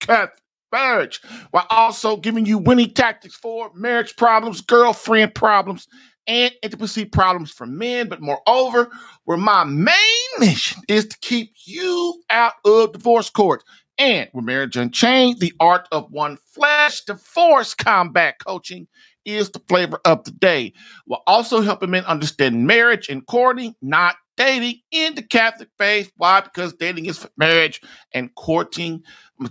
Catholic 0.00 0.40
marriage 0.72 1.20
while 1.50 1.66
also 1.70 2.16
giving 2.16 2.46
you 2.46 2.58
winning 2.58 2.92
tactics 2.92 3.34
for 3.34 3.70
marriage 3.74 4.16
problems, 4.16 4.60
girlfriend 4.60 5.34
problems, 5.34 5.86
and 6.26 6.52
intimacy 6.62 7.04
problems 7.04 7.50
for 7.50 7.66
men. 7.66 8.08
But 8.08 8.20
moreover, 8.20 8.90
where 9.24 9.38
my 9.38 9.64
main 9.64 9.94
mission 10.38 10.82
is 10.88 11.06
to 11.06 11.18
keep 11.20 11.52
you 11.64 12.22
out 12.30 12.54
of 12.64 12.92
divorce 12.92 13.30
court. 13.30 13.62
And 13.98 14.28
with 14.34 14.44
Marriage 14.44 14.76
Unchained, 14.76 15.40
the 15.40 15.54
art 15.58 15.88
of 15.90 16.10
one 16.10 16.36
flesh, 16.36 17.02
divorce 17.02 17.74
combat 17.74 18.36
coaching 18.44 18.88
is 19.26 19.50
the 19.50 19.60
flavor 19.68 20.00
of 20.06 20.24
the 20.24 20.30
day. 20.30 20.72
We're 21.06 21.18
also 21.26 21.60
helping 21.60 21.90
men 21.90 22.04
understand 22.04 22.66
marriage 22.66 23.10
and 23.10 23.26
courting, 23.26 23.74
not 23.82 24.16
dating 24.36 24.80
in 24.90 25.14
the 25.14 25.22
Catholic 25.22 25.68
faith. 25.78 26.12
Why? 26.16 26.40
Because 26.40 26.72
dating 26.74 27.06
is 27.06 27.18
for 27.18 27.30
marriage 27.36 27.82
and 28.12 28.34
courting, 28.34 29.02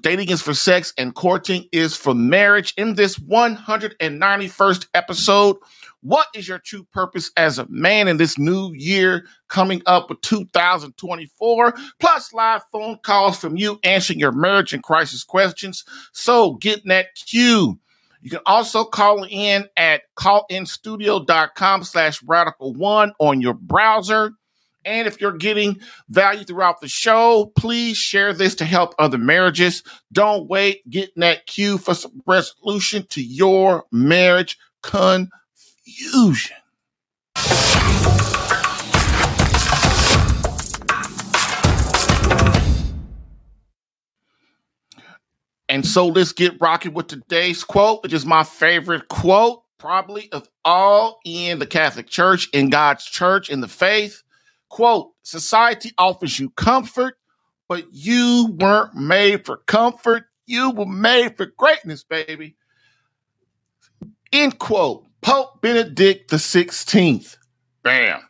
dating 0.02 0.30
is 0.30 0.42
for 0.42 0.54
sex 0.54 0.94
and 0.98 1.14
courting 1.14 1.66
is 1.72 1.96
for 1.96 2.14
marriage. 2.14 2.74
In 2.78 2.96
this 2.96 3.18
191st 3.18 4.88
episode, 4.94 5.58
what 6.02 6.28
is 6.36 6.48
your 6.48 6.60
true 6.60 6.84
purpose 6.94 7.32
as 7.36 7.58
a 7.58 7.66
man 7.68 8.08
in 8.08 8.18
this 8.18 8.38
new 8.38 8.72
year 8.74 9.26
coming 9.48 9.82
up 9.88 10.10
with 10.10 10.22
2024? 10.22 11.74
Plus, 12.00 12.32
live 12.32 12.62
phone 12.72 13.00
calls 13.04 13.40
from 13.40 13.58
you 13.58 13.80
answering 13.84 14.20
your 14.20 14.32
marriage 14.32 14.72
and 14.72 14.84
crisis 14.84 15.24
questions. 15.24 15.84
So, 16.14 16.54
get 16.56 16.84
in 16.84 16.90
that 16.90 17.16
queue. 17.16 17.80
You 18.26 18.32
can 18.32 18.40
also 18.48 18.84
call 18.86 19.24
in 19.30 19.68
at 19.78 20.02
callinstudio.com 20.18 21.84
slash 21.84 22.24
radical 22.24 22.74
one 22.74 23.14
on 23.20 23.40
your 23.40 23.54
browser. 23.54 24.32
And 24.84 25.08
if 25.08 25.22
you're 25.22 25.38
getting 25.38 25.80
value 26.10 26.44
throughout 26.44 26.82
the 26.82 26.88
show, 26.88 27.52
please 27.56 27.98
share 27.98 28.34
this 28.34 28.56
to 28.56 28.66
help 28.66 28.96
other 28.98 29.20
marriages. 29.20 29.84
Don't 30.12 30.50
wait. 30.50 30.90
Get 30.90 31.12
in 31.16 31.20
that 31.20 31.46
queue 31.46 31.78
for 31.78 31.94
some 31.94 32.24
resolution 32.26 33.06
to 33.12 33.22
your 33.22 33.86
marriage 33.92 34.58
confusion. 34.82 36.58
And 45.76 45.86
so 45.86 46.08
let's 46.08 46.32
get 46.32 46.62
rocking 46.62 46.94
with 46.94 47.08
today's 47.08 47.66
quote, 47.66 48.02
which 48.02 48.14
is 48.14 48.26
my 48.26 48.46
favorite 48.46 49.10
quote, 49.10 49.62
probably 49.78 50.32
of 50.32 50.48
all 50.64 51.20
in 51.26 51.60
the 51.60 51.68
Catholic 51.68 52.08
Church, 52.08 52.48
in 52.54 52.70
God's 52.70 53.04
church, 53.04 53.50
in 53.50 53.60
the 53.60 53.68
faith. 53.68 54.24
Quote, 54.70 55.12
society 55.24 55.92
offers 55.98 56.40
you 56.40 56.50
comfort, 56.52 57.18
but 57.68 57.88
you 57.92 58.56
weren't 58.58 58.96
made 58.96 59.46
for 59.46 59.58
comfort. 59.68 60.24
You 60.46 60.72
were 60.72 60.86
made 60.86 61.36
for 61.36 61.48
greatness, 61.58 62.06
baby. 62.06 62.56
End 64.32 64.58
quote. 64.58 65.06
Pope 65.20 65.60
Benedict 65.60 66.32
the 66.32 66.38
16th. 66.38 67.36
Bam. 67.84 68.22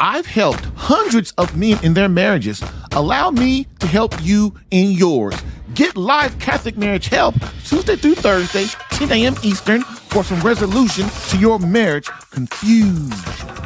I've 0.00 0.26
helped 0.26 0.64
hundreds 0.76 1.32
of 1.32 1.56
men 1.56 1.78
in 1.84 1.94
their 1.94 2.08
marriages. 2.08 2.62
Allow 2.92 3.30
me 3.30 3.66
to 3.78 3.86
help 3.86 4.14
you 4.22 4.54
in 4.70 4.92
yours. 4.92 5.34
Get 5.74 5.96
live 5.96 6.38
Catholic 6.38 6.76
marriage 6.76 7.08
help 7.08 7.34
Tuesday 7.64 7.96
through 7.96 8.16
Thursday, 8.16 8.66
10 8.90 9.10
a.m. 9.12 9.34
Eastern, 9.42 9.82
for 9.82 10.22
some 10.22 10.40
resolution 10.40 11.08
to 11.28 11.38
your 11.38 11.58
marriage 11.58 12.08
confusion. 12.30 13.63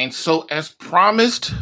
And 0.00 0.14
so, 0.14 0.46
as 0.50 0.70
promised, 0.70 1.52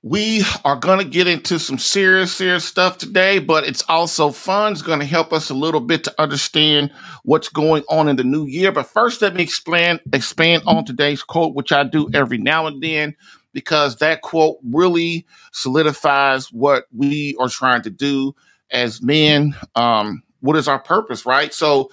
we 0.00 0.44
are 0.64 0.76
going 0.76 1.00
to 1.00 1.04
get 1.04 1.26
into 1.26 1.58
some 1.58 1.76
serious, 1.76 2.36
serious 2.36 2.64
stuff 2.64 2.98
today, 2.98 3.40
but 3.40 3.64
it's 3.64 3.82
also 3.88 4.30
fun. 4.30 4.70
It's 4.70 4.82
going 4.82 5.00
to 5.00 5.04
help 5.04 5.32
us 5.32 5.50
a 5.50 5.54
little 5.54 5.80
bit 5.80 6.04
to 6.04 6.14
understand 6.22 6.92
what's 7.24 7.48
going 7.48 7.82
on 7.88 8.06
in 8.06 8.14
the 8.14 8.22
new 8.22 8.46
year. 8.46 8.70
But 8.70 8.86
first, 8.86 9.22
let 9.22 9.34
me 9.34 9.42
explain, 9.42 9.98
expand 10.12 10.62
on 10.68 10.84
today's 10.84 11.24
quote, 11.24 11.56
which 11.56 11.72
I 11.72 11.82
do 11.82 12.08
every 12.14 12.38
now 12.38 12.68
and 12.68 12.80
then, 12.80 13.16
because 13.52 13.96
that 13.96 14.22
quote 14.22 14.58
really 14.62 15.26
solidifies 15.50 16.52
what 16.52 16.84
we 16.94 17.34
are 17.40 17.48
trying 17.48 17.82
to 17.82 17.90
do 17.90 18.36
as 18.70 19.02
men. 19.02 19.56
Um, 19.74 20.22
what 20.42 20.54
is 20.54 20.68
our 20.68 20.78
purpose, 20.78 21.26
right? 21.26 21.52
So, 21.52 21.90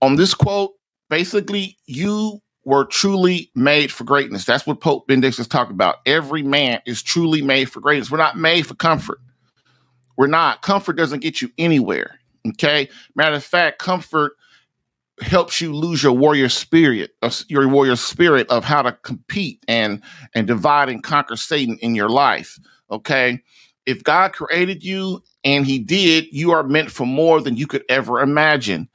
on 0.00 0.14
this 0.14 0.32
quote, 0.32 0.74
basically, 1.10 1.76
you 1.86 2.40
were 2.64 2.84
truly 2.84 3.50
made 3.54 3.92
for 3.92 4.04
greatness. 4.04 4.44
That's 4.44 4.66
what 4.66 4.80
Pope 4.80 5.06
Benedict 5.06 5.38
is 5.38 5.48
talking 5.48 5.74
about. 5.74 5.96
Every 6.06 6.42
man 6.42 6.80
is 6.86 7.02
truly 7.02 7.42
made 7.42 7.66
for 7.70 7.80
greatness. 7.80 8.10
We're 8.10 8.18
not 8.18 8.38
made 8.38 8.66
for 8.66 8.74
comfort. 8.74 9.20
We're 10.16 10.26
not. 10.28 10.62
Comfort 10.62 10.94
doesn't 10.94 11.20
get 11.20 11.42
you 11.42 11.50
anywhere. 11.58 12.18
Okay. 12.48 12.88
Matter 13.14 13.36
of 13.36 13.44
fact, 13.44 13.78
comfort 13.78 14.32
helps 15.20 15.60
you 15.60 15.74
lose 15.74 16.02
your 16.02 16.12
warrior 16.12 16.48
spirit, 16.48 17.12
your 17.48 17.68
warrior 17.68 17.96
spirit 17.96 18.48
of 18.50 18.64
how 18.64 18.82
to 18.82 18.92
compete 19.02 19.64
and 19.68 20.02
and 20.34 20.46
divide 20.46 20.88
and 20.88 21.02
conquer 21.02 21.36
Satan 21.36 21.78
in 21.78 21.94
your 21.94 22.08
life. 22.08 22.58
Okay. 22.90 23.40
If 23.86 24.02
God 24.02 24.32
created 24.32 24.82
you 24.82 25.22
and 25.44 25.66
he 25.66 25.78
did, 25.78 26.26
you 26.32 26.52
are 26.52 26.62
meant 26.62 26.90
for 26.90 27.06
more 27.06 27.40
than 27.40 27.56
you 27.56 27.66
could 27.66 27.84
ever 27.88 28.20
imagine. 28.20 28.88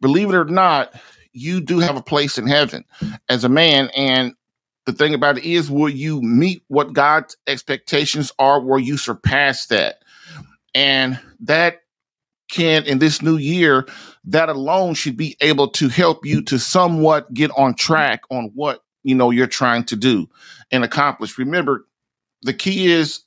Believe 0.00 0.30
it 0.30 0.34
or 0.34 0.44
not, 0.44 0.92
you 1.36 1.60
do 1.60 1.78
have 1.78 1.96
a 1.96 2.02
place 2.02 2.38
in 2.38 2.46
heaven 2.46 2.84
as 3.28 3.44
a 3.44 3.48
man. 3.48 3.90
And 3.96 4.34
the 4.86 4.92
thing 4.92 5.14
about 5.14 5.38
it 5.38 5.44
is, 5.44 5.70
will 5.70 5.88
you 5.88 6.22
meet 6.22 6.62
what 6.68 6.92
God's 6.92 7.36
expectations 7.46 8.32
are? 8.38 8.60
Will 8.60 8.78
you 8.78 8.96
surpass 8.96 9.66
that? 9.66 10.02
And 10.74 11.18
that 11.40 11.82
can, 12.50 12.84
in 12.84 12.98
this 12.98 13.22
new 13.22 13.36
year, 13.36 13.86
that 14.24 14.48
alone 14.48 14.94
should 14.94 15.16
be 15.16 15.36
able 15.40 15.68
to 15.68 15.88
help 15.88 16.24
you 16.24 16.42
to 16.42 16.58
somewhat 16.58 17.32
get 17.34 17.50
on 17.56 17.74
track 17.74 18.22
on 18.30 18.50
what 18.54 18.82
you 19.02 19.14
know 19.14 19.30
you're 19.30 19.46
trying 19.46 19.84
to 19.84 19.96
do 19.96 20.28
and 20.70 20.84
accomplish. 20.84 21.38
Remember, 21.38 21.86
the 22.42 22.54
key 22.54 22.86
is 22.86 23.20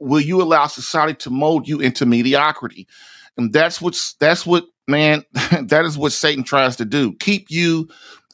will 0.00 0.20
you 0.20 0.42
allow 0.42 0.66
society 0.66 1.14
to 1.14 1.30
mold 1.30 1.68
you 1.68 1.80
into 1.80 2.06
mediocrity? 2.06 2.86
And 3.36 3.52
that's 3.52 3.80
what's 3.80 4.14
that's 4.14 4.46
what 4.46 4.66
man, 4.88 5.24
that 5.32 5.84
is 5.84 5.98
what 5.98 6.12
Satan 6.12 6.44
tries 6.44 6.76
to 6.76 6.84
do. 6.84 7.14
Keep 7.14 7.50
you 7.50 7.88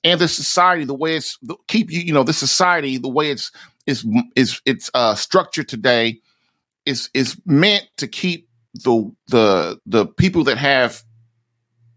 and 0.04 0.20
the 0.20 0.28
society 0.28 0.84
the 0.84 0.94
way 0.94 1.16
it's 1.16 1.38
keep 1.68 1.90
you, 1.90 2.00
you 2.00 2.12
know, 2.12 2.22
the 2.22 2.32
society 2.32 2.98
the 2.98 3.08
way 3.08 3.30
it's 3.30 3.52
is 3.86 4.06
is 4.36 4.60
it's 4.64 4.90
uh 4.94 5.14
structured 5.14 5.68
today 5.68 6.18
is 6.86 7.10
is 7.14 7.40
meant 7.46 7.86
to 7.96 8.06
keep 8.06 8.48
the 8.74 9.10
the 9.28 9.78
the 9.86 10.06
people 10.06 10.44
that 10.44 10.58
have 10.58 11.02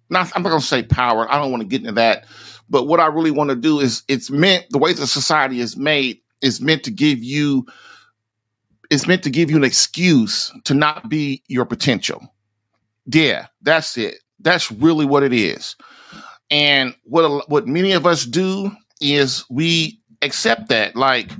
not 0.09 0.31
I'm 0.35 0.43
not 0.43 0.49
gonna 0.49 0.61
say 0.61 0.83
power, 0.83 1.31
I 1.31 1.37
don't 1.37 1.51
want 1.51 1.61
to 1.61 1.67
get 1.67 1.81
into 1.81 1.93
that, 1.93 2.25
but 2.69 2.87
what 2.87 2.99
I 2.99 3.07
really 3.07 3.31
want 3.31 3.49
to 3.49 3.55
do 3.55 3.79
is 3.79 4.03
it's 4.07 4.29
meant 4.29 4.65
the 4.69 4.77
way 4.77 4.93
the 4.93 5.07
society 5.07 5.59
is 5.59 5.77
made 5.77 6.19
is 6.41 6.61
meant 6.61 6.83
to 6.83 6.91
give 6.91 7.23
you 7.23 7.65
it's 8.89 9.07
meant 9.07 9.23
to 9.23 9.29
give 9.29 9.49
you 9.49 9.57
an 9.57 9.63
excuse 9.63 10.51
to 10.65 10.73
not 10.73 11.09
be 11.09 11.41
your 11.47 11.65
potential. 11.65 12.21
Yeah, 13.05 13.47
that's 13.61 13.97
it. 13.97 14.17
That's 14.43 14.71
really 14.71 15.05
what 15.05 15.23
it 15.23 15.33
is. 15.33 15.75
And 16.51 16.93
what 17.03 17.49
what 17.49 17.67
many 17.67 17.93
of 17.93 18.05
us 18.05 18.25
do 18.25 18.71
is 19.01 19.45
we 19.49 19.99
accept 20.21 20.69
that, 20.69 20.95
like, 20.95 21.31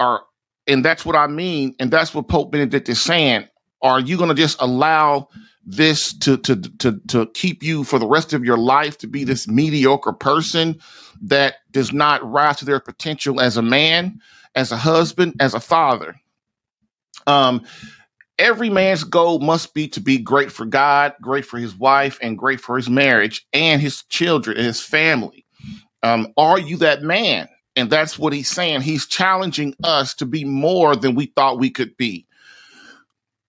are 0.00 0.22
and 0.66 0.84
that's 0.84 1.04
what 1.04 1.16
I 1.16 1.26
mean, 1.26 1.74
and 1.78 1.90
that's 1.90 2.14
what 2.14 2.28
Pope 2.28 2.50
Benedict 2.50 2.88
is 2.88 3.00
saying. 3.00 3.48
Are 3.82 4.00
you 4.00 4.16
going 4.16 4.30
to 4.30 4.34
just 4.34 4.60
allow 4.60 5.28
this 5.66 6.12
to 6.18 6.36
to 6.38 6.56
to 6.56 7.00
to 7.08 7.26
keep 7.34 7.62
you 7.62 7.84
for 7.84 7.98
the 7.98 8.06
rest 8.06 8.32
of 8.32 8.44
your 8.44 8.58
life 8.58 8.98
to 8.98 9.06
be 9.06 9.24
this 9.24 9.46
mediocre 9.46 10.12
person 10.12 10.78
that 11.22 11.56
does 11.70 11.92
not 11.92 12.28
rise 12.28 12.56
to 12.56 12.64
their 12.64 12.80
potential 12.80 13.40
as 13.40 13.56
a 13.56 13.62
man, 13.62 14.20
as 14.54 14.72
a 14.72 14.76
husband, 14.76 15.34
as 15.40 15.54
a 15.54 15.60
father? 15.60 16.16
Um, 17.26 17.62
every 18.38 18.70
man's 18.70 19.04
goal 19.04 19.38
must 19.38 19.74
be 19.74 19.88
to 19.88 20.00
be 20.00 20.18
great 20.18 20.50
for 20.50 20.64
God, 20.64 21.14
great 21.20 21.44
for 21.44 21.58
his 21.58 21.74
wife, 21.74 22.18
and 22.22 22.38
great 22.38 22.60
for 22.60 22.76
his 22.76 22.90
marriage 22.90 23.46
and 23.52 23.80
his 23.80 24.02
children 24.04 24.56
and 24.56 24.66
his 24.66 24.80
family. 24.80 25.44
Um, 26.02 26.32
are 26.36 26.58
you 26.58 26.76
that 26.78 27.02
man? 27.02 27.48
And 27.76 27.90
that's 27.90 28.18
what 28.18 28.32
he's 28.32 28.48
saying. 28.48 28.82
He's 28.82 29.06
challenging 29.06 29.74
us 29.82 30.14
to 30.14 30.26
be 30.26 30.44
more 30.44 30.94
than 30.94 31.14
we 31.14 31.26
thought 31.26 31.58
we 31.58 31.70
could 31.70 31.96
be. 31.96 32.26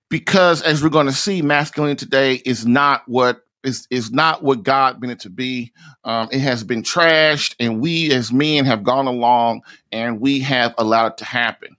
Because 0.09 0.61
as 0.61 0.81
we're 0.81 0.89
going 0.89 1.07
to 1.07 1.13
see, 1.13 1.41
masculine 1.41 1.97
today 1.97 2.35
is 2.45 2.65
not 2.65 3.03
what 3.07 3.41
is 3.63 3.87
is 3.89 4.11
not 4.11 4.43
what 4.43 4.63
God 4.63 5.01
meant 5.01 5.13
it 5.13 5.19
to 5.21 5.29
be. 5.29 5.73
Um, 6.03 6.29
it 6.31 6.39
has 6.39 6.63
been 6.63 6.83
trashed, 6.83 7.55
and 7.59 7.81
we 7.81 8.11
as 8.13 8.31
men 8.31 8.65
have 8.65 8.83
gone 8.83 9.07
along 9.07 9.61
and 9.91 10.21
we 10.21 10.39
have 10.41 10.73
allowed 10.77 11.13
it 11.13 11.17
to 11.17 11.25
happen. 11.25 11.75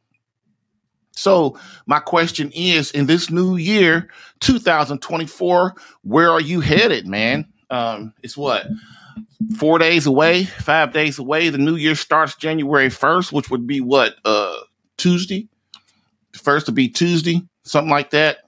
So, 1.16 1.58
my 1.86 1.98
question 1.98 2.52
is 2.54 2.90
in 2.92 3.06
this 3.06 3.30
new 3.30 3.56
year, 3.56 4.08
2024, 4.40 5.74
where 6.02 6.30
are 6.30 6.40
you 6.40 6.60
headed, 6.60 7.08
man? 7.08 7.46
Um, 7.70 8.12
it's 8.22 8.36
what? 8.36 8.66
Four 9.58 9.78
days 9.78 10.06
away, 10.06 10.44
five 10.44 10.92
days 10.92 11.18
away. 11.18 11.48
The 11.48 11.58
new 11.58 11.76
year 11.76 11.94
starts 11.94 12.36
January 12.36 12.88
1st, 12.88 13.32
which 13.32 13.50
would 13.50 13.66
be 13.66 13.80
what? 13.80 14.16
Uh, 14.24 14.56
Tuesday? 14.98 15.48
First 16.34 16.66
to 16.66 16.72
be 16.72 16.88
Tuesday, 16.88 17.40
something 17.64 17.90
like 17.90 18.10
that. 18.10 18.38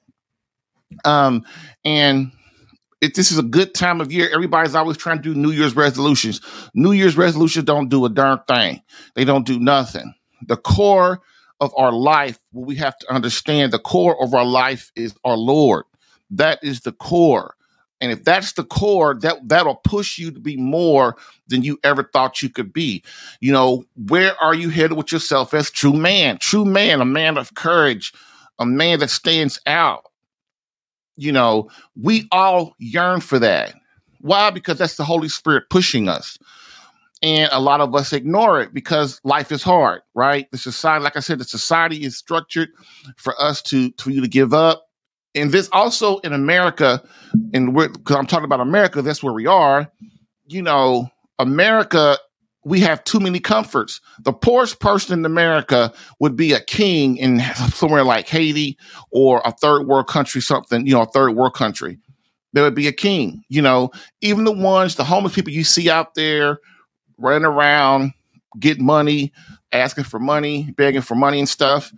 Um, 1.06 1.44
and 1.86 2.32
it, 3.00 3.14
this 3.14 3.32
is 3.32 3.38
a 3.38 3.42
good 3.42 3.74
time 3.74 4.02
of 4.02 4.12
year. 4.12 4.28
Everybody's 4.32 4.74
always 4.74 4.98
trying 4.98 5.22
to 5.22 5.22
do 5.22 5.34
New 5.34 5.52
Year's 5.52 5.74
resolutions. 5.74 6.42
New 6.74 6.92
Year's 6.92 7.16
resolutions 7.16 7.64
don't 7.64 7.88
do 7.88 8.04
a 8.04 8.10
darn 8.10 8.40
thing. 8.46 8.82
They 9.14 9.24
don't 9.24 9.46
do 9.46 9.58
nothing. 9.58 10.12
The 10.46 10.56
core 10.56 11.20
of 11.60 11.72
our 11.76 11.92
life, 11.92 12.38
we 12.52 12.76
have 12.76 12.96
to 12.98 13.12
understand 13.12 13.72
the 13.72 13.78
core 13.78 14.22
of 14.22 14.34
our 14.34 14.44
life 14.44 14.92
is 14.96 15.14
our 15.24 15.36
Lord. 15.36 15.84
That 16.30 16.62
is 16.62 16.80
the 16.80 16.92
core. 16.92 17.54
And 18.00 18.12
if 18.12 18.22
that's 18.22 18.52
the 18.52 18.64
core, 18.64 19.14
that 19.20 19.48
that'll 19.48 19.74
push 19.74 20.18
you 20.18 20.30
to 20.30 20.38
be 20.38 20.56
more 20.56 21.16
than 21.48 21.62
you 21.62 21.80
ever 21.82 22.04
thought 22.04 22.42
you 22.42 22.48
could 22.48 22.72
be. 22.72 23.02
You 23.40 23.52
know, 23.52 23.84
where 23.96 24.40
are 24.40 24.54
you 24.54 24.68
headed 24.68 24.96
with 24.96 25.10
yourself 25.10 25.52
as 25.52 25.70
true 25.70 25.92
man? 25.92 26.38
True 26.38 26.64
man, 26.64 27.00
a 27.00 27.04
man 27.04 27.36
of 27.36 27.54
courage, 27.54 28.12
a 28.58 28.66
man 28.66 29.00
that 29.00 29.10
stands 29.10 29.60
out. 29.66 30.04
You 31.16 31.32
know, 31.32 31.70
we 32.00 32.28
all 32.30 32.76
yearn 32.78 33.20
for 33.20 33.40
that. 33.40 33.74
Why? 34.20 34.50
Because 34.50 34.78
that's 34.78 34.96
the 34.96 35.04
Holy 35.04 35.28
Spirit 35.28 35.64
pushing 35.68 36.08
us 36.08 36.38
and 37.22 37.48
a 37.52 37.60
lot 37.60 37.80
of 37.80 37.94
us 37.94 38.12
ignore 38.12 38.60
it 38.60 38.72
because 38.72 39.20
life 39.24 39.50
is 39.50 39.62
hard, 39.62 40.02
right? 40.14 40.50
The 40.50 40.58
society, 40.58 41.02
like 41.02 41.16
I 41.16 41.20
said, 41.20 41.38
the 41.38 41.44
society 41.44 42.04
is 42.04 42.16
structured 42.16 42.70
for 43.16 43.40
us 43.40 43.60
to 43.62 43.92
for 43.98 44.10
you 44.10 44.20
to 44.20 44.28
give 44.28 44.54
up. 44.54 44.84
And 45.34 45.52
this 45.52 45.68
also 45.72 46.18
in 46.18 46.32
America, 46.32 47.02
and 47.52 47.74
we're 47.74 47.88
because 47.88 48.16
I'm 48.16 48.26
talking 48.26 48.44
about 48.44 48.60
America, 48.60 49.02
that's 49.02 49.22
where 49.22 49.32
we 49.32 49.46
are. 49.46 49.90
You 50.46 50.62
know, 50.62 51.08
America, 51.38 52.18
we 52.64 52.80
have 52.80 53.02
too 53.04 53.20
many 53.20 53.40
comforts. 53.40 54.00
The 54.20 54.32
poorest 54.32 54.80
person 54.80 55.18
in 55.18 55.24
America 55.24 55.92
would 56.20 56.36
be 56.36 56.52
a 56.52 56.60
king 56.60 57.16
in 57.16 57.40
somewhere 57.72 58.04
like 58.04 58.28
Haiti 58.28 58.78
or 59.10 59.42
a 59.44 59.52
third 59.52 59.86
world 59.86 60.06
country, 60.06 60.40
something, 60.40 60.86
you 60.86 60.94
know, 60.94 61.02
a 61.02 61.06
third 61.06 61.32
world 61.32 61.54
country. 61.54 61.98
There 62.54 62.64
would 62.64 62.74
be 62.74 62.88
a 62.88 62.92
king, 62.92 63.42
you 63.48 63.60
know, 63.60 63.90
even 64.22 64.44
the 64.44 64.52
ones, 64.52 64.94
the 64.94 65.04
homeless 65.04 65.34
people 65.34 65.52
you 65.52 65.64
see 65.64 65.90
out 65.90 66.14
there 66.14 66.60
running 67.18 67.44
around, 67.44 68.12
getting 68.58 68.84
money, 68.84 69.32
asking 69.72 70.04
for 70.04 70.18
money, 70.18 70.72
begging 70.76 71.02
for 71.02 71.14
money 71.14 71.38
and 71.38 71.48
stuff, 71.48 71.92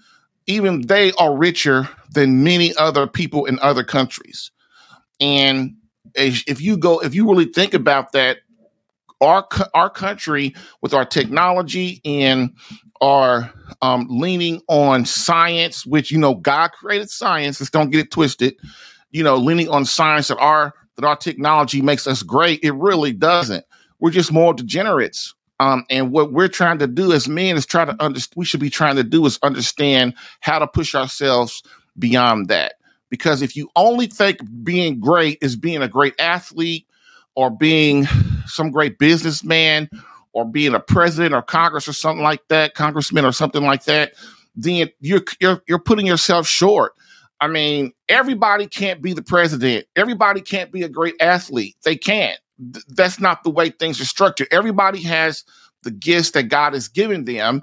even 0.47 0.87
they 0.87 1.13
are 1.13 1.37
richer 1.37 1.89
than 2.13 2.43
many 2.43 2.75
other 2.77 3.07
people 3.07 3.45
in 3.47 3.59
other 3.61 3.85
countries. 3.85 4.51
And 5.21 5.77
if 6.15 6.61
you 6.61 6.77
go, 6.77 7.01
if 7.01 7.15
you 7.15 7.29
really 7.29 7.45
think 7.47 7.75
about 7.75 8.13
that, 8.13 8.39
our 9.21 9.47
our 9.75 9.91
country 9.91 10.55
with 10.81 10.95
our 10.95 11.05
technology 11.05 12.01
and 12.05 12.51
our 13.01 13.53
um, 13.83 14.07
leaning 14.09 14.61
on 14.69 15.05
science, 15.05 15.87
which 15.87 16.11
you 16.11 16.19
know 16.19 16.35
God 16.35 16.73
created 16.73 17.11
science. 17.11 17.61
Let's 17.61 17.71
don't 17.71 17.91
get 17.91 18.01
it 18.01 18.11
twisted. 18.11 18.57
You 19.11 19.23
know, 19.23 19.37
leaning 19.37 19.69
on 19.69 19.85
science 19.85 20.29
that 20.29 20.39
our 20.39 20.75
that 20.97 21.05
our 21.05 21.17
technology 21.17 21.83
makes 21.83 22.07
us 22.07 22.23
great. 22.23 22.61
It 22.63 22.73
really 22.73 23.13
doesn't. 23.13 23.65
We're 24.01 24.11
just 24.11 24.33
more 24.33 24.55
degenerates. 24.55 25.35
Um, 25.61 25.85
and 25.91 26.11
what 26.11 26.33
we're 26.33 26.49
trying 26.49 26.79
to 26.79 26.87
do 26.87 27.13
as 27.13 27.29
men 27.29 27.57
is 27.57 27.67
try 27.67 27.85
to 27.85 27.95
understand, 28.03 28.33
we 28.37 28.47
should 28.47 28.61
be 28.61 28.71
trying 28.71 28.97
to 28.97 29.05
do 29.05 29.25
is 29.27 29.39
understand 29.43 30.15
how 30.41 30.59
to 30.59 30.67
push 30.67 30.95
ourselves 30.95 31.63
beyond 31.99 32.49
that. 32.49 32.75
Because 33.11 33.43
if 33.43 33.55
you 33.55 33.69
only 33.77 34.07
think 34.07 34.39
being 34.63 35.01
great 35.01 35.37
is 35.43 35.57
being 35.57 35.83
a 35.83 35.89
great 35.89 36.15
athlete 36.19 36.87
or 37.35 37.51
being 37.51 38.07
some 38.47 38.71
great 38.71 38.99
businessman 38.99 39.91
or 40.33 40.47
being 40.47 40.75
a 40.75 40.81
president 40.81 41.35
or 41.35 41.43
Congress 41.43 41.87
or 41.87 41.93
something 41.93 42.23
like 42.23 42.41
that, 42.49 42.75
congressman 42.75 43.27
or 43.27 43.33
something 43.33 43.63
like 43.63 43.85
that, 43.85 44.15
then 44.57 44.89
you're, 45.01 45.23
you're, 45.41 45.63
you're 45.69 45.79
putting 45.79 46.07
yourself 46.07 46.47
short. 46.47 46.93
I 47.41 47.49
mean, 47.49 47.93
everybody 48.09 48.67
can't 48.67 49.03
be 49.03 49.13
the 49.13 49.23
president. 49.23 49.87
Everybody 49.97 50.41
can't 50.41 50.73
be 50.73 50.83
a 50.83 50.89
great 50.89 51.17
athlete. 51.21 51.77
They 51.85 51.97
can't 51.97 52.39
th- 52.73 52.85
that's 52.89 53.21
not 53.21 53.43
the 53.43 53.51
way 53.51 53.71
things 53.71 54.01
are 54.01 54.05
structured. 54.07 54.49
Everybody 54.51 55.03
has 55.03 55.45
the 55.83 55.91
gifts 55.91 56.33
that 56.33 56.45
God 56.45 56.75
has 56.75 56.89
given 56.89 57.25
them. 57.25 57.63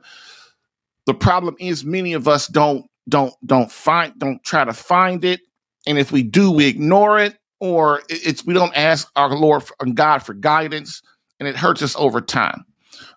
The 1.05 1.13
problem 1.13 1.55
is 1.59 1.85
many 1.85 2.13
of 2.13 2.27
us 2.27 2.47
don't 2.47 2.85
don't 3.07 3.33
don't 3.45 3.71
find 3.71 4.17
don't 4.17 4.43
try 4.43 4.65
to 4.65 4.73
find 4.73 5.23
it, 5.23 5.41
and 5.85 5.97
if 5.97 6.11
we 6.11 6.23
do, 6.23 6.51
we 6.51 6.67
ignore 6.67 7.19
it, 7.19 7.37
or 7.59 8.01
it's 8.09 8.45
we 8.45 8.53
don't 8.53 8.75
ask 8.75 9.09
our 9.15 9.35
Lord 9.35 9.63
and 9.79 9.95
God 9.95 10.19
for 10.19 10.33
guidance, 10.33 11.01
and 11.39 11.47
it 11.47 11.55
hurts 11.55 11.81
us 11.81 11.95
over 11.95 12.19
time. 12.19 12.65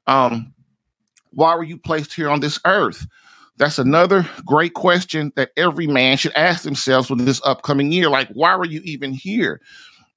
Um, 0.06 0.54
why 1.32 1.54
were 1.54 1.64
you 1.64 1.78
placed 1.78 2.14
here 2.14 2.30
on 2.30 2.40
this 2.40 2.60
earth? 2.64 3.06
That's 3.56 3.78
another 3.78 4.26
great 4.46 4.74
question 4.74 5.32
that 5.36 5.50
every 5.56 5.86
man 5.86 6.16
should 6.16 6.32
ask 6.32 6.62
themselves 6.62 7.10
with 7.10 7.24
this 7.26 7.42
upcoming 7.44 7.92
year. 7.92 8.08
Like, 8.08 8.28
why 8.28 8.56
were 8.56 8.64
you 8.64 8.80
even 8.84 9.12
here? 9.12 9.60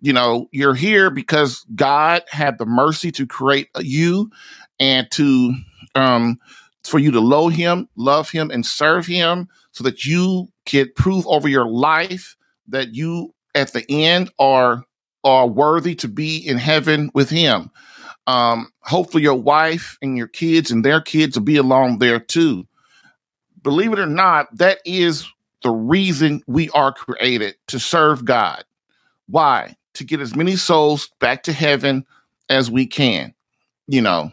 You 0.04 0.12
know, 0.12 0.50
you're 0.52 0.76
here 0.76 1.10
because 1.10 1.66
God 1.76 2.24
had 2.30 2.58
the 2.58 2.66
mercy 2.66 3.10
to 3.14 3.26
create 3.26 3.70
you 3.80 4.30
and 4.78 5.10
to 5.12 5.56
um 5.96 6.38
for 6.84 7.00
you 7.00 7.10
to 7.12 7.22
know 7.22 7.48
him, 7.48 7.88
love 7.96 8.30
him, 8.30 8.52
and 8.52 8.66
serve 8.66 9.06
him 9.06 9.48
so 9.72 9.82
that 9.86 10.04
you 10.04 10.50
could 10.66 10.94
prove 10.96 11.26
over 11.26 11.48
your 11.48 11.68
life 11.68 12.36
that 12.68 12.94
you 12.94 13.34
at 13.56 13.72
the 13.72 13.86
end 13.90 14.30
are 14.40 14.84
are 15.24 15.48
worthy 15.48 15.96
to 15.96 16.10
be 16.10 16.36
in 16.36 16.58
heaven 16.58 17.10
with 17.14 17.30
him. 17.30 17.72
Um, 18.28 18.74
hopefully 18.82 19.24
your 19.24 19.42
wife 19.42 19.98
and 20.02 20.18
your 20.18 20.28
kids 20.28 20.70
and 20.70 20.84
their 20.84 21.00
kids 21.00 21.38
will 21.38 21.46
be 21.46 21.56
along 21.56 22.00
there 22.00 22.20
too. 22.20 22.68
Believe 23.62 23.94
it 23.94 24.00
or 24.00 24.06
not, 24.06 24.48
that 24.58 24.80
is 24.84 25.26
the 25.62 25.72
reason 25.72 26.44
we 26.46 26.70
are 26.72 26.92
created 26.92 27.56
to 27.68 27.80
serve 27.80 28.26
God. 28.26 28.66
Why? 29.28 29.78
To 29.94 30.04
get 30.04 30.20
as 30.20 30.36
many 30.36 30.56
souls 30.56 31.10
back 31.20 31.44
to 31.44 31.54
heaven 31.54 32.06
as 32.50 32.70
we 32.70 32.86
can, 32.86 33.34
you 33.88 34.02
know. 34.02 34.32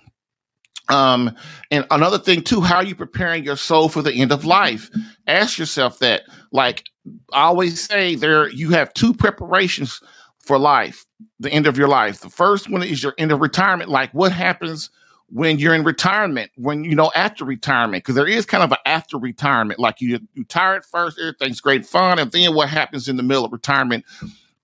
Um, 0.89 1.37
and 1.71 1.87
another 1.91 2.19
thing 2.19 2.43
too, 2.43 2.61
how 2.61 2.77
are 2.77 2.85
you 2.85 2.97
preparing 2.97 3.45
your 3.45 3.57
soul 3.57 3.89
for 3.89 4.03
the 4.03 4.13
end 4.13 4.33
of 4.33 4.45
life? 4.45 4.91
Ask 5.27 5.59
yourself 5.59 6.01
that. 6.01 6.23
Like 6.53 6.85
I 7.33 7.43
always 7.43 7.81
say, 7.81 8.17
there 8.17 8.49
you 8.51 8.71
have 8.71 8.93
two 8.93 9.15
preparations 9.15 10.01
for 10.41 10.59
life, 10.59 11.07
the 11.39 11.51
end 11.51 11.69
of 11.69 11.79
your 11.79 11.87
life. 11.87 12.21
The 12.21 12.29
first 12.29 12.69
one 12.69 12.83
is 12.83 13.03
your 13.03 13.15
end 13.19 13.31
of 13.31 13.41
retirement. 13.41 13.89
Like 13.89 14.11
what 14.13 14.33
happens 14.33 14.91
when 15.29 15.61
you're 15.61 15.75
in 15.75 15.85
retirement, 15.85 16.51
when 16.57 16.83
you 16.83 16.97
know 16.97 17.13
after 17.15 17.45
retirement, 17.45 18.03
because 18.03 18.17
there 18.17 18.27
is 18.27 18.45
kind 18.45 18.65
of 18.65 18.73
an 18.73 18.79
after 18.85 19.17
retirement. 19.17 19.79
Like 19.79 20.01
you 20.01 20.09
you 20.09 20.21
retire 20.37 20.75
at 20.75 20.85
first, 20.85 21.21
everything's 21.21 21.61
great 21.61 21.87
fun, 21.87 22.19
and 22.19 22.33
then 22.33 22.55
what 22.55 22.69
happens 22.69 23.09
in 23.09 23.17
the 23.17 23.23
middle 23.23 23.45
of 23.45 23.53
retirement 23.53 24.05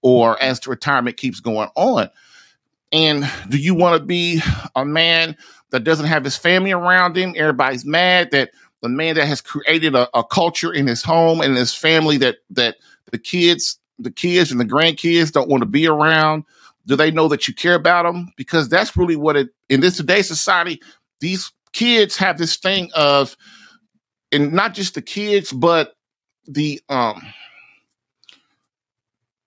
or 0.06 0.40
as 0.40 0.60
the 0.60 0.70
retirement 0.70 1.16
keeps 1.16 1.40
going 1.40 1.68
on. 1.74 2.08
And 2.92 3.28
do 3.48 3.58
you 3.58 3.74
want 3.74 4.00
to 4.00 4.06
be 4.06 4.40
a 4.76 4.84
man 4.84 5.36
that 5.70 5.82
doesn't 5.82 6.06
have 6.06 6.22
his 6.22 6.36
family 6.36 6.70
around 6.70 7.16
him? 7.16 7.34
Everybody's 7.36 7.84
mad 7.84 8.30
that 8.30 8.52
the 8.82 8.88
man 8.88 9.16
that 9.16 9.26
has 9.26 9.40
created 9.40 9.96
a, 9.96 10.08
a 10.16 10.22
culture 10.22 10.72
in 10.72 10.86
his 10.86 11.02
home 11.02 11.40
and 11.40 11.56
his 11.56 11.74
family 11.74 12.18
that 12.18 12.36
that 12.50 12.76
the 13.10 13.18
kids, 13.18 13.80
the 13.98 14.12
kids 14.12 14.52
and 14.52 14.60
the 14.60 14.64
grandkids 14.64 15.32
don't 15.32 15.48
want 15.48 15.62
to 15.62 15.68
be 15.68 15.88
around. 15.88 16.44
Do 16.86 16.94
they 16.94 17.10
know 17.10 17.26
that 17.26 17.48
you 17.48 17.54
care 17.54 17.74
about 17.74 18.04
them? 18.04 18.32
Because 18.36 18.68
that's 18.68 18.96
really 18.96 19.16
what 19.16 19.34
it 19.34 19.48
in 19.68 19.80
this 19.80 19.96
today's 19.96 20.28
society. 20.28 20.80
These 21.18 21.50
kids 21.72 22.16
have 22.18 22.38
this 22.38 22.54
thing 22.58 22.92
of, 22.94 23.36
and 24.30 24.52
not 24.52 24.72
just 24.72 24.94
the 24.94 25.02
kids, 25.02 25.50
but 25.50 25.96
the 26.46 26.80
um 26.88 27.20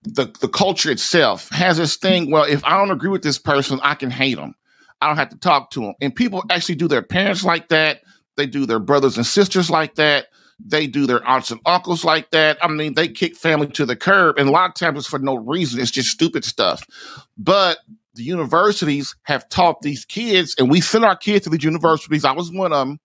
the 0.02 0.26
the 0.40 0.48
culture 0.48 0.90
itself 0.90 1.48
has 1.50 1.76
this 1.76 1.96
thing. 1.96 2.30
Well, 2.30 2.44
if 2.44 2.64
I 2.64 2.76
don't 2.78 2.90
agree 2.90 3.10
with 3.10 3.22
this 3.22 3.38
person, 3.38 3.80
I 3.82 3.94
can 3.94 4.10
hate 4.10 4.36
them. 4.36 4.54
I 5.00 5.08
don't 5.08 5.16
have 5.16 5.30
to 5.30 5.38
talk 5.38 5.70
to 5.72 5.80
them. 5.80 5.94
And 6.00 6.14
people 6.14 6.44
actually 6.50 6.74
do 6.74 6.88
their 6.88 7.02
parents 7.02 7.44
like 7.44 7.68
that. 7.68 8.02
They 8.36 8.46
do 8.46 8.66
their 8.66 8.78
brothers 8.78 9.16
and 9.16 9.26
sisters 9.26 9.70
like 9.70 9.96
that. 9.96 10.26
They 10.62 10.86
do 10.86 11.06
their 11.06 11.26
aunts 11.26 11.50
and 11.50 11.60
uncles 11.64 12.04
like 12.04 12.30
that. 12.30 12.58
I 12.62 12.68
mean, 12.68 12.94
they 12.94 13.08
kick 13.08 13.34
family 13.34 13.66
to 13.68 13.86
the 13.86 13.96
curb, 13.96 14.38
and 14.38 14.48
a 14.48 14.52
lot 14.52 14.68
of 14.68 14.74
times 14.74 14.98
it's 14.98 15.08
for 15.08 15.18
no 15.18 15.36
reason. 15.36 15.80
It's 15.80 15.90
just 15.90 16.10
stupid 16.10 16.44
stuff. 16.44 16.86
But 17.38 17.78
the 18.14 18.22
universities 18.22 19.14
have 19.22 19.48
taught 19.48 19.80
these 19.82 20.04
kids, 20.04 20.54
and 20.58 20.70
we 20.70 20.80
send 20.80 21.04
our 21.04 21.16
kids 21.16 21.44
to 21.44 21.50
these 21.50 21.64
universities. 21.64 22.24
I 22.24 22.32
was 22.32 22.52
one 22.52 22.72
of 22.72 22.86
them. 22.86 23.00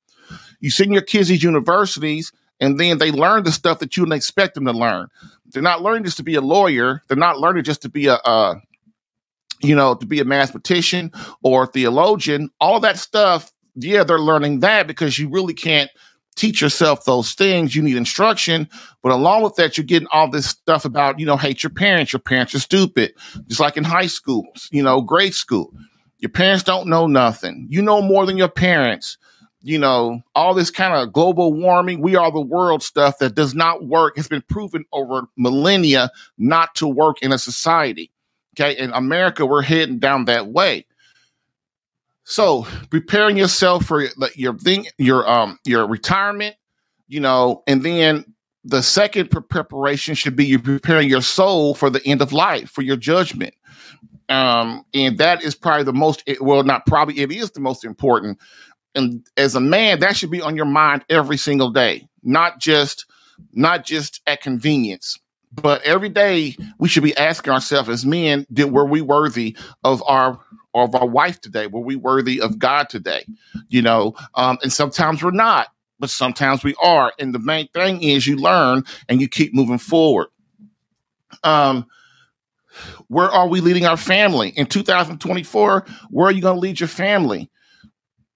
You 0.60 0.70
send 0.70 0.92
your 0.92 1.02
kids 1.02 1.30
these 1.30 1.44
universities, 1.44 2.32
and 2.60 2.80
then 2.80 2.98
they 2.98 3.12
learn 3.12 3.44
the 3.44 3.52
stuff 3.52 3.80
that 3.80 3.96
you 3.96 4.04
would 4.04 4.14
expect 4.14 4.56
them 4.56 4.66
to 4.66 4.72
learn. 4.72 5.08
They're 5.56 5.64
not 5.64 5.82
learning 5.82 6.04
just 6.04 6.18
to 6.18 6.24
be 6.24 6.36
a 6.36 6.42
lawyer. 6.42 7.02
They're 7.08 7.16
not 7.16 7.40
learning 7.40 7.64
just 7.64 7.82
to 7.84 7.90
be 7.90 8.08
a, 8.08 8.16
a 8.26 8.62
you 9.62 9.74
know, 9.74 9.96
to 9.96 10.06
be 10.06 10.20
a 10.20 10.26
mathematician 10.26 11.12
or 11.44 11.64
a 11.64 11.68
theologian. 11.68 12.50
All 12.60 12.82
that 12.82 12.98
stuff, 12.98 13.54
yeah, 13.76 14.04
they're 14.04 14.20
learning 14.20 14.60
that 14.60 14.86
because 14.86 15.18
you 15.18 15.30
really 15.30 15.54
can't 15.54 15.90
teach 16.36 16.62
yourself 16.62 17.06
those 17.06 17.34
things. 17.34 17.74
You 17.74 17.82
need 17.82 17.96
instruction. 17.96 18.68
But 19.02 19.14
along 19.14 19.44
with 19.44 19.56
that, 19.56 19.78
you're 19.78 19.86
getting 19.86 20.10
all 20.12 20.30
this 20.30 20.48
stuff 20.48 20.84
about, 20.84 21.20
you 21.20 21.26
know, 21.26 21.38
hate 21.38 21.64
your 21.64 21.70
parents. 21.70 22.12
Your 22.12 22.20
parents 22.20 22.54
are 22.54 22.60
stupid. 22.60 23.14
Just 23.48 23.62
like 23.62 23.78
in 23.78 23.86
high 23.86 24.08
school, 24.08 24.44
you 24.72 24.84
know, 24.84 25.02
grade 25.02 25.34
school. 25.34 25.72
Your 26.20 26.32
parents 26.32 26.64
don't 26.64 26.88
know 26.88 27.08
nothing. 27.08 27.68
You 27.70 27.82
know 27.82 28.02
more 28.02 28.26
than 28.26 28.36
your 28.36 28.50
parents. 28.50 29.18
You 29.66 29.80
know, 29.80 30.22
all 30.36 30.54
this 30.54 30.70
kind 30.70 30.94
of 30.94 31.12
global 31.12 31.52
warming, 31.52 32.00
we 32.00 32.16
are 32.16 32.32
the 32.32 32.40
world 32.40 32.84
stuff 32.84 33.18
that 33.18 33.34
does 33.34 33.56
not 33.56 33.84
work. 33.84 34.16
It's 34.16 34.28
been 34.28 34.44
proven 34.48 34.86
over 34.94 35.24
millennia 35.38 36.12
not 36.38 36.76
to 36.76 36.88
work 36.88 37.20
in 37.24 37.32
a 37.32 37.40
society. 37.40 38.12
Okay. 38.54 38.78
In 38.78 38.92
America, 38.94 39.44
we're 39.44 39.64
heading 39.64 39.98
down 39.98 40.26
that 40.26 40.50
way. 40.50 40.86
So 42.26 42.68
preparing 42.92 43.38
yourself 43.38 43.86
for 43.86 44.06
your 44.36 44.56
thing, 44.56 44.86
your 45.00 45.28
um 45.28 45.58
your 45.66 45.88
retirement, 45.88 46.56
you 47.08 47.20
know, 47.20 47.64
and 47.66 47.82
then 47.82 48.24
the 48.64 48.84
second 48.84 49.30
preparation 49.30 50.14
should 50.14 50.36
be 50.36 50.46
you 50.46 50.60
preparing 50.60 51.10
your 51.10 51.24
soul 51.24 51.74
for 51.74 51.90
the 51.90 52.06
end 52.06 52.22
of 52.22 52.32
life, 52.32 52.70
for 52.70 52.84
your 52.84 52.98
judgment. 52.98 53.56
Um, 54.30 54.86
and 54.94 55.18
that 55.18 55.44
is 55.44 55.56
probably 55.56 55.86
the 55.86 55.94
most 55.94 56.24
well, 56.40 56.64
not 56.64 56.86
probably 56.86 57.20
it 57.20 57.32
is 57.32 57.50
the 57.50 57.60
most 57.60 57.84
important. 57.84 58.40
And 58.96 59.28
as 59.38 59.56
a 59.56 59.60
man, 59.60 60.00
that 60.00 60.16
should 60.16 60.32
be 60.32 60.42
on 60.42 60.56
your 60.56 60.66
mind 60.66 61.04
every 61.10 61.38
single 61.38 61.70
day, 61.70 62.08
not 62.24 62.60
just 62.60 63.06
not 63.54 63.86
just 63.86 64.22
at 64.26 64.42
convenience, 64.42 65.20
but 65.52 65.82
every 65.84 66.10
day 66.10 66.56
we 66.80 66.88
should 66.88 67.04
be 67.04 67.16
asking 67.18 67.54
ourselves 67.54 67.90
as 67.90 68.06
men, 68.06 68.46
did 68.52 68.72
were 68.72 68.86
we 68.86 69.02
worthy 69.02 69.56
of 69.84 70.02
our 70.08 70.40
of 70.74 70.96
our 70.96 71.08
wife 71.08 71.40
today? 71.40 71.68
Were 71.68 71.82
we 71.82 71.96
worthy 71.96 72.42
of 72.42 72.60
God 72.60 72.90
today? 72.90 73.26
You 73.70 73.82
know, 73.82 74.16
um, 74.36 74.58
and 74.62 74.72
sometimes 74.72 75.24
we're 75.24 75.32
not, 75.32 75.68
but 76.00 76.10
sometimes 76.10 76.64
we 76.64 76.76
are. 76.82 77.14
And 77.20 77.34
the 77.34 77.40
main 77.40 77.68
thing 77.70 78.02
is 78.04 78.28
you 78.28 78.36
learn 78.36 78.84
and 79.08 79.22
you 79.22 79.28
keep 79.28 79.54
moving 79.54 79.78
forward. 79.78 80.28
Um, 81.44 81.86
where 83.08 83.30
are 83.30 83.48
we 83.48 83.62
leading 83.62 83.86
our 83.86 83.96
family 83.96 84.50
in 84.50 84.66
2024? 84.66 85.86
Where 86.10 86.28
are 86.28 86.32
you 86.32 86.42
going 86.42 86.56
to 86.56 86.60
lead 86.60 86.80
your 86.80 86.90
family? 86.90 87.50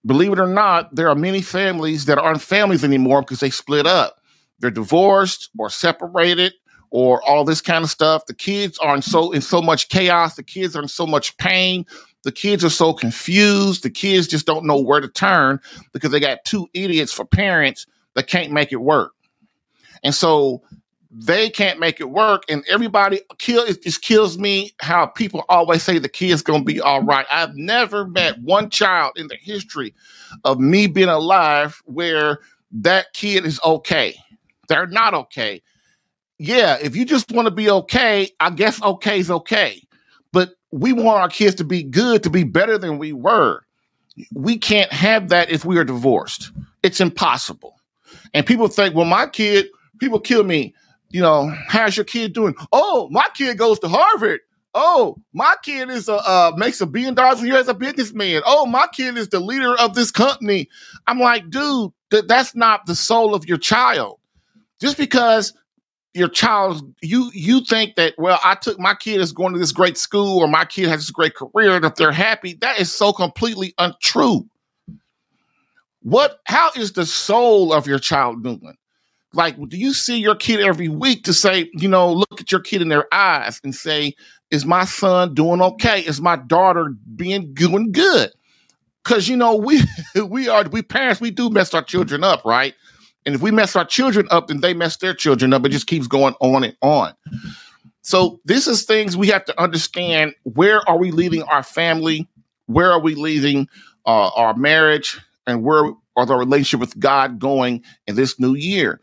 Believe 0.06 0.34
it 0.34 0.40
or 0.40 0.48
not, 0.48 0.96
there 0.96 1.10
are 1.10 1.16
many 1.16 1.42
families 1.42 2.06
that 2.06 2.18
aren't 2.18 2.42
families 2.42 2.84
anymore 2.84 3.22
because 3.22 3.40
they 3.42 3.50
split 3.50 3.86
up. 3.86 4.22
They're 4.60 4.72
divorced 4.72 5.50
or 5.58 5.70
separated 5.70 6.54
or 6.92 7.22
all 7.28 7.44
this 7.44 7.62
kind 7.62 7.84
of 7.84 7.90
stuff. 7.90 8.26
The 8.26 8.34
kids 8.34 8.78
are 8.80 8.96
in 8.96 9.02
so 9.02 9.32
in 9.32 9.42
so 9.42 9.62
much 9.62 9.90
chaos. 9.90 10.36
The 10.36 10.44
kids 10.44 10.76
are 10.76 10.82
in 10.82 10.88
so 10.88 11.06
much 11.06 11.38
pain. 11.38 11.86
The 12.24 12.32
kids 12.32 12.66
are 12.66 12.70
so 12.70 12.94
confused. 12.94 13.84
The 13.84 13.90
kids 13.90 14.28
just 14.28 14.46
don't 14.46 14.66
know 14.66 14.80
where 14.80 15.00
to 15.00 15.08
turn 15.08 15.60
because 15.94 16.12
they 16.12 16.20
got 16.20 16.44
two 16.46 16.68
idiots 16.74 17.14
for 17.14 17.26
parents 17.26 17.86
that 18.16 18.28
can't 18.28 18.52
make 18.52 18.72
it 18.72 18.82
work. 18.82 19.14
And 20.04 20.16
so 20.16 20.62
they 21.12 21.50
can't 21.50 21.80
make 21.80 22.00
it 22.00 22.10
work. 22.10 22.44
And 22.50 22.64
everybody 22.70 23.22
kill 23.38 23.64
it 23.64 23.84
just 23.84 24.02
kills 24.02 24.38
me 24.38 24.72
how 24.80 25.08
people 25.08 25.44
always 25.50 25.84
say 25.84 25.98
the 25.98 26.10
kid's 26.10 26.42
gonna 26.42 26.64
be 26.64 26.80
all 26.80 27.04
right. 27.04 27.26
I've 27.32 27.56
never 27.56 28.06
met 28.06 28.40
one 28.42 28.70
child 28.70 29.14
in 29.16 29.28
the 29.28 29.38
history 29.38 29.94
of 30.44 30.60
me 30.60 30.88
being 30.88 31.10
alive 31.10 31.82
where 31.86 32.40
that 32.72 33.14
kid 33.14 33.46
is 33.46 33.60
okay. 33.64 34.16
They're 34.68 34.88
not 34.88 35.14
okay 35.14 35.62
yeah, 36.40 36.78
if 36.82 36.96
you 36.96 37.06
just 37.06 37.32
want 37.32 37.48
to 37.48 37.52
be 37.52 37.70
okay, 37.70 38.30
I 38.40 38.50
guess 38.50 38.82
okay 38.82 39.20
is 39.20 39.30
okay. 39.30 39.84
But 40.32 40.52
we 40.72 40.94
want 40.94 41.20
our 41.20 41.30
kids 41.30 41.56
to 41.56 41.66
be 41.66 41.84
good, 41.84 42.24
to 42.24 42.30
be 42.30 42.46
better 42.46 42.78
than 42.78 42.98
we 42.98 43.12
were. 43.12 43.62
We 44.34 44.58
can't 44.58 44.92
have 44.92 45.30
that 45.30 45.50
if 45.50 45.66
we 45.66 45.78
are 45.78 45.84
divorced. 45.84 46.52
It's 46.82 47.02
impossible. 47.02 47.76
And 48.34 48.46
people 48.46 48.68
think, 48.70 48.96
well, 48.96 49.06
my 49.06 49.28
kid, 49.28 49.68
people 50.00 50.20
kill 50.20 50.44
me. 50.46 50.74
You 51.10 51.22
know, 51.22 51.54
how's 51.68 51.98
your 51.98 52.06
kid 52.06 52.34
doing? 52.34 52.56
Oh, 52.72 53.10
my 53.12 53.28
kid 53.34 53.58
goes 53.58 53.80
to 53.80 53.88
Harvard. 53.88 54.42
Oh, 54.76 55.18
my 55.34 55.56
kid 55.64 55.90
is 55.90 56.08
a 56.08 56.16
uh, 56.16 56.52
makes 56.56 56.80
a 56.82 56.86
billion 56.86 57.16
dollars 57.16 57.42
a 57.42 57.48
year 57.48 57.58
as 57.58 57.68
a 57.68 57.74
businessman. 57.74 58.44
Oh, 58.46 58.68
my 58.68 58.88
kid 58.94 59.18
is 59.18 59.30
the 59.30 59.40
leader 59.40 59.76
of 59.80 59.96
this 59.96 60.12
company. 60.12 60.70
I'm 61.08 61.20
like, 61.20 61.50
dude, 61.50 61.92
th- 62.12 62.26
that's 62.28 62.56
not 62.56 62.86
the 62.86 62.96
soul 62.96 63.34
of 63.34 63.48
your 63.48 63.58
child. 63.58 64.20
Just 64.80 64.98
because 64.98 65.54
your 66.14 66.28
child 66.30 66.94
you 67.02 67.30
you 67.34 67.62
think 67.62 67.96
that 67.96 68.14
well 68.18 68.40
i 68.44 68.56
took 68.56 68.80
my 68.80 68.96
kid 68.96 69.22
is 69.22 69.32
going 69.32 69.54
to 69.54 69.60
this 69.60 69.72
great 69.72 69.98
school 69.98 70.40
or 70.40 70.48
my 70.48 70.66
kid 70.66 70.88
has 70.90 71.02
this 71.02 71.12
great 71.12 71.36
career 71.36 71.76
and 71.76 71.86
if 71.86 71.96
they're 71.96 72.12
happy 72.12 72.56
that 72.62 72.80
is 72.80 72.94
so 72.94 73.14
completely 73.14 73.74
untrue 73.78 74.48
what 76.02 76.40
how 76.46 76.72
is 76.76 76.94
the 76.94 77.06
soul 77.06 77.72
of 77.72 77.86
your 77.86 78.00
child 78.00 78.44
doing 78.44 78.76
like 79.34 79.56
do 79.70 79.78
you 79.78 79.94
see 79.94 80.18
your 80.18 80.36
kid 80.36 80.60
every 80.60 80.90
week 80.90 81.24
to 81.24 81.34
say 81.34 81.70
you 81.74 81.88
know 81.88 82.12
look 82.12 82.40
at 82.42 82.52
your 82.52 82.62
kid 82.62 82.82
in 82.82 82.90
their 82.90 83.12
eyes 83.14 83.60
and 83.64 83.76
say 83.76 84.14
is 84.52 84.66
my 84.66 84.86
son 84.86 85.34
doing 85.34 85.62
okay 85.62 86.02
is 86.02 86.20
my 86.20 86.36
daughter 86.36 86.94
being 87.16 87.54
doing 87.54 87.92
good 87.92 88.32
because 89.04 89.28
you 89.28 89.38
know 89.38 89.56
we 89.56 89.82
we 90.28 90.48
are 90.48 90.64
we 90.70 90.82
parents 90.82 91.22
we 91.22 91.32
do 91.32 91.50
mess 91.50 91.74
our 91.74 91.84
children 91.84 92.24
up 92.24 92.44
right 92.46 92.74
and 93.26 93.36
if 93.36 93.42
we 93.42 93.52
mess 93.52 93.76
our 93.76 93.86
children 93.86 94.28
up, 94.32 94.48
then 94.48 94.62
they 94.62 94.74
mess 94.74 94.98
their 94.98 95.14
children 95.14 95.54
up. 95.54 95.66
It 95.66 95.70
just 95.70 95.88
keeps 95.88 96.08
going 96.08 96.36
on 96.40 96.64
and 96.64 96.76
on. 96.82 97.14
So 98.02 98.40
this 98.46 98.66
is 98.66 98.84
things 98.84 99.18
we 99.18 99.28
have 99.28 99.46
to 99.46 99.62
understand. 99.62 100.34
Where 100.44 100.88
are 100.90 100.98
we 100.98 101.12
leading 101.12 101.44
our 101.44 101.64
family? 101.64 102.28
Where 102.68 102.92
are 102.92 103.00
we 103.00 103.16
leading 103.16 103.68
uh, 104.06 104.30
our 104.30 104.56
marriage? 104.56 105.20
And 105.46 105.64
where 105.64 105.92
are 106.16 106.26
the 106.26 106.36
relationship 106.36 106.80
with 106.80 107.00
God 107.00 107.40
going 107.40 107.84
in 108.08 108.16
this 108.16 108.40
new 108.40 108.56
year? 108.56 109.00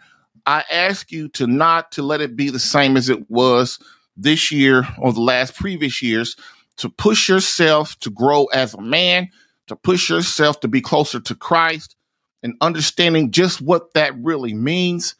I 0.47 0.65
ask 0.71 1.11
you 1.11 1.29
to 1.31 1.47
not 1.47 1.93
to 1.93 2.03
let 2.03 2.21
it 2.21 2.37
be 2.37 2.50
the 2.50 2.59
same 2.59 2.97
as 2.97 3.09
it 3.09 3.31
was 3.31 3.79
this 4.17 4.50
year 4.53 4.87
or 4.99 5.12
the 5.12 5.21
last 5.21 5.57
previous 5.57 6.00
years, 6.00 6.37
to 6.76 6.88
push 6.88 7.29
yourself 7.29 7.99
to 8.00 8.11
grow 8.11 8.45
as 8.47 8.75
a 8.75 8.81
man, 8.81 9.31
to 9.67 9.76
push 9.76 10.09
yourself 10.09 10.61
to 10.61 10.69
be 10.69 10.81
closer 10.81 11.21
to 11.21 11.35
Christ, 11.35 11.97
and 12.43 12.55
understanding 12.61 13.31
just 13.31 13.61
what 13.61 13.95
that 13.95 14.17
really 14.19 14.55
means, 14.55 15.15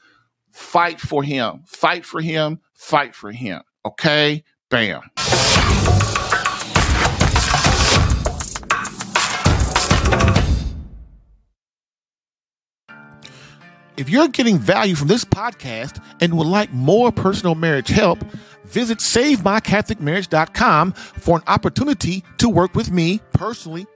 fight 0.53 1.01
for 1.01 1.23
him. 1.23 1.63
Fight 1.67 2.05
for 2.05 2.21
him. 2.21 2.61
Fight 2.75 3.15
for 3.15 3.33
him. 3.33 3.63
Okay? 3.85 4.45
Bam. 4.71 5.03
If 13.97 14.11
you're 14.11 14.29
getting 14.29 14.59
value 14.59 14.95
from 14.95 15.09
this 15.09 15.25
podcast 15.25 16.03
and 16.21 16.37
would 16.37 16.47
like 16.47 16.71
more 16.73 17.11
personal 17.11 17.55
marriage 17.55 17.89
help, 17.89 18.23
visit 18.67 18.99
SaveMyCatholicMarriage.com 18.99 20.93
for 20.93 21.39
an 21.39 21.43
opportunity 21.47 22.23
to 22.39 22.51
work 22.51 22.75
with 22.75 22.91
me 22.91 23.21
personally 23.33 23.87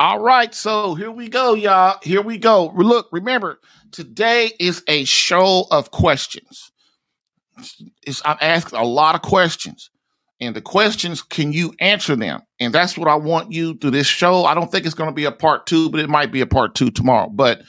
All 0.00 0.20
right, 0.20 0.54
so 0.54 0.94
here 0.94 1.10
we 1.10 1.28
go, 1.28 1.54
y'all. 1.54 1.98
Here 2.04 2.22
we 2.22 2.38
go. 2.38 2.72
Look, 2.76 3.08
remember, 3.10 3.58
today 3.90 4.52
is 4.60 4.84
a 4.86 5.04
show 5.04 5.66
of 5.72 5.90
questions. 5.90 6.70
It's, 8.06 8.22
I'm 8.24 8.36
asking 8.40 8.78
a 8.78 8.84
lot 8.84 9.16
of 9.16 9.22
questions. 9.22 9.90
And 10.40 10.54
the 10.54 10.60
questions, 10.60 11.20
can 11.20 11.52
you 11.52 11.74
answer 11.80 12.14
them? 12.14 12.42
And 12.60 12.72
that's 12.72 12.96
what 12.96 13.08
I 13.08 13.16
want 13.16 13.50
you 13.50 13.74
to 13.78 13.90
this 13.90 14.06
show. 14.06 14.44
I 14.44 14.54
don't 14.54 14.70
think 14.70 14.86
it's 14.86 14.94
going 14.94 15.10
to 15.10 15.14
be 15.14 15.24
a 15.24 15.32
part 15.32 15.66
two, 15.66 15.90
but 15.90 15.98
it 15.98 16.08
might 16.08 16.30
be 16.30 16.42
a 16.42 16.46
part 16.46 16.76
two 16.76 16.92
tomorrow. 16.92 17.28
But 17.28 17.62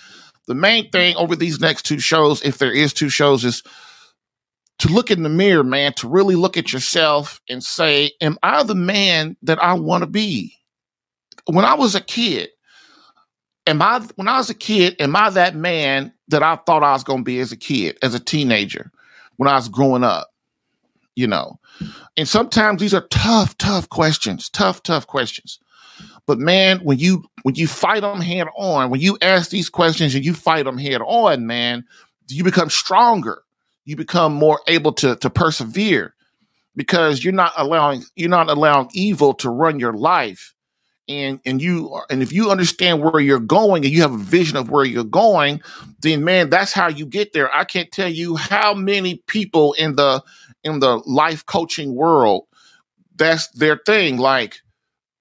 the 0.45 0.53
main 0.53 0.91
thing 0.91 1.15
over 1.15 1.35
these 1.35 1.59
next 1.59 1.87
two 1.87 1.97
shows, 1.97 2.43
if 2.43 2.59
there 2.59 2.71
is 2.71 2.93
two 2.93 3.09
shows, 3.09 3.43
is 3.43 3.63
to 4.79 4.87
look 4.87 5.11
in 5.11 5.23
the 5.23 5.29
mirror, 5.29 5.63
man, 5.63 5.93
to 5.93 6.07
really 6.07 6.35
look 6.35 6.57
at 6.57 6.73
yourself 6.73 7.41
and 7.49 7.63
say, 7.63 8.11
Am 8.21 8.37
I 8.41 8.63
the 8.63 8.75
man 8.75 9.37
that 9.43 9.61
I 9.61 9.73
want 9.73 10.03
to 10.03 10.07
be? 10.07 10.55
When 11.45 11.65
I 11.65 11.73
was 11.75 11.95
a 11.95 12.01
kid, 12.01 12.49
am 13.67 13.81
I 13.81 13.99
when 14.15 14.27
I 14.27 14.37
was 14.37 14.49
a 14.49 14.55
kid, 14.55 14.95
am 14.99 15.15
I 15.15 15.29
that 15.31 15.55
man 15.55 16.13
that 16.29 16.43
I 16.43 16.55
thought 16.57 16.83
I 16.83 16.93
was 16.93 17.03
gonna 17.03 17.23
be 17.23 17.39
as 17.39 17.51
a 17.51 17.57
kid, 17.57 17.97
as 18.01 18.15
a 18.15 18.19
teenager, 18.19 18.91
when 19.37 19.49
I 19.49 19.55
was 19.55 19.69
growing 19.69 20.03
up? 20.03 20.29
You 21.15 21.27
know. 21.27 21.59
And 22.17 22.27
sometimes 22.27 22.81
these 22.81 22.93
are 22.93 23.07
tough, 23.09 23.57
tough 23.57 23.89
questions, 23.89 24.49
tough, 24.49 24.83
tough 24.83 25.07
questions. 25.07 25.59
But 26.25 26.39
man, 26.39 26.79
when 26.79 26.99
you 26.99 27.23
when 27.43 27.55
you 27.55 27.67
fight 27.67 28.01
them 28.01 28.21
head 28.21 28.47
on, 28.55 28.89
when 28.89 29.01
you 29.01 29.17
ask 29.21 29.49
these 29.49 29.69
questions 29.69 30.15
and 30.15 30.23
you 30.23 30.33
fight 30.33 30.63
them 30.63 30.77
head 30.77 31.01
on, 31.01 31.47
man, 31.47 31.85
you 32.27 32.43
become 32.43 32.69
stronger. 32.69 33.43
You 33.89 33.95
become 33.95 34.33
more 34.35 34.61
able 34.67 34.93
to 34.93 35.15
to 35.15 35.31
persevere 35.31 36.13
because 36.75 37.23
you're 37.23 37.33
not 37.33 37.53
allowing 37.57 38.03
you're 38.15 38.29
not 38.29 38.47
allowing 38.47 38.87
evil 38.93 39.33
to 39.33 39.49
run 39.49 39.79
your 39.79 39.93
life. 39.93 40.53
And 41.07 41.39
and 41.43 41.59
you 41.59 41.91
are, 41.91 42.05
and 42.11 42.21
if 42.21 42.31
you 42.31 42.51
understand 42.51 43.01
where 43.01 43.19
you're 43.19 43.39
going 43.39 43.83
and 43.83 43.91
you 43.91 44.03
have 44.03 44.13
a 44.13 44.17
vision 44.17 44.57
of 44.57 44.69
where 44.69 44.85
you're 44.85 45.03
going, 45.03 45.59
then 46.01 46.23
man, 46.23 46.51
that's 46.51 46.71
how 46.71 46.87
you 46.87 47.07
get 47.07 47.33
there. 47.33 47.51
I 47.51 47.63
can't 47.63 47.91
tell 47.91 48.07
you 48.07 48.35
how 48.35 48.75
many 48.75 49.23
people 49.25 49.73
in 49.73 49.95
the 49.95 50.21
in 50.63 50.81
the 50.81 51.01
life 51.07 51.43
coaching 51.47 51.95
world, 51.95 52.45
that's 53.15 53.47
their 53.47 53.81
thing. 53.87 54.17
Like, 54.17 54.61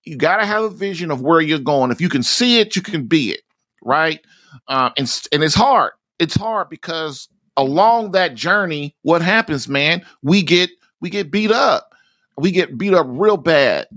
you 0.05 0.17
got 0.17 0.41
to 0.41 0.47
have 0.47 0.63
a 0.63 0.69
vision 0.69 1.11
of 1.11 1.23
where 1.23 1.41
you're 1.41 1.59
going. 1.59 1.91
If 1.91 2.03
you 2.03 2.11
can 2.11 2.23
see 2.23 2.61
it, 2.61 2.77
you 2.77 2.83
can 2.83 3.07
be 3.07 3.31
it, 3.31 3.41
right? 3.83 4.21
Uh, 4.67 4.91
and 4.99 5.11
and 5.33 5.43
it's 5.43 5.55
hard. 5.55 5.93
It's 6.19 6.35
hard 6.35 6.69
because 6.69 7.31
along 7.59 8.13
that 8.13 8.35
journey, 8.35 8.97
what 9.03 9.21
happens, 9.21 9.69
man? 9.69 10.03
We 10.23 10.43
get 10.43 10.71
we 11.01 11.11
get 11.11 11.31
beat 11.31 11.51
up. 11.51 11.95
We 12.39 12.51
get 12.51 12.79
beat 12.79 12.95
up 12.95 13.07
real 13.09 13.37
bad. 13.37 13.89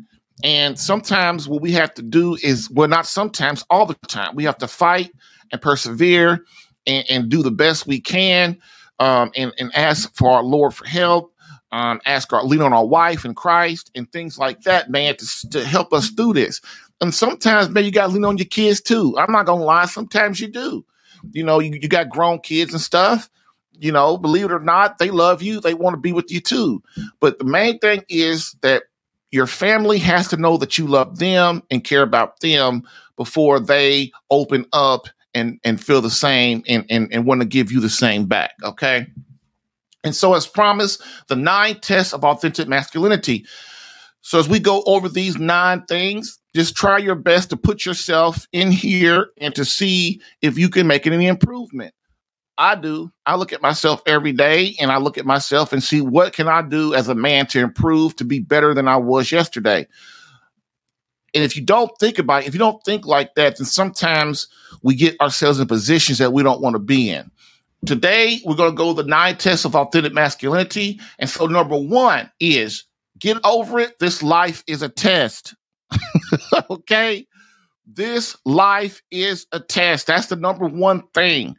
And 0.43 0.77
sometimes 0.77 1.47
what 1.47 1.61
we 1.61 1.71
have 1.73 1.93
to 1.93 2.01
do 2.01 2.35
is, 2.41 2.69
well, 2.71 2.87
not 2.87 3.05
sometimes, 3.05 3.63
all 3.69 3.85
the 3.85 3.93
time, 4.07 4.35
we 4.35 4.43
have 4.43 4.57
to 4.57 4.67
fight 4.67 5.11
and 5.51 5.61
persevere 5.61 6.43
and, 6.87 7.05
and 7.09 7.29
do 7.29 7.43
the 7.43 7.51
best 7.51 7.85
we 7.85 7.99
can 7.99 8.57
um, 8.99 9.31
and, 9.35 9.53
and 9.59 9.71
ask 9.75 10.15
for 10.15 10.31
our 10.31 10.43
Lord 10.43 10.73
for 10.73 10.87
help, 10.87 11.31
um, 11.71 12.01
ask 12.05 12.33
our 12.33 12.43
lean 12.43 12.61
on 12.61 12.73
our 12.73 12.85
wife 12.85 13.23
and 13.23 13.35
Christ 13.35 13.91
and 13.93 14.11
things 14.11 14.39
like 14.39 14.61
that, 14.61 14.89
man, 14.89 15.15
to, 15.17 15.49
to 15.51 15.63
help 15.63 15.93
us 15.93 16.09
through 16.09 16.33
this. 16.33 16.59
And 17.01 17.13
sometimes, 17.13 17.69
man, 17.69 17.85
you 17.85 17.91
got 17.91 18.07
to 18.07 18.13
lean 18.13 18.25
on 18.25 18.39
your 18.39 18.45
kids 18.45 18.81
too. 18.81 19.15
I'm 19.19 19.31
not 19.31 19.45
gonna 19.45 19.63
lie, 19.63 19.85
sometimes 19.85 20.39
you 20.39 20.47
do. 20.47 20.83
You 21.31 21.43
know, 21.43 21.59
you, 21.59 21.77
you 21.79 21.87
got 21.87 22.09
grown 22.09 22.39
kids 22.39 22.73
and 22.73 22.81
stuff. 22.81 23.29
You 23.79 23.91
know, 23.91 24.17
believe 24.17 24.45
it 24.45 24.51
or 24.51 24.59
not, 24.59 24.99
they 24.99 25.09
love 25.09 25.41
you. 25.41 25.59
They 25.59 25.73
want 25.73 25.95
to 25.95 25.99
be 25.99 26.11
with 26.11 26.31
you 26.31 26.39
too. 26.39 26.83
But 27.19 27.39
the 27.39 27.45
main 27.45 27.79
thing 27.79 28.03
is 28.09 28.55
that 28.61 28.83
your 29.31 29.47
family 29.47 29.97
has 29.99 30.27
to 30.27 30.37
know 30.37 30.57
that 30.57 30.77
you 30.77 30.87
love 30.87 31.19
them 31.19 31.63
and 31.71 31.83
care 31.83 32.03
about 32.03 32.41
them 32.41 32.83
before 33.15 33.59
they 33.59 34.11
open 34.29 34.65
up 34.73 35.07
and 35.33 35.59
and 35.63 35.83
feel 35.83 36.01
the 36.01 36.09
same 36.09 36.63
and 36.67 36.85
and, 36.89 37.11
and 37.11 37.25
want 37.25 37.41
to 37.41 37.47
give 37.47 37.71
you 37.71 37.79
the 37.79 37.89
same 37.89 38.25
back. 38.25 38.51
Okay. 38.63 39.07
And 40.03 40.15
so, 40.15 40.33
as 40.33 40.47
promised, 40.47 41.01
the 41.27 41.35
nine 41.35 41.79
tests 41.79 42.13
of 42.13 42.23
authentic 42.23 42.67
masculinity. 42.67 43.45
So, 44.21 44.39
as 44.39 44.49
we 44.49 44.59
go 44.59 44.83
over 44.85 45.07
these 45.07 45.37
nine 45.37 45.83
things, 45.85 46.39
just 46.55 46.75
try 46.75 46.97
your 46.97 47.15
best 47.15 47.49
to 47.51 47.57
put 47.57 47.85
yourself 47.85 48.47
in 48.51 48.71
here 48.71 49.27
and 49.37 49.53
to 49.55 49.63
see 49.63 50.21
if 50.41 50.57
you 50.57 50.69
can 50.69 50.87
make 50.87 51.05
any 51.07 51.27
improvement. 51.27 51.93
I 52.57 52.75
do. 52.75 53.11
I 53.25 53.35
look 53.35 53.53
at 53.53 53.61
myself 53.61 54.01
every 54.05 54.33
day 54.33 54.75
and 54.79 54.91
I 54.91 54.97
look 54.97 55.17
at 55.17 55.25
myself 55.25 55.73
and 55.73 55.81
see 55.81 56.01
what 56.01 56.33
can 56.33 56.47
I 56.47 56.61
do 56.61 56.93
as 56.93 57.07
a 57.07 57.15
man 57.15 57.47
to 57.47 57.59
improve 57.59 58.15
to 58.17 58.25
be 58.25 58.39
better 58.39 58.73
than 58.73 58.87
I 58.87 58.97
was 58.97 59.31
yesterday. 59.31 59.87
And 61.33 61.43
if 61.43 61.55
you 61.55 61.63
don't 61.63 61.91
think 61.99 62.19
about 62.19 62.43
it, 62.43 62.47
if 62.47 62.53
you 62.53 62.59
don't 62.59 62.83
think 62.83 63.05
like 63.05 63.35
that, 63.35 63.57
then 63.57 63.65
sometimes 63.65 64.47
we 64.83 64.95
get 64.95 65.19
ourselves 65.21 65.59
in 65.59 65.67
positions 65.67 66.17
that 66.17 66.33
we 66.33 66.43
don't 66.43 66.61
want 66.61 66.75
to 66.75 66.79
be 66.79 67.09
in. 67.09 67.31
Today, 67.85 68.41
we're 68.45 68.55
going 68.55 68.71
to 68.71 68.77
go 68.77 68.93
the 68.93 69.03
nine 69.03 69.37
tests 69.37 69.65
of 69.65 69.75
authentic 69.75 70.13
masculinity. 70.13 70.99
And 71.17 71.29
so, 71.29 71.47
number 71.47 71.77
one 71.77 72.29
is 72.39 72.83
get 73.17 73.37
over 73.43 73.79
it. 73.79 73.97
This 73.97 74.21
life 74.21 74.63
is 74.67 74.81
a 74.83 74.89
test. 74.89 75.55
okay? 76.69 77.25
This 77.87 78.37
life 78.45 79.01
is 79.09 79.47
a 79.51 79.59
test. 79.59 80.07
That's 80.07 80.27
the 80.27 80.35
number 80.35 80.67
one 80.67 81.03
thing. 81.13 81.55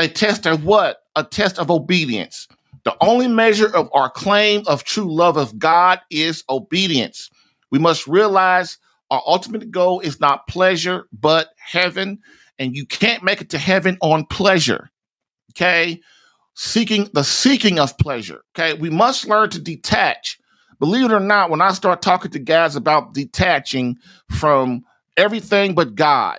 A 0.00 0.08
test 0.08 0.46
of 0.46 0.64
what? 0.64 1.02
A 1.14 1.22
test 1.22 1.58
of 1.58 1.70
obedience. 1.70 2.48
The 2.84 2.96
only 3.02 3.28
measure 3.28 3.66
of 3.66 3.90
our 3.92 4.08
claim 4.08 4.62
of 4.66 4.82
true 4.82 5.14
love 5.14 5.36
of 5.36 5.58
God 5.58 6.00
is 6.10 6.42
obedience. 6.48 7.28
We 7.70 7.78
must 7.78 8.06
realize 8.06 8.78
our 9.10 9.22
ultimate 9.26 9.70
goal 9.70 10.00
is 10.00 10.18
not 10.18 10.46
pleasure, 10.48 11.04
but 11.12 11.50
heaven. 11.58 12.20
And 12.58 12.74
you 12.74 12.86
can't 12.86 13.22
make 13.22 13.42
it 13.42 13.50
to 13.50 13.58
heaven 13.58 13.98
on 14.00 14.24
pleasure. 14.24 14.88
Okay. 15.52 16.00
Seeking 16.54 17.10
the 17.12 17.22
seeking 17.22 17.78
of 17.78 17.98
pleasure. 17.98 18.40
Okay. 18.56 18.72
We 18.72 18.88
must 18.88 19.28
learn 19.28 19.50
to 19.50 19.60
detach. 19.60 20.38
Believe 20.78 21.04
it 21.04 21.12
or 21.12 21.20
not, 21.20 21.50
when 21.50 21.60
I 21.60 21.74
start 21.74 22.00
talking 22.00 22.30
to 22.30 22.38
guys 22.38 22.74
about 22.74 23.12
detaching 23.12 23.98
from 24.30 24.82
everything 25.18 25.74
but 25.74 25.94
God, 25.94 26.38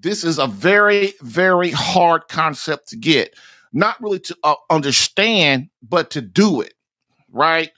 this 0.00 0.24
is 0.24 0.38
a 0.38 0.46
very, 0.46 1.12
very 1.22 1.70
hard 1.70 2.28
concept 2.28 2.88
to 2.88 2.96
get. 2.96 3.34
Not 3.72 4.00
really 4.00 4.20
to 4.20 4.36
uh, 4.44 4.54
understand, 4.70 5.68
but 5.82 6.10
to 6.10 6.20
do 6.20 6.60
it. 6.60 6.74
Right. 7.30 7.70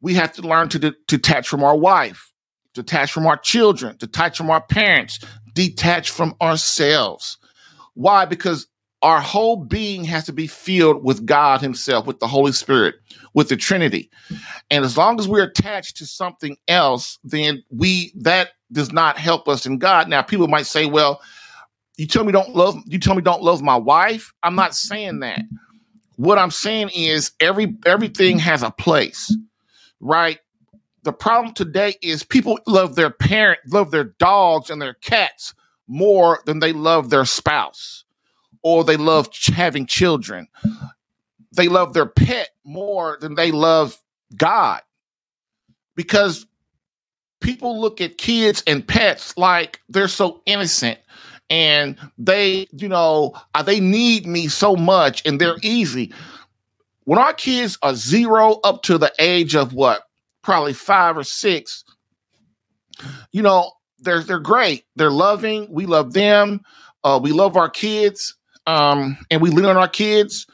We 0.00 0.14
have 0.14 0.32
to 0.34 0.42
learn 0.42 0.68
to, 0.70 0.78
de- 0.78 0.90
to 0.90 1.16
detach 1.16 1.48
from 1.48 1.64
our 1.64 1.76
wife, 1.76 2.32
detach 2.74 3.12
from 3.12 3.26
our 3.26 3.38
children, 3.38 3.96
detach 3.98 4.36
from 4.36 4.50
our 4.50 4.60
parents, 4.60 5.18
detach 5.54 6.10
from 6.10 6.34
ourselves. 6.42 7.38
Why? 7.94 8.26
Because 8.26 8.66
our 9.00 9.20
whole 9.20 9.56
being 9.56 10.04
has 10.04 10.24
to 10.24 10.32
be 10.32 10.46
filled 10.46 11.04
with 11.04 11.24
God 11.24 11.60
Himself, 11.60 12.06
with 12.06 12.20
the 12.20 12.26
Holy 12.26 12.52
Spirit, 12.52 12.96
with 13.34 13.48
the 13.48 13.56
Trinity. 13.56 14.10
And 14.70 14.84
as 14.84 14.96
long 14.96 15.18
as 15.18 15.28
we're 15.28 15.44
attached 15.44 15.96
to 15.98 16.06
something 16.06 16.56
else, 16.68 17.18
then 17.22 17.62
we 17.70 18.12
that 18.16 18.50
does 18.72 18.92
not 18.92 19.18
help 19.18 19.48
us 19.48 19.66
in 19.66 19.78
God. 19.78 20.08
Now, 20.08 20.22
people 20.22 20.48
might 20.48 20.66
say, 20.66 20.86
well, 20.86 21.20
you 21.96 22.06
tell 22.06 22.24
me 22.24 22.32
don't 22.32 22.54
love 22.54 22.76
you 22.86 22.98
tell 22.98 23.14
me 23.14 23.22
don't 23.22 23.42
love 23.42 23.62
my 23.62 23.76
wife. 23.76 24.32
I'm 24.42 24.54
not 24.54 24.74
saying 24.74 25.20
that. 25.20 25.42
What 26.16 26.38
I'm 26.38 26.50
saying 26.50 26.90
is 26.94 27.32
every 27.40 27.76
everything 27.86 28.38
has 28.38 28.62
a 28.62 28.70
place, 28.70 29.36
right? 30.00 30.38
The 31.02 31.12
problem 31.12 31.54
today 31.54 31.96
is 32.02 32.22
people 32.22 32.58
love 32.66 32.94
their 32.94 33.10
parent, 33.10 33.60
love 33.68 33.90
their 33.90 34.04
dogs 34.04 34.70
and 34.70 34.80
their 34.80 34.94
cats 34.94 35.54
more 35.86 36.40
than 36.46 36.60
they 36.60 36.72
love 36.72 37.10
their 37.10 37.26
spouse 37.26 38.04
or 38.62 38.82
they 38.84 38.96
love 38.96 39.28
having 39.54 39.86
children. 39.86 40.48
They 41.54 41.68
love 41.68 41.92
their 41.92 42.06
pet 42.06 42.50
more 42.64 43.18
than 43.20 43.34
they 43.34 43.52
love 43.52 44.00
God. 44.36 44.80
Because 45.94 46.46
people 47.40 47.80
look 47.80 48.00
at 48.00 48.16
kids 48.16 48.64
and 48.66 48.86
pets 48.88 49.36
like 49.36 49.80
they're 49.88 50.08
so 50.08 50.42
innocent 50.46 50.98
and 51.54 51.96
they, 52.18 52.66
you 52.72 52.88
know, 52.88 53.32
uh, 53.54 53.62
they 53.62 53.78
need 53.78 54.26
me 54.26 54.48
so 54.48 54.74
much 54.74 55.22
and 55.24 55.40
they're 55.40 55.58
easy. 55.62 56.12
when 57.04 57.18
our 57.18 57.32
kids 57.34 57.78
are 57.82 57.94
zero 57.94 58.60
up 58.64 58.82
to 58.82 58.98
the 58.98 59.12
age 59.20 59.54
of 59.54 59.72
what, 59.72 60.02
probably 60.42 60.72
five 60.72 61.16
or 61.16 61.24
six, 61.24 61.84
you 63.32 63.42
know, 63.42 63.72
they're 64.00 64.22
they're 64.22 64.38
great. 64.40 64.84
They're 64.96 65.10
loving. 65.10 65.68
We 65.70 65.86
love 65.86 66.12
them. 66.12 66.60
Uh, 67.04 67.20
we 67.22 67.32
love 67.32 67.56
our 67.56 67.70
kids, 67.70 68.34
um, 68.66 69.16
and 69.30 69.40
we 69.40 69.50
lean 69.50 69.66
on 69.66 69.76
our 69.76 69.88
kids. 69.88 70.46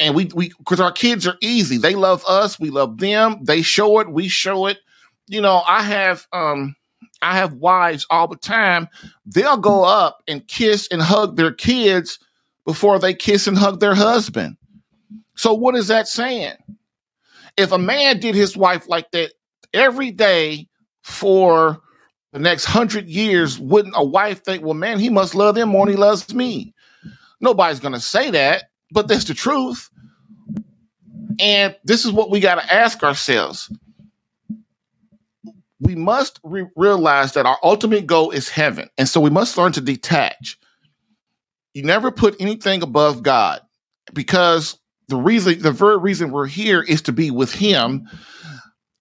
And 0.00 0.14
we 0.14 0.30
we 0.34 0.50
because 0.58 0.80
our 0.80 0.92
kids 0.92 1.26
are 1.26 1.36
easy. 1.40 1.76
They 1.78 1.94
love 1.94 2.24
us. 2.26 2.58
We 2.58 2.70
love 2.70 2.98
them. 2.98 3.44
They 3.44 3.62
show 3.62 4.00
it. 4.00 4.10
We 4.10 4.28
show 4.28 4.66
it. 4.66 4.78
You 5.28 5.40
know, 5.40 5.62
I 5.66 5.82
have 5.82 6.26
um, 6.32 6.74
I 7.24 7.36
have 7.36 7.54
wives 7.54 8.06
all 8.10 8.28
the 8.28 8.36
time. 8.36 8.86
They'll 9.24 9.56
go 9.56 9.82
up 9.82 10.22
and 10.28 10.46
kiss 10.46 10.86
and 10.90 11.00
hug 11.00 11.36
their 11.36 11.52
kids 11.52 12.18
before 12.66 12.98
they 12.98 13.14
kiss 13.14 13.46
and 13.46 13.56
hug 13.56 13.80
their 13.80 13.94
husband. 13.94 14.56
So 15.34 15.54
what 15.54 15.74
is 15.74 15.88
that 15.88 16.06
saying? 16.06 16.54
If 17.56 17.72
a 17.72 17.78
man 17.78 18.20
did 18.20 18.34
his 18.34 18.56
wife 18.56 18.88
like 18.88 19.10
that 19.12 19.32
every 19.72 20.10
day 20.10 20.68
for 21.02 21.80
the 22.32 22.38
next 22.38 22.66
hundred 22.66 23.08
years, 23.08 23.58
wouldn't 23.58 23.94
a 23.96 24.04
wife 24.04 24.44
think, 24.44 24.62
well, 24.62 24.74
man, 24.74 24.98
he 24.98 25.08
must 25.08 25.34
love 25.34 25.54
them 25.54 25.70
more 25.70 25.86
than 25.86 25.94
he 25.94 26.00
loves 26.00 26.34
me? 26.34 26.74
Nobody's 27.40 27.80
going 27.80 27.94
to 27.94 28.00
say 28.00 28.30
that, 28.30 28.64
but 28.92 29.08
that's 29.08 29.24
the 29.24 29.34
truth. 29.34 29.88
And 31.40 31.74
this 31.84 32.04
is 32.04 32.12
what 32.12 32.30
we 32.30 32.38
got 32.40 32.56
to 32.56 32.72
ask 32.72 33.02
ourselves. 33.02 33.72
We 35.84 35.94
must 35.94 36.40
re- 36.42 36.66
realize 36.76 37.32
that 37.34 37.46
our 37.46 37.58
ultimate 37.62 38.06
goal 38.06 38.30
is 38.30 38.48
heaven. 38.48 38.88
And 38.98 39.08
so 39.08 39.20
we 39.20 39.30
must 39.30 39.56
learn 39.56 39.72
to 39.72 39.80
detach. 39.80 40.58
You 41.74 41.82
never 41.82 42.10
put 42.10 42.40
anything 42.40 42.82
above 42.82 43.22
God 43.22 43.60
because 44.12 44.78
the 45.08 45.16
reason, 45.16 45.60
the 45.60 45.72
very 45.72 45.98
reason 45.98 46.30
we're 46.30 46.46
here 46.46 46.82
is 46.82 47.02
to 47.02 47.12
be 47.12 47.30
with 47.30 47.52
Him 47.52 48.08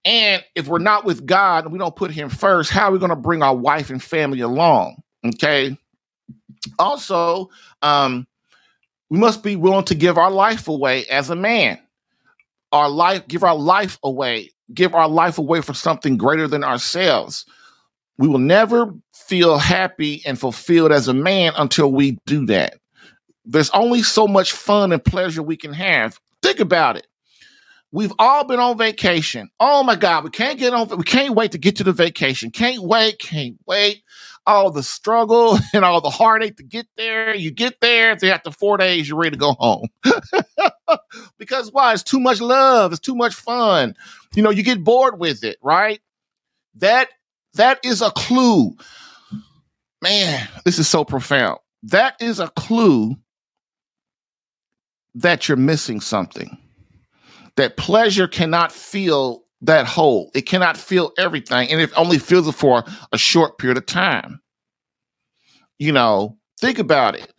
and 0.06 0.44
if 0.56 0.68
we're 0.68 0.80
not 0.80 1.06
with 1.06 1.26
God 1.26 1.64
and 1.64 1.72
we 1.74 1.80
don't 1.80 1.96
put 1.96 2.12
Him 2.12 2.30
first, 2.30 2.70
how 2.70 2.90
are 2.90 2.92
we 2.92 3.00
going 3.00 3.10
to 3.10 3.16
bring 3.16 3.42
our 3.42 3.56
wife 3.56 3.90
and 3.90 4.04
family 4.04 4.42
along? 4.42 5.02
Okay. 5.26 5.78
Also, 6.78 7.50
um, 7.82 8.28
we 9.10 9.18
must 9.18 9.44
be 9.44 9.56
willing 9.56 9.86
to 9.86 9.96
give 9.96 10.18
our 10.18 10.32
life 10.32 10.68
away 10.68 11.06
as 11.06 11.30
a 11.30 11.36
man. 11.36 11.80
Our 12.72 12.90
life, 12.90 13.28
give 13.28 13.44
our 13.44 13.56
life 13.56 14.00
away, 14.04 14.50
give 14.74 14.94
our 14.94 15.08
life 15.08 15.38
away 15.38 15.62
for 15.62 15.74
something 15.74 16.18
greater 16.18 16.48
than 16.48 16.64
ourselves. 16.64 17.46
We 18.18 18.28
will 18.28 18.40
never 18.40 18.94
feel 19.14 19.58
happy 19.58 20.22
and 20.26 20.40
fulfilled 20.40 20.92
as 20.92 21.08
a 21.08 21.14
man 21.14 21.54
until 21.58 21.92
we 21.92 22.20
do 22.26 22.46
that. 22.46 22.76
There's 23.46 23.72
only 23.72 24.04
so 24.04 24.28
much 24.28 24.52
fun 24.52 24.92
and 24.92 25.04
pleasure 25.04 25.42
we 25.42 25.58
can 25.58 25.74
have. 25.74 26.20
Think 26.42 26.60
about 26.60 26.98
it. 26.98 27.08
We've 27.92 28.14
all 28.18 28.46
been 28.46 28.60
on 28.60 28.78
vacation. 28.78 29.50
Oh 29.60 29.84
my 29.84 29.96
God, 29.96 30.24
we 30.24 30.30
can't 30.32 30.58
get 30.58 30.74
on. 30.74 30.88
We 30.98 31.04
can't 31.04 31.36
wait 31.36 31.52
to 31.52 31.58
get 31.58 31.76
to 31.78 31.84
the 31.84 31.92
vacation. 31.92 32.50
Can't 32.50 32.82
wait. 32.84 33.20
Can't 33.20 33.58
wait. 33.68 34.03
All 34.46 34.72
the 34.72 34.84
struggle 34.84 35.58
and 35.74 35.86
all 35.86 36.02
the 36.02 36.10
heartache 36.10 36.58
to 36.58 36.64
get 36.64 36.88
there. 36.98 37.34
You 37.34 37.52
get 37.52 37.80
there. 37.82 38.18
After 38.24 38.52
four 38.52 38.78
days, 38.78 39.08
you're 39.08 39.18
ready 39.18 39.32
to 39.32 39.38
go 39.38 39.54
home. 39.54 39.88
because 41.38 41.72
why? 41.72 41.94
It's 41.94 42.04
too 42.04 42.20
much 42.20 42.42
love. 42.42 42.92
It's 42.92 43.02
too 43.02 43.16
much 43.16 43.34
fun. 43.34 43.96
You 44.36 44.44
know, 44.44 44.50
you 44.50 44.64
get 44.64 44.84
bored 44.84 45.20
with 45.20 45.44
it, 45.44 45.58
right? 45.62 46.02
That 46.76 47.10
that 47.54 47.80
is 47.84 48.02
a 48.02 48.12
clue. 48.12 48.76
Man, 50.02 50.48
this 50.66 50.80
is 50.80 50.90
so 50.90 51.06
profound. 51.06 51.60
That 51.84 52.16
is 52.20 52.40
a 52.40 52.50
clue 52.50 53.16
that 55.16 55.48
you're 55.48 55.58
missing 55.58 56.02
something 56.02 56.58
that 57.56 57.78
pleasure 57.78 58.28
cannot 58.28 58.72
feel 58.72 59.43
that 59.64 59.86
hole. 59.88 60.32
It 60.34 60.42
cannot 60.42 60.78
feel 60.78 61.12
everything, 61.18 61.70
and 61.70 61.82
it 61.82 61.92
only 61.98 62.20
feels 62.20 62.48
it 62.48 62.54
for 62.54 62.84
a 63.12 63.18
short 63.18 63.58
period 63.58 63.78
of 63.78 63.86
time. 63.86 64.40
You 65.80 65.92
know, 65.92 66.38
think 66.60 66.80
about 66.80 67.16
it. 67.16 67.34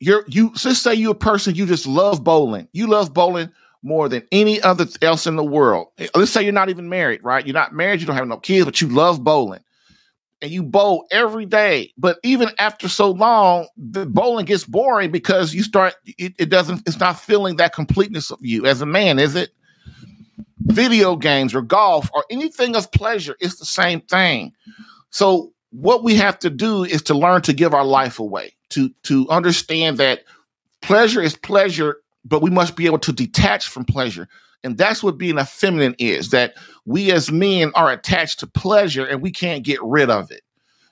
You're 0.00 0.24
you 0.28 0.52
just 0.54 0.82
say 0.82 0.94
you're 0.94 1.12
a 1.12 1.14
person 1.14 1.54
you 1.54 1.66
just 1.66 1.86
love 1.86 2.22
bowling. 2.22 2.68
You 2.72 2.86
love 2.86 3.12
bowling 3.12 3.50
more 3.82 4.08
than 4.08 4.22
any 4.32 4.60
other 4.62 4.86
else 5.02 5.26
in 5.26 5.36
the 5.36 5.44
world. 5.44 5.88
Let's 6.14 6.30
say 6.30 6.42
you're 6.42 6.52
not 6.52 6.68
even 6.68 6.88
married, 6.88 7.22
right? 7.24 7.46
You're 7.46 7.54
not 7.54 7.72
married, 7.72 8.00
you 8.00 8.06
don't 8.06 8.16
have 8.16 8.28
no 8.28 8.36
kids, 8.36 8.64
but 8.64 8.80
you 8.80 8.88
love 8.88 9.24
bowling 9.24 9.60
and 10.40 10.50
you 10.50 10.62
bowl 10.62 11.06
every 11.10 11.46
day. 11.46 11.92
But 11.96 12.18
even 12.22 12.48
after 12.58 12.88
so 12.88 13.10
long, 13.10 13.66
the 13.76 14.06
bowling 14.06 14.46
gets 14.46 14.64
boring 14.64 15.10
because 15.10 15.54
you 15.54 15.62
start 15.62 15.94
it, 16.04 16.34
it, 16.38 16.48
doesn't 16.48 16.82
it's 16.86 17.00
not 17.00 17.18
feeling 17.18 17.56
that 17.56 17.72
completeness 17.72 18.30
of 18.30 18.38
you 18.42 18.66
as 18.66 18.80
a 18.80 18.86
man, 18.86 19.18
is 19.18 19.34
it? 19.34 19.50
Video 20.60 21.16
games 21.16 21.54
or 21.54 21.62
golf 21.62 22.10
or 22.14 22.24
anything 22.30 22.76
of 22.76 22.90
pleasure, 22.92 23.36
it's 23.40 23.58
the 23.58 23.64
same 23.64 24.00
thing. 24.02 24.52
So 25.10 25.52
what 25.70 26.02
we 26.02 26.14
have 26.16 26.38
to 26.40 26.50
do 26.50 26.84
is 26.84 27.02
to 27.02 27.14
learn 27.14 27.42
to 27.42 27.52
give 27.52 27.74
our 27.74 27.84
life 27.84 28.18
away, 28.18 28.54
to 28.70 28.90
to 29.04 29.28
understand 29.28 29.98
that 29.98 30.24
pleasure 30.82 31.22
is 31.22 31.36
pleasure, 31.36 31.98
but 32.24 32.42
we 32.42 32.50
must 32.50 32.76
be 32.76 32.86
able 32.86 32.98
to 33.00 33.12
detach 33.12 33.68
from 33.68 33.84
pleasure. 33.84 34.28
And 34.64 34.76
that's 34.76 35.02
what 35.02 35.18
being 35.18 35.38
a 35.38 35.44
feminine 35.44 35.94
is 35.98 36.30
that 36.30 36.54
we 36.84 37.12
as 37.12 37.30
men 37.30 37.70
are 37.74 37.92
attached 37.92 38.40
to 38.40 38.46
pleasure 38.46 39.06
and 39.06 39.22
we 39.22 39.30
can't 39.30 39.64
get 39.64 39.82
rid 39.82 40.10
of 40.10 40.30
it. 40.30 40.42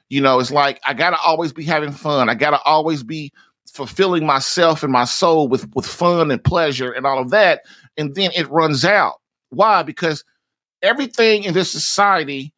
You 0.09 0.21
know, 0.21 0.39
it's 0.39 0.53
like 0.53 0.81
I 0.87 0.95
got 0.95 1.11
to 1.11 1.19
always 1.19 1.53
be 1.53 1.65
having 1.65 1.91
fun. 1.91 2.29
I 2.29 2.35
got 2.35 2.51
to 2.51 2.63
always 2.63 3.03
be 3.03 3.33
fulfilling 3.69 4.25
myself 4.25 4.83
and 4.83 4.93
my 4.93 5.05
soul 5.05 5.49
with, 5.49 5.69
with 5.75 5.85
fun 5.85 6.31
and 6.31 6.43
pleasure 6.43 6.93
and 6.93 7.05
all 7.05 7.19
of 7.19 7.31
that. 7.31 7.63
And 7.97 8.15
then 8.15 8.31
it 8.37 8.49
runs 8.51 8.85
out. 8.85 9.21
Why? 9.51 9.83
Because 9.83 10.25
everything 10.83 11.45
in 11.45 11.55
this 11.55 11.71
society 11.71 12.53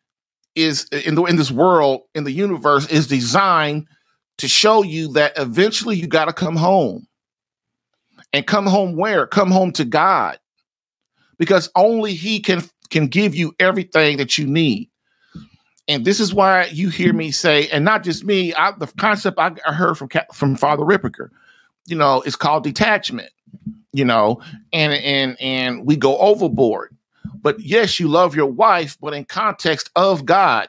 is 0.55 0.87
in 0.91 1.15
the 1.15 1.25
in 1.25 1.37
this 1.37 1.51
world, 1.51 2.03
in 2.15 2.25
the 2.25 2.33
universe, 2.33 2.87
is 2.89 3.07
designed 3.07 3.87
to 4.39 4.49
show 4.49 4.83
you 4.83 5.13
that 5.13 5.33
eventually 5.37 5.97
you 5.97 6.07
got 6.07 6.27
to 6.27 6.33
come 6.33 6.57
home. 6.57 7.07
And 8.33 8.47
come 8.47 8.67
home 8.67 8.97
where? 8.97 9.27
Come 9.27 9.51
home 9.51 9.73
to 9.73 9.87
God 9.87 10.39
because 11.39 11.71
only 11.75 12.15
he 12.15 12.41
can 12.41 12.63
can 12.91 13.07
give 13.07 13.35
you 13.35 13.55
everything 13.59 14.19
that 14.19 14.37
you 14.37 14.47
need. 14.47 14.91
And 15.87 16.05
this 16.05 16.21
is 16.21 16.35
why 16.35 16.67
you 16.67 16.91
hear 16.91 17.15
me 17.15 17.31
say, 17.31 17.69
and 17.69 17.85
not 17.85 18.05
just 18.05 18.25
me, 18.25 18.53
I, 18.55 18.73
the 18.73 18.87
concept 18.87 19.39
I, 19.39 19.55
heard 19.73 19.97
from 19.97 20.09
from 20.35 20.57
Father 20.57 20.83
Ripperger, 20.83 21.31
you 21.87 21.97
know, 21.97 22.21
it's 22.23 22.37
called 22.37 22.65
detachment. 22.65 23.31
You 23.93 24.05
know, 24.05 24.41
and 24.73 24.93
and 24.93 25.41
and 25.41 25.87
we 25.87 25.97
go 25.97 26.19
overboard. 26.19 26.95
But 27.41 27.61
yes, 27.61 27.99
you 27.99 28.09
love 28.09 28.37
your 28.37 28.51
wife, 28.51 28.99
but 29.01 29.15
in 29.15 29.25
context 29.25 29.91
of 29.97 30.25
God. 30.25 30.69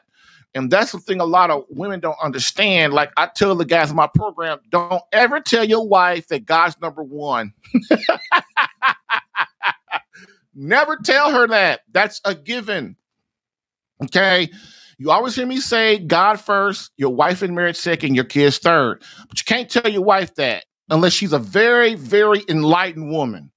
And 0.54 0.70
that's 0.70 0.92
the 0.92 0.98
thing 0.98 1.20
a 1.20 1.24
lot 1.24 1.50
of 1.50 1.64
women 1.68 2.00
don't 2.00 2.18
understand. 2.22 2.92
Like 2.92 3.12
I 3.16 3.26
tell 3.26 3.54
the 3.54 3.64
guys 3.64 3.90
in 3.90 3.96
my 3.96 4.08
program, 4.08 4.58
don't 4.70 5.02
ever 5.12 5.40
tell 5.40 5.64
your 5.64 5.86
wife 5.86 6.26
that 6.28 6.44
God's 6.44 6.80
number 6.80 7.04
one. 7.04 7.52
Never 10.54 10.96
tell 10.96 11.30
her 11.30 11.46
that. 11.48 11.80
That's 11.92 12.20
a 12.24 12.34
given. 12.34 12.96
Okay. 14.04 14.50
You 14.98 15.10
always 15.10 15.34
hear 15.34 15.46
me 15.46 15.60
say 15.60 15.98
God 15.98 16.40
first, 16.40 16.90
your 16.96 17.14
wife 17.14 17.42
and 17.42 17.54
marriage 17.54 17.76
second, 17.76 18.14
your 18.14 18.24
kids 18.24 18.58
third. 18.58 19.02
But 19.28 19.38
you 19.38 19.44
can't 19.44 19.70
tell 19.70 19.90
your 19.90 20.02
wife 20.02 20.34
that 20.34 20.64
unless 20.90 21.12
she's 21.12 21.32
a 21.32 21.38
very, 21.38 21.94
very 21.94 22.44
enlightened 22.48 23.10
woman. 23.10 23.50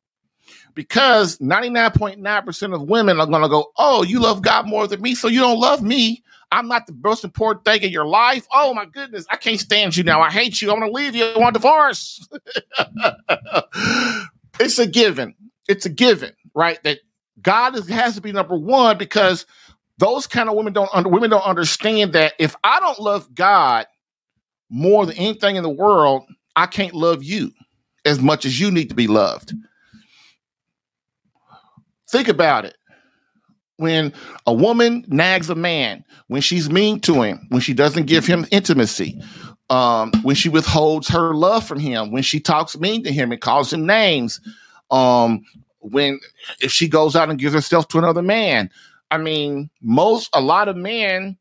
Because 0.75 1.37
99.9% 1.37 2.73
of 2.73 2.81
women 2.83 3.19
are 3.19 3.27
going 3.27 3.43
to 3.43 3.49
go, 3.49 3.71
Oh, 3.77 4.03
you 4.03 4.19
love 4.19 4.41
God 4.41 4.67
more 4.67 4.87
than 4.87 5.01
me, 5.01 5.13
so 5.13 5.27
you 5.27 5.39
don't 5.39 5.59
love 5.59 5.83
me. 5.83 6.23
I'm 6.51 6.67
not 6.67 6.87
the 6.87 6.97
most 7.03 7.23
important 7.23 7.65
thing 7.65 7.81
in 7.81 7.91
your 7.91 8.05
life. 8.05 8.47
Oh 8.51 8.73
my 8.73 8.85
goodness, 8.85 9.25
I 9.29 9.35
can't 9.35 9.59
stand 9.59 9.97
you 9.97 10.03
now. 10.03 10.21
I 10.21 10.31
hate 10.31 10.61
you. 10.61 10.69
I 10.69 10.73
want 10.73 10.85
to 10.85 10.91
leave 10.91 11.15
you. 11.15 11.25
I 11.25 11.37
want 11.37 11.53
divorce. 11.53 12.27
it's 14.59 14.79
a 14.79 14.87
given. 14.87 15.35
It's 15.67 15.85
a 15.85 15.89
given 15.89 16.33
right? 16.53 16.81
That 16.83 16.99
God 17.41 17.75
is, 17.75 17.87
has 17.89 18.15
to 18.15 18.21
be 18.21 18.31
number 18.31 18.55
one 18.55 18.97
because 18.97 19.45
those 19.97 20.27
kind 20.27 20.49
of 20.49 20.55
women 20.55 20.73
don't 20.73 20.89
under, 20.93 21.09
women 21.09 21.29
don't 21.29 21.45
understand 21.45 22.13
that 22.13 22.33
if 22.39 22.55
I 22.63 22.79
don't 22.79 22.99
love 22.99 23.33
God 23.33 23.87
more 24.69 25.05
than 25.05 25.17
anything 25.17 25.55
in 25.55 25.63
the 25.63 25.69
world, 25.69 26.23
I 26.55 26.65
can't 26.65 26.93
love 26.93 27.23
you 27.23 27.51
as 28.05 28.19
much 28.19 28.45
as 28.45 28.59
you 28.59 28.71
need 28.71 28.89
to 28.89 28.95
be 28.95 29.07
loved. 29.07 29.53
Think 32.09 32.27
about 32.27 32.65
it. 32.65 32.75
When 33.77 34.13
a 34.45 34.53
woman 34.53 35.03
nags 35.07 35.49
a 35.49 35.55
man, 35.55 36.05
when 36.27 36.41
she's 36.41 36.69
mean 36.69 36.99
to 37.01 37.23
him, 37.23 37.47
when 37.49 37.61
she 37.61 37.73
doesn't 37.73 38.05
give 38.05 38.25
him 38.25 38.45
intimacy, 38.51 39.19
um, 39.69 40.11
when 40.21 40.35
she 40.35 40.49
withholds 40.49 41.07
her 41.07 41.33
love 41.33 41.65
from 41.65 41.79
him, 41.79 42.11
when 42.11 42.21
she 42.23 42.39
talks 42.39 42.77
mean 42.77 43.03
to 43.03 43.11
him 43.11 43.31
and 43.31 43.41
calls 43.41 43.73
him 43.73 43.85
names, 43.85 44.39
um, 44.91 45.43
when 45.79 46.19
if 46.61 46.71
she 46.71 46.87
goes 46.87 47.15
out 47.15 47.29
and 47.29 47.39
gives 47.39 47.53
herself 47.53 47.87
to 47.89 47.97
another 47.97 48.21
man. 48.21 48.69
I 49.11 49.17
mean, 49.17 49.69
most 49.81 50.29
a 50.33 50.41
lot 50.41 50.67
of 50.67 50.75
men, 50.75 51.37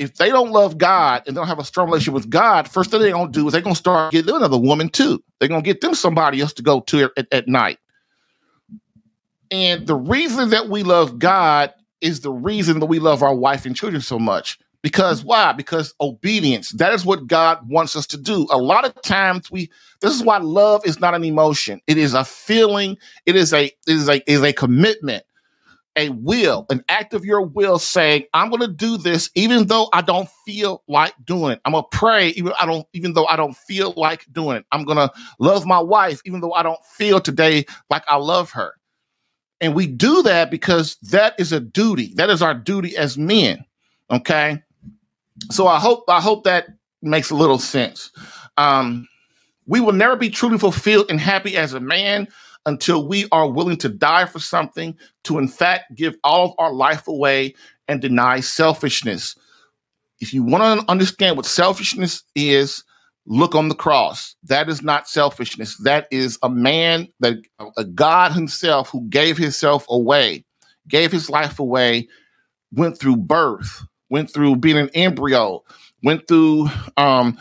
if 0.00 0.16
they 0.16 0.30
don't 0.30 0.50
love 0.50 0.78
God 0.78 1.22
and 1.26 1.36
don't 1.36 1.46
have 1.46 1.58
a 1.58 1.64
strong 1.64 1.88
relationship 1.88 2.14
with 2.14 2.30
God, 2.30 2.68
first 2.68 2.90
thing 2.90 3.00
they're 3.00 3.12
gonna 3.12 3.30
do 3.30 3.46
is 3.46 3.52
they're 3.52 3.60
gonna 3.60 3.74
start 3.74 4.12
getting 4.12 4.34
another 4.34 4.58
woman 4.58 4.88
too. 4.88 5.22
They're 5.38 5.48
gonna 5.48 5.62
get 5.62 5.82
them 5.82 5.94
somebody 5.94 6.40
else 6.40 6.54
to 6.54 6.62
go 6.62 6.80
to 6.80 7.10
at, 7.16 7.26
at 7.30 7.48
night. 7.48 7.78
And 9.50 9.86
the 9.86 9.96
reason 9.96 10.50
that 10.50 10.68
we 10.68 10.82
love 10.82 11.18
God 11.18 11.72
is 12.00 12.20
the 12.20 12.32
reason 12.32 12.80
that 12.80 12.86
we 12.86 12.98
love 12.98 13.22
our 13.22 13.34
wife 13.34 13.66
and 13.66 13.76
children 13.76 14.00
so 14.00 14.18
much. 14.18 14.58
Because 14.82 15.22
why? 15.22 15.52
Because 15.52 15.92
obedience. 16.00 16.70
That 16.70 16.94
is 16.94 17.04
what 17.04 17.26
God 17.26 17.68
wants 17.68 17.94
us 17.94 18.06
to 18.08 18.16
do. 18.16 18.46
A 18.50 18.56
lot 18.56 18.86
of 18.86 19.00
times 19.02 19.50
we 19.50 19.70
this 20.00 20.14
is 20.14 20.24
why 20.24 20.38
love 20.38 20.86
is 20.86 20.98
not 20.98 21.14
an 21.14 21.24
emotion. 21.24 21.82
It 21.86 21.98
is 21.98 22.14
a 22.14 22.24
feeling. 22.24 22.96
It 23.26 23.36
is 23.36 23.52
a 23.52 23.66
it 23.66 23.74
is 23.86 24.08
a 24.08 24.30
is 24.30 24.42
a 24.42 24.54
commitment, 24.54 25.24
a 26.00 26.08
will, 26.08 26.66
an 26.70 26.82
act 26.88 27.12
of 27.14 27.24
your 27.24 27.42
will 27.42 27.78
saying, 27.78 28.24
I'm 28.32 28.50
gonna 28.50 28.68
do 28.68 28.96
this 28.96 29.30
even 29.34 29.66
though 29.66 29.88
I 29.92 30.00
don't 30.00 30.28
feel 30.46 30.82
like 30.88 31.14
doing 31.24 31.52
it. 31.52 31.60
I'm 31.64 31.72
gonna 31.72 31.86
pray 31.92 32.28
even 32.30 32.52
I 32.58 32.66
don't 32.66 32.86
even 32.94 33.12
though 33.12 33.26
I 33.26 33.36
don't 33.36 33.56
feel 33.56 33.92
like 33.96 34.26
doing 34.32 34.56
it. 34.56 34.66
I'm 34.72 34.84
gonna 34.84 35.10
love 35.38 35.66
my 35.66 35.78
wife 35.78 36.22
even 36.24 36.40
though 36.40 36.54
I 36.54 36.62
don't 36.62 36.84
feel 36.84 37.20
today 37.20 37.66
like 37.90 38.04
I 38.08 38.16
love 38.16 38.50
her. 38.52 38.74
And 39.60 39.74
we 39.74 39.86
do 39.86 40.22
that 40.22 40.50
because 40.50 40.96
that 41.10 41.38
is 41.38 41.52
a 41.52 41.60
duty. 41.60 42.14
That 42.16 42.30
is 42.30 42.40
our 42.40 42.54
duty 42.54 42.96
as 42.96 43.18
men. 43.18 43.64
Okay. 44.10 44.62
So 45.50 45.66
I 45.66 45.78
hope 45.78 46.04
I 46.08 46.20
hope 46.20 46.44
that 46.44 46.68
makes 47.02 47.30
a 47.30 47.36
little 47.36 47.58
sense. 47.58 48.10
Um, 48.56 49.06
we 49.70 49.80
will 49.80 49.92
never 49.92 50.16
be 50.16 50.28
truly 50.28 50.58
fulfilled 50.58 51.06
and 51.10 51.20
happy 51.20 51.56
as 51.56 51.74
a 51.74 51.80
man 51.80 52.26
until 52.66 53.06
we 53.06 53.28
are 53.30 53.48
willing 53.48 53.76
to 53.76 53.88
die 53.88 54.26
for 54.26 54.40
something, 54.40 54.98
to 55.22 55.38
in 55.38 55.46
fact 55.46 55.94
give 55.94 56.16
all 56.24 56.46
of 56.46 56.54
our 56.58 56.72
life 56.72 57.06
away 57.06 57.54
and 57.86 58.02
deny 58.02 58.40
selfishness. 58.40 59.38
If 60.18 60.34
you 60.34 60.42
want 60.42 60.80
to 60.80 60.90
understand 60.90 61.36
what 61.36 61.46
selfishness 61.46 62.24
is, 62.34 62.82
look 63.26 63.54
on 63.54 63.68
the 63.68 63.76
cross. 63.76 64.34
That 64.42 64.68
is 64.68 64.82
not 64.82 65.08
selfishness. 65.08 65.76
That 65.78 66.08
is 66.10 66.36
a 66.42 66.50
man, 66.50 67.06
that 67.20 67.36
a 67.76 67.84
God 67.84 68.32
Himself 68.32 68.90
who 68.90 69.08
gave 69.08 69.38
Himself 69.38 69.86
away, 69.88 70.44
gave 70.88 71.12
His 71.12 71.30
life 71.30 71.60
away, 71.60 72.08
went 72.72 72.98
through 72.98 73.18
birth, 73.18 73.84
went 74.08 74.34
through 74.34 74.56
being 74.56 74.78
an 74.78 74.90
embryo, 74.94 75.62
went 76.02 76.26
through 76.26 76.68
um, 76.96 77.38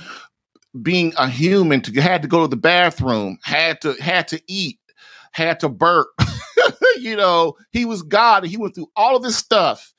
being 0.82 1.14
a 1.18 1.28
human, 1.30 1.82
to 1.82 2.02
had 2.02 2.22
to 2.22 2.28
go 2.28 2.42
to 2.42 2.48
the 2.48 2.56
bathroom, 2.56 3.38
had 3.44 3.82
to 3.82 3.94
had 4.02 4.28
to 4.30 4.42
eat, 4.48 4.80
had 5.32 5.60
to 5.62 5.70
burp. 5.70 6.08
you 7.00 7.16
know, 7.16 7.56
he 7.72 7.86
was 7.86 8.04
God. 8.04 8.46
He 8.46 8.58
went 8.58 8.76
through 8.76 8.90
all 8.96 9.16
of 9.16 9.24
this 9.24 9.38
stuff, 9.38 9.94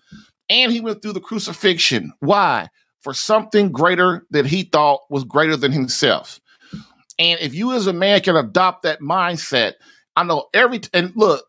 and 0.48 0.72
he 0.72 0.80
went 0.80 1.02
through 1.02 1.14
the 1.14 1.20
crucifixion. 1.20 2.12
Why? 2.20 2.68
For 3.00 3.14
something 3.14 3.72
greater 3.72 4.26
that 4.30 4.46
he 4.46 4.64
thought 4.64 5.00
was 5.10 5.24
greater 5.24 5.56
than 5.56 5.72
himself. 5.72 6.40
And 7.18 7.38
if 7.40 7.54
you 7.54 7.72
as 7.72 7.86
a 7.86 7.92
man 7.92 8.20
can 8.20 8.36
adopt 8.36 8.82
that 8.82 9.00
mindset, 9.00 9.74
I 10.16 10.24
know 10.24 10.48
every 10.54 10.80
and 10.92 11.12
look, 11.14 11.44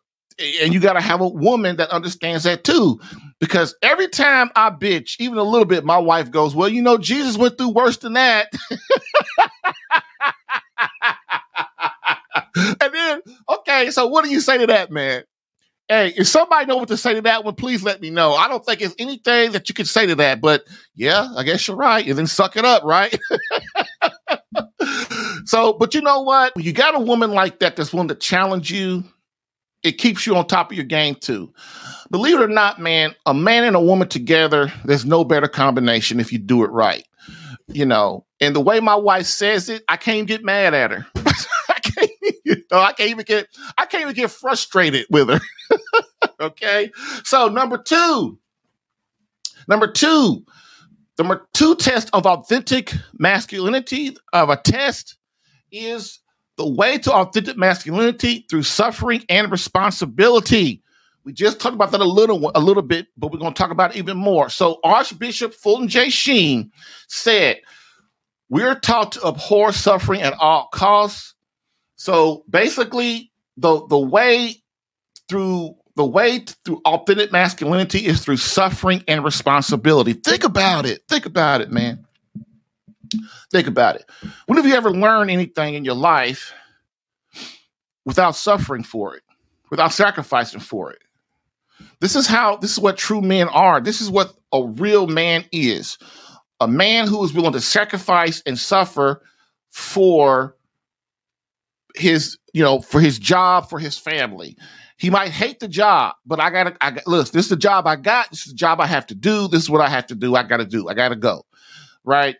and 0.61 0.73
you 0.73 0.79
got 0.79 0.93
to 0.93 1.01
have 1.01 1.21
a 1.21 1.27
woman 1.27 1.77
that 1.77 1.89
understands 1.89 2.43
that 2.43 2.63
too. 2.63 2.99
Because 3.41 3.75
every 3.81 4.07
time 4.07 4.51
I 4.55 4.69
bitch, 4.69 5.15
even 5.19 5.39
a 5.39 5.43
little 5.43 5.65
bit, 5.65 5.83
my 5.83 5.97
wife 5.97 6.29
goes, 6.31 6.55
Well, 6.55 6.69
you 6.69 6.83
know, 6.83 6.97
Jesus 6.99 7.37
went 7.37 7.57
through 7.57 7.71
worse 7.71 7.97
than 7.97 8.13
that. 8.13 8.47
and 12.55 12.93
then, 12.93 13.21
okay, 13.49 13.89
so 13.89 14.05
what 14.07 14.23
do 14.23 14.31
you 14.31 14.39
say 14.41 14.59
to 14.59 14.67
that, 14.67 14.91
man? 14.91 15.23
Hey, 15.89 16.13
if 16.15 16.27
somebody 16.27 16.67
know 16.67 16.77
what 16.77 16.87
to 16.89 16.97
say 16.97 17.15
to 17.15 17.21
that 17.23 17.43
one, 17.43 17.55
please 17.55 17.83
let 17.83 17.99
me 17.99 18.11
know. 18.11 18.33
I 18.33 18.47
don't 18.47 18.63
think 18.63 18.79
it's 18.79 18.95
anything 18.99 19.53
that 19.53 19.67
you 19.67 19.75
could 19.75 19.87
say 19.87 20.05
to 20.05 20.15
that, 20.15 20.39
but 20.39 20.63
yeah, 20.95 21.27
I 21.35 21.43
guess 21.43 21.67
you're 21.67 21.75
right. 21.75 22.07
And 22.07 22.17
then 22.17 22.27
suck 22.27 22.55
it 22.55 22.63
up, 22.63 22.83
right? 22.83 23.17
so, 25.45 25.73
but 25.73 25.95
you 25.95 26.01
know 26.01 26.21
what? 26.21 26.53
You 26.55 26.73
got 26.73 26.95
a 26.95 26.99
woman 26.99 27.31
like 27.31 27.59
that 27.59 27.75
that's 27.75 27.91
willing 27.91 28.07
to 28.09 28.15
challenge 28.15 28.71
you 28.71 29.03
it 29.83 29.93
keeps 29.93 30.25
you 30.25 30.35
on 30.35 30.47
top 30.47 30.71
of 30.71 30.77
your 30.77 30.85
game 30.85 31.15
too. 31.15 31.53
Believe 32.09 32.39
it 32.39 32.43
or 32.43 32.47
not, 32.47 32.79
man, 32.79 33.15
a 33.25 33.33
man 33.33 33.63
and 33.63 33.75
a 33.75 33.81
woman 33.81 34.07
together, 34.07 34.71
there's 34.85 35.05
no 35.05 35.23
better 35.23 35.47
combination 35.47 36.19
if 36.19 36.31
you 36.31 36.39
do 36.39 36.63
it 36.63 36.71
right. 36.71 37.05
You 37.67 37.85
know, 37.85 38.25
and 38.41 38.55
the 38.55 38.61
way 38.61 38.79
my 38.79 38.95
wife 38.95 39.25
says 39.25 39.69
it, 39.69 39.83
I 39.87 39.97
can't 39.97 40.27
get 40.27 40.43
mad 40.43 40.73
at 40.73 40.91
her. 40.91 41.07
I 41.15 41.79
can't, 41.79 42.11
you 42.43 42.57
know, 42.71 42.79
I 42.79 42.91
can't 42.93 43.09
even 43.09 43.23
get, 43.25 43.47
I 43.77 43.85
can't 43.85 44.01
even 44.01 44.15
get 44.15 44.31
frustrated 44.31 45.05
with 45.09 45.29
her. 45.29 45.39
okay. 46.41 46.91
So 47.23 47.47
number 47.47 47.77
two, 47.77 48.37
number 49.67 49.89
two, 49.89 50.43
number 51.17 51.47
two 51.53 51.75
test 51.75 52.09
of 52.13 52.25
authentic 52.25 52.93
masculinity 53.17 54.17
of 54.33 54.49
a 54.49 54.57
test 54.57 55.15
is 55.71 56.19
the 56.61 56.69
way 56.69 56.95
to 56.95 57.11
authentic 57.11 57.57
masculinity 57.57 58.45
through 58.47 58.61
suffering 58.61 59.25
and 59.29 59.51
responsibility. 59.51 60.83
We 61.23 61.33
just 61.33 61.59
talked 61.59 61.73
about 61.73 61.91
that 61.91 62.01
a 62.01 62.05
little 62.05 62.51
a 62.53 62.59
little 62.59 62.83
bit, 62.83 63.07
but 63.17 63.31
we're 63.31 63.39
going 63.39 63.53
to 63.53 63.57
talk 63.57 63.71
about 63.71 63.95
it 63.95 63.97
even 63.97 64.15
more. 64.15 64.47
So 64.49 64.79
Archbishop 64.83 65.55
Fulton 65.55 65.87
J. 65.87 66.11
Sheen 66.11 66.71
said, 67.07 67.61
"We're 68.49 68.75
taught 68.75 69.13
to 69.13 69.27
abhor 69.27 69.71
suffering 69.71 70.21
at 70.21 70.33
all 70.33 70.67
costs." 70.71 71.33
So 71.95 72.43
basically, 72.47 73.31
the 73.57 73.87
the 73.87 73.99
way 73.99 74.57
through 75.29 75.75
the 75.95 76.05
way 76.05 76.45
through 76.63 76.81
authentic 76.85 77.31
masculinity 77.31 78.05
is 78.05 78.23
through 78.23 78.37
suffering 78.37 79.03
and 79.07 79.23
responsibility. 79.23 80.13
Think 80.13 80.43
about 80.43 80.85
it. 80.85 81.01
Think 81.07 81.25
about 81.25 81.61
it, 81.61 81.71
man. 81.71 82.05
Think 83.51 83.67
about 83.67 83.95
it. 83.95 84.09
When 84.45 84.57
have 84.57 84.65
you 84.65 84.75
ever 84.75 84.91
learned 84.91 85.31
anything 85.31 85.75
in 85.75 85.85
your 85.85 85.95
life 85.95 86.53
without 88.05 88.35
suffering 88.35 88.83
for 88.83 89.15
it, 89.15 89.23
without 89.69 89.93
sacrificing 89.93 90.59
for 90.59 90.91
it? 90.91 90.99
This 91.99 92.15
is 92.15 92.27
how, 92.27 92.57
this 92.57 92.71
is 92.71 92.79
what 92.79 92.97
true 92.97 93.21
men 93.21 93.47
are. 93.49 93.79
This 93.79 94.01
is 94.01 94.09
what 94.09 94.33
a 94.53 94.63
real 94.63 95.07
man 95.07 95.45
is 95.51 95.97
a 96.61 96.67
man 96.67 97.07
who 97.07 97.21
is 97.25 97.33
willing 97.33 97.51
to 97.53 97.59
sacrifice 97.59 98.41
and 98.45 98.57
suffer 98.57 99.23
for 99.71 100.55
his, 101.95 102.37
you 102.53 102.63
know, 102.63 102.79
for 102.79 103.01
his 103.01 103.17
job, 103.17 103.67
for 103.67 103.79
his 103.79 103.97
family. 103.97 104.55
He 104.97 105.09
might 105.09 105.31
hate 105.31 105.59
the 105.59 105.67
job, 105.67 106.13
but 106.23 106.39
I 106.39 106.51
gotta, 106.51 106.77
I 106.79 106.91
got, 106.91 107.07
look, 107.07 107.31
this 107.31 107.45
is 107.45 107.49
the 107.49 107.55
job 107.55 107.87
I 107.87 107.95
got. 107.95 108.29
This 108.29 108.45
is 108.45 108.51
the 108.51 108.57
job 108.57 108.79
I 108.79 108.85
have 108.85 109.07
to 109.07 109.15
do. 109.15 109.47
This 109.47 109.63
is 109.63 109.69
what 109.71 109.81
I 109.81 109.89
have 109.89 110.05
to 110.07 110.15
do. 110.15 110.35
I 110.35 110.43
gotta 110.43 110.65
do. 110.65 110.87
I 110.87 110.93
gotta 110.93 111.15
go. 111.15 111.43
Right. 112.03 112.35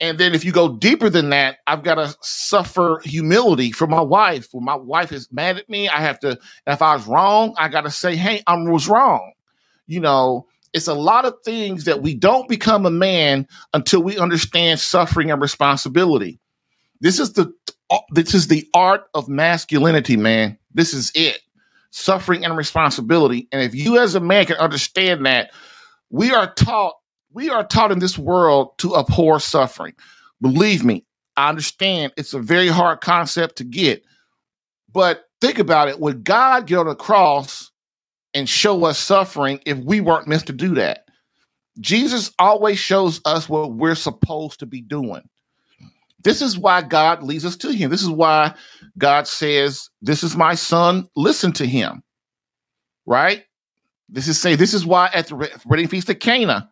And 0.00 0.18
then 0.18 0.34
if 0.34 0.44
you 0.44 0.50
go 0.50 0.76
deeper 0.76 1.08
than 1.08 1.30
that, 1.30 1.58
I've 1.66 1.84
got 1.84 1.94
to 1.94 2.14
suffer 2.22 3.00
humility 3.04 3.70
for 3.70 3.86
my 3.86 4.00
wife. 4.00 4.48
When 4.52 4.64
my 4.64 4.74
wife 4.74 5.12
is 5.12 5.28
mad 5.30 5.58
at 5.58 5.68
me, 5.68 5.88
I 5.88 6.00
have 6.00 6.18
to, 6.20 6.38
if 6.66 6.82
I 6.82 6.94
was 6.94 7.06
wrong, 7.06 7.54
I 7.56 7.68
got 7.68 7.82
to 7.82 7.90
say, 7.90 8.16
hey, 8.16 8.42
I 8.46 8.56
was 8.56 8.88
wrong. 8.88 9.32
You 9.86 10.00
know, 10.00 10.46
it's 10.72 10.88
a 10.88 10.94
lot 10.94 11.24
of 11.24 11.34
things 11.44 11.84
that 11.84 12.02
we 12.02 12.14
don't 12.14 12.48
become 12.48 12.86
a 12.86 12.90
man 12.90 13.46
until 13.74 14.02
we 14.02 14.18
understand 14.18 14.80
suffering 14.80 15.30
and 15.30 15.40
responsibility. 15.40 16.40
This 17.00 17.18
is 17.18 17.34
the 17.34 17.52
this 18.10 18.32
is 18.32 18.48
the 18.48 18.66
art 18.74 19.04
of 19.12 19.28
masculinity, 19.28 20.16
man. 20.16 20.58
This 20.72 20.94
is 20.94 21.12
it. 21.14 21.40
Suffering 21.90 22.44
and 22.44 22.56
responsibility. 22.56 23.48
And 23.52 23.60
if 23.60 23.74
you 23.74 23.98
as 23.98 24.14
a 24.14 24.20
man 24.20 24.46
can 24.46 24.56
understand 24.56 25.26
that, 25.26 25.50
we 26.08 26.32
are 26.32 26.52
taught 26.54 26.94
we 27.32 27.50
are 27.50 27.64
taught 27.64 27.92
in 27.92 27.98
this 27.98 28.18
world 28.18 28.76
to 28.78 28.96
abhor 28.96 29.40
suffering. 29.40 29.94
Believe 30.40 30.84
me, 30.84 31.04
I 31.36 31.48
understand 31.48 32.12
it's 32.16 32.34
a 32.34 32.40
very 32.40 32.68
hard 32.68 33.00
concept 33.00 33.56
to 33.56 33.64
get. 33.64 34.02
But 34.92 35.24
think 35.40 35.58
about 35.58 35.88
it. 35.88 36.00
Would 36.00 36.24
God 36.24 36.66
get 36.66 36.78
on 36.78 36.86
the 36.86 36.94
cross 36.94 37.70
and 38.34 38.48
show 38.48 38.84
us 38.84 38.98
suffering 38.98 39.60
if 39.64 39.78
we 39.78 40.00
weren't 40.00 40.28
meant 40.28 40.46
to 40.46 40.52
do 40.52 40.74
that? 40.74 41.06
Jesus 41.80 42.30
always 42.38 42.78
shows 42.78 43.20
us 43.24 43.48
what 43.48 43.72
we're 43.72 43.94
supposed 43.94 44.60
to 44.60 44.66
be 44.66 44.82
doing. 44.82 45.22
This 46.22 46.42
is 46.42 46.58
why 46.58 46.82
God 46.82 47.22
leads 47.22 47.44
us 47.44 47.56
to 47.58 47.72
him. 47.72 47.90
This 47.90 48.02
is 48.02 48.10
why 48.10 48.54
God 48.98 49.26
says, 49.26 49.88
This 50.02 50.22
is 50.22 50.36
my 50.36 50.54
son, 50.54 51.08
listen 51.16 51.52
to 51.54 51.66
him. 51.66 52.02
Right? 53.06 53.44
This 54.12 54.28
is 54.28 54.38
say, 54.38 54.54
this 54.54 54.74
is 54.74 54.84
why 54.84 55.10
at 55.14 55.28
the 55.28 55.60
wedding 55.64 55.88
feast 55.88 56.10
of 56.10 56.18
Cana, 56.18 56.70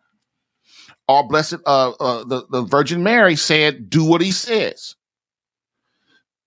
our 1.07 1.27
blessed 1.27 1.55
uh, 1.65 1.91
uh, 1.99 2.23
the, 2.23 2.45
the 2.49 2.61
Virgin 2.63 3.03
Mary 3.03 3.35
said, 3.35 3.89
do 3.89 4.03
what 4.05 4.21
he 4.21 4.31
says. 4.31 4.95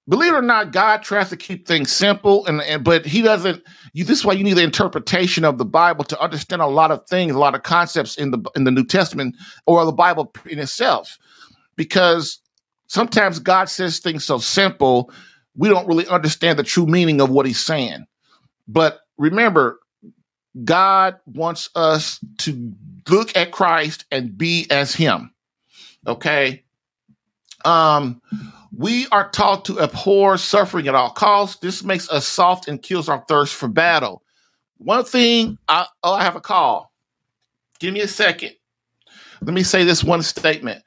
Believe 0.06 0.34
it 0.34 0.36
or 0.36 0.42
not, 0.42 0.70
God 0.70 1.02
tries 1.02 1.30
to 1.30 1.36
keep 1.36 1.66
things 1.66 1.90
simple, 1.90 2.44
and, 2.44 2.60
and 2.60 2.84
but 2.84 3.06
He 3.06 3.22
doesn't. 3.22 3.62
You, 3.94 4.04
this 4.04 4.18
is 4.18 4.24
why 4.24 4.34
you 4.34 4.44
need 4.44 4.52
the 4.52 4.62
interpretation 4.62 5.46
of 5.46 5.56
the 5.56 5.64
Bible 5.64 6.04
to 6.04 6.20
understand 6.20 6.60
a 6.60 6.66
lot 6.66 6.90
of 6.90 7.06
things, 7.08 7.34
a 7.34 7.38
lot 7.38 7.54
of 7.54 7.62
concepts 7.62 8.18
in 8.18 8.30
the 8.30 8.38
in 8.54 8.64
the 8.64 8.70
New 8.70 8.84
Testament 8.84 9.34
or 9.64 9.82
the 9.86 9.92
Bible 9.92 10.30
in 10.44 10.58
itself, 10.58 11.18
because 11.76 12.38
sometimes 12.86 13.38
God 13.38 13.70
says 13.70 13.98
things 13.98 14.26
so 14.26 14.36
simple, 14.36 15.10
we 15.56 15.70
don't 15.70 15.88
really 15.88 16.06
understand 16.08 16.58
the 16.58 16.64
true 16.64 16.86
meaning 16.86 17.22
of 17.22 17.30
what 17.30 17.46
He's 17.46 17.64
saying. 17.64 18.04
But 18.68 19.00
remember, 19.16 19.80
God 20.64 21.16
wants 21.24 21.70
us 21.74 22.20
to 22.40 22.74
look 23.08 23.36
at 23.36 23.52
Christ 23.52 24.04
and 24.10 24.36
be 24.36 24.66
as 24.70 24.94
him. 24.94 25.34
Okay? 26.06 26.64
Um 27.64 28.20
we 28.76 29.06
are 29.08 29.30
taught 29.30 29.64
to 29.66 29.80
abhor 29.80 30.36
suffering 30.36 30.88
at 30.88 30.94
all 30.94 31.10
costs. 31.10 31.60
This 31.60 31.84
makes 31.84 32.10
us 32.10 32.26
soft 32.26 32.66
and 32.68 32.82
kills 32.82 33.08
our 33.08 33.24
thirst 33.28 33.54
for 33.54 33.68
battle. 33.68 34.22
One 34.78 35.04
thing, 35.04 35.58
I, 35.68 35.86
oh, 36.02 36.14
I 36.14 36.24
have 36.24 36.36
a 36.36 36.40
call. 36.40 36.92
Give 37.78 37.94
me 37.94 38.00
a 38.00 38.08
second. 38.08 38.52
Let 39.40 39.54
me 39.54 39.62
say 39.62 39.84
this 39.84 40.02
one 40.02 40.22
statement. 40.22 40.82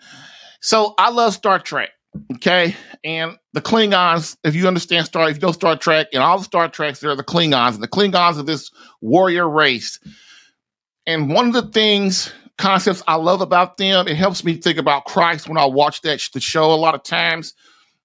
So 0.62 0.94
I 0.98 1.10
love 1.12 1.34
Star 1.34 1.60
Trek. 1.60 1.90
Okay. 2.36 2.76
And 3.04 3.38
the 3.54 3.62
Klingons, 3.62 4.36
if 4.44 4.56
you 4.56 4.68
understand 4.68 5.06
Star, 5.06 5.30
if 5.30 5.38
you 5.38 5.42
know 5.42 5.52
Star 5.52 5.78
Trek 5.78 6.08
and 6.14 6.24
all 6.24 6.40
the 6.40 6.44
Star 6.44 6.68
Treks, 6.68 7.00
they're 7.00 7.16
the 7.16 7.24
Klingons. 7.24 7.76
And 7.76 7.84
the 7.84 7.88
Klingons 7.88 8.40
are 8.40 8.44
this 8.44 8.72
warrior 9.02 9.48
race. 9.48 10.00
And 11.08 11.34
one 11.34 11.48
of 11.48 11.54
the 11.54 11.72
things, 11.72 12.32
concepts 12.58 13.02
I 13.08 13.16
love 13.16 13.42
about 13.42 13.78
them, 13.78 14.08
it 14.08 14.18
helps 14.18 14.44
me 14.44 14.56
think 14.56 14.78
about 14.78 15.06
Christ 15.06 15.48
when 15.48 15.58
I 15.58 15.66
watch 15.66 16.02
that 16.02 16.22
the 16.34 16.42
show 16.42 16.66
a 16.66 16.76
lot 16.76 16.96
of 16.96 17.04
times, 17.04 17.54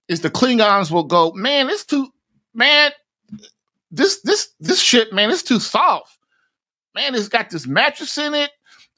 is 0.08 0.20
the 0.20 0.30
Klingons 0.30 0.90
will 0.90 1.04
go, 1.04 1.32
man, 1.32 1.68
it's 1.68 1.84
too, 1.84 2.08
man, 2.54 2.92
this 3.90 4.20
this 4.22 4.48
this 4.60 4.80
shit, 4.80 5.12
man, 5.12 5.30
it's 5.30 5.42
too 5.42 5.60
soft. 5.60 6.16
Man, 6.94 7.14
it's 7.14 7.28
got 7.28 7.50
this 7.50 7.66
mattress 7.66 8.16
in 8.18 8.34
it. 8.34 8.50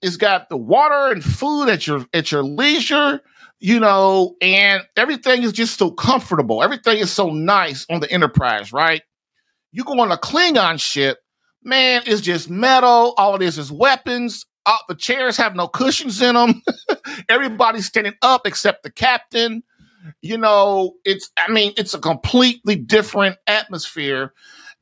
It's 0.03 0.17
got 0.17 0.49
the 0.51 0.57
water 0.57 1.13
and 1.13 1.25
food 1.25 1.69
at 1.69 1.87
your 1.87 2.05
at 2.13 2.31
your 2.31 2.43
leisure, 2.43 3.21
you 3.59 3.81
know, 3.81 4.37
and 4.43 4.83
everything 4.97 5.43
is 5.43 5.53
just 5.53 5.79
so 5.79 5.91
comfortable. 5.91 6.63
Everything 6.63 6.99
is 6.99 7.11
so 7.11 7.31
nice 7.31 7.87
on 7.89 8.01
the 8.01 8.11
Enterprise, 8.11 8.73
right? 8.73 9.03
You 9.73 9.83
go 9.83 9.99
on 10.01 10.13
a 10.13 10.19
Klingon 10.19 10.79
ship, 10.79 11.19
man, 11.65 12.03
it's 12.07 12.21
just 12.21 12.51
metal. 12.51 13.15
All 13.17 13.35
it 13.35 13.43
is 13.43 13.59
is 13.59 13.73
weapons. 13.73 14.47
All, 14.67 14.79
the 14.89 14.95
chairs 14.95 15.37
have 15.37 15.57
no 15.57 15.69
cushions 15.69 16.21
in 16.23 16.35
them. 16.35 16.63
Everybody's 17.29 17.87
standing 17.87 18.15
up 18.23 18.47
except 18.47 18.83
the 18.83 18.91
captain. 18.91 19.63
You 20.21 20.39
know, 20.39 20.95
it's 21.05 21.31
I 21.37 21.51
mean, 21.51 21.73
it's 21.77 21.95
a 21.95 21.99
completely 21.99 22.77
different 22.77 23.37
atmosphere. 23.47 24.33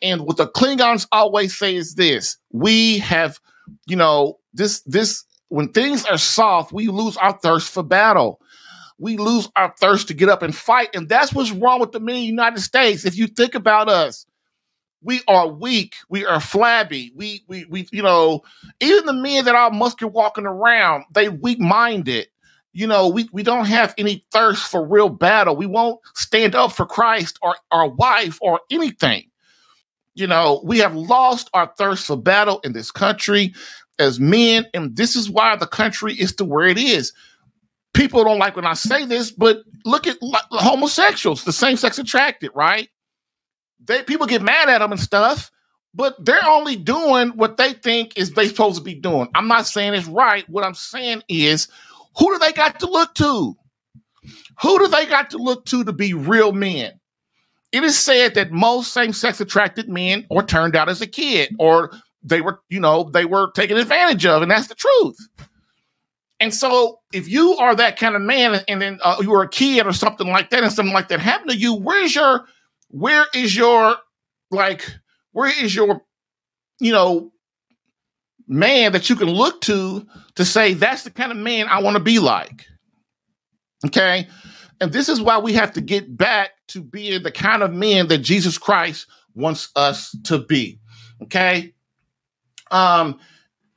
And 0.00 0.22
what 0.22 0.36
the 0.36 0.48
Klingons 0.48 1.06
always 1.12 1.56
say 1.56 1.76
is 1.76 1.94
this: 1.94 2.36
we 2.50 2.98
have, 2.98 3.38
you 3.86 3.96
know, 3.96 4.38
this 4.52 4.82
this 4.82 5.24
when 5.48 5.68
things 5.68 6.04
are 6.06 6.18
soft, 6.18 6.72
we 6.72 6.88
lose 6.88 7.16
our 7.18 7.38
thirst 7.38 7.70
for 7.70 7.82
battle. 7.82 8.40
We 8.98 9.16
lose 9.16 9.48
our 9.56 9.74
thirst 9.80 10.08
to 10.08 10.14
get 10.14 10.28
up 10.28 10.42
and 10.42 10.54
fight, 10.54 10.90
and 10.94 11.08
that's 11.08 11.32
what's 11.32 11.50
wrong 11.52 11.80
with 11.80 11.92
the 11.92 12.00
men 12.00 12.22
United 12.22 12.60
States. 12.60 13.04
If 13.04 13.16
you 13.16 13.26
think 13.26 13.54
about 13.54 13.88
us, 13.88 14.26
we 15.02 15.20
are 15.28 15.48
weak, 15.48 15.96
we 16.08 16.24
are 16.24 16.40
flabby, 16.40 17.12
we 17.14 17.42
we 17.48 17.64
we 17.66 17.88
you 17.92 18.02
know, 18.02 18.42
even 18.80 19.06
the 19.06 19.12
men 19.12 19.44
that 19.44 19.54
are 19.54 19.70
muscular 19.70 20.12
walking 20.12 20.46
around, 20.46 21.04
they 21.12 21.28
weak 21.28 21.60
minded. 21.60 22.28
You 22.74 22.86
know, 22.86 23.08
we, 23.08 23.28
we 23.32 23.42
don't 23.42 23.66
have 23.66 23.94
any 23.98 24.24
thirst 24.32 24.70
for 24.70 24.86
real 24.86 25.10
battle. 25.10 25.56
We 25.56 25.66
won't 25.66 26.00
stand 26.14 26.54
up 26.54 26.72
for 26.72 26.86
Christ 26.86 27.38
or 27.42 27.54
our 27.70 27.88
wife 27.88 28.38
or 28.40 28.60
anything. 28.70 29.24
You 30.14 30.26
know, 30.26 30.62
we 30.64 30.78
have 30.78 30.94
lost 30.94 31.50
our 31.52 31.70
thirst 31.76 32.06
for 32.06 32.16
battle 32.16 32.60
in 32.64 32.72
this 32.72 32.90
country 32.90 33.54
as 33.98 34.20
men, 34.20 34.66
and 34.72 34.96
this 34.96 35.16
is 35.16 35.28
why 35.28 35.56
the 35.56 35.66
country 35.66 36.14
is 36.14 36.34
to 36.36 36.44
where 36.44 36.66
it 36.66 36.78
is. 36.78 37.12
People 37.92 38.24
don't 38.24 38.38
like 38.38 38.56
when 38.56 38.66
I 38.66 38.74
say 38.74 39.04
this, 39.04 39.30
but 39.30 39.58
look 39.84 40.06
at 40.06 40.16
homosexuals, 40.50 41.44
the 41.44 41.52
same 41.52 41.76
sex 41.76 41.98
attracted, 41.98 42.50
right? 42.54 42.88
They 43.86 44.02
people 44.02 44.26
get 44.26 44.42
mad 44.42 44.68
at 44.68 44.78
them 44.78 44.92
and 44.92 45.00
stuff, 45.00 45.50
but 45.94 46.24
they're 46.24 46.46
only 46.46 46.76
doing 46.76 47.30
what 47.30 47.56
they 47.56 47.72
think 47.72 48.16
is 48.16 48.32
they 48.32 48.48
supposed 48.48 48.78
to 48.78 48.82
be 48.82 48.94
doing. 48.94 49.28
I'm 49.34 49.48
not 49.48 49.66
saying 49.66 49.94
it's 49.94 50.06
right. 50.06 50.48
What 50.48 50.64
I'm 50.64 50.74
saying 50.74 51.22
is, 51.28 51.68
who 52.16 52.32
do 52.32 52.38
they 52.38 52.52
got 52.52 52.80
to 52.80 52.86
look 52.90 53.14
to? 53.16 53.56
Who 54.62 54.78
do 54.78 54.88
they 54.88 55.06
got 55.06 55.30
to 55.30 55.38
look 55.38 55.64
to 55.66 55.84
to 55.84 55.92
be 55.92 56.14
real 56.14 56.52
men? 56.52 56.92
it 57.72 57.82
is 57.82 57.98
said 57.98 58.34
that 58.34 58.52
most 58.52 58.92
same-sex 58.92 59.40
attracted 59.40 59.88
men 59.88 60.26
were 60.30 60.42
turned 60.42 60.76
out 60.76 60.88
as 60.88 61.00
a 61.00 61.06
kid 61.06 61.54
or 61.58 61.90
they 62.22 62.40
were 62.40 62.60
you 62.68 62.78
know 62.78 63.10
they 63.12 63.24
were 63.24 63.50
taken 63.52 63.76
advantage 63.76 64.24
of 64.26 64.42
and 64.42 64.50
that's 64.50 64.68
the 64.68 64.74
truth 64.74 65.16
and 66.38 66.54
so 66.54 67.00
if 67.12 67.28
you 67.28 67.56
are 67.56 67.74
that 67.74 67.98
kind 67.98 68.14
of 68.14 68.22
man 68.22 68.60
and 68.68 68.80
then 68.82 68.98
uh, 69.02 69.16
you 69.20 69.30
were 69.30 69.42
a 69.42 69.48
kid 69.48 69.86
or 69.86 69.92
something 69.92 70.28
like 70.28 70.50
that 70.50 70.62
and 70.62 70.72
something 70.72 70.94
like 70.94 71.08
that 71.08 71.18
happened 71.18 71.50
to 71.50 71.56
you 71.56 71.74
where's 71.74 72.14
your 72.14 72.44
where 72.92 73.26
is 73.34 73.54
your 73.54 73.96
like 74.50 74.88
where 75.32 75.50
is 75.62 75.74
your 75.74 76.02
you 76.80 76.92
know 76.92 77.32
man 78.46 78.92
that 78.92 79.10
you 79.10 79.16
can 79.16 79.28
look 79.28 79.60
to 79.62 80.06
to 80.36 80.44
say 80.44 80.74
that's 80.74 81.02
the 81.02 81.10
kind 81.10 81.32
of 81.32 81.38
man 81.38 81.66
i 81.68 81.82
want 81.82 81.96
to 81.96 82.02
be 82.02 82.18
like 82.18 82.66
okay 83.84 84.28
and 84.82 84.92
this 84.92 85.08
is 85.08 85.20
why 85.20 85.38
we 85.38 85.52
have 85.52 85.74
to 85.74 85.80
get 85.80 86.16
back 86.16 86.50
to 86.66 86.82
being 86.82 87.22
the 87.22 87.30
kind 87.30 87.62
of 87.62 87.72
men 87.72 88.08
that 88.08 88.18
Jesus 88.18 88.58
Christ 88.58 89.06
wants 89.32 89.70
us 89.76 90.16
to 90.24 90.38
be. 90.38 90.80
Okay. 91.22 91.72
Um, 92.72 93.20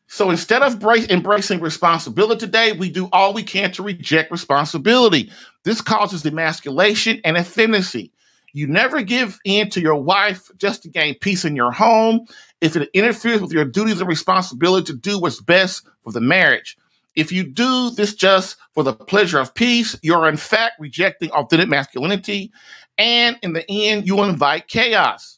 so 0.07 0.31
instead 0.31 0.63
of 0.63 0.83
embracing 0.83 1.59
responsibility 1.59 2.39
today, 2.39 2.71
we 2.71 2.89
do 2.89 3.07
all 3.11 3.33
we 3.33 3.43
can 3.43 3.71
to 3.73 3.83
reject 3.83 4.31
responsibility. 4.31 5.31
This 5.63 5.79
causes 5.79 6.25
emasculation 6.25 7.21
and 7.23 7.37
effeminacy. 7.37 8.11
You 8.55 8.67
never 8.67 9.01
give 9.01 9.37
in 9.43 9.69
to 9.71 9.81
your 9.81 10.01
wife 10.01 10.49
just 10.55 10.83
to 10.83 10.89
gain 10.89 11.15
peace 11.19 11.43
in 11.43 11.57
your 11.57 11.73
home 11.73 12.25
if 12.61 12.77
it 12.77 12.89
interferes 12.93 13.41
with 13.41 13.51
your 13.51 13.65
duties 13.65 13.99
and 13.99 14.07
responsibility 14.07 14.85
to 14.93 14.97
do 14.97 15.19
what's 15.19 15.41
best 15.41 15.85
for 16.05 16.13
the 16.13 16.21
marriage. 16.21 16.77
If 17.17 17.33
you 17.33 17.43
do 17.43 17.89
this 17.89 18.15
just 18.15 18.55
for 18.73 18.81
the 18.81 18.93
pleasure 18.93 19.39
of 19.39 19.53
peace, 19.55 19.99
you're 20.01 20.29
in 20.29 20.37
fact 20.37 20.79
rejecting 20.79 21.31
authentic 21.31 21.67
masculinity. 21.67 22.49
And 22.97 23.37
in 23.41 23.51
the 23.51 23.69
end, 23.69 24.07
you 24.07 24.23
invite 24.23 24.69
chaos. 24.69 25.37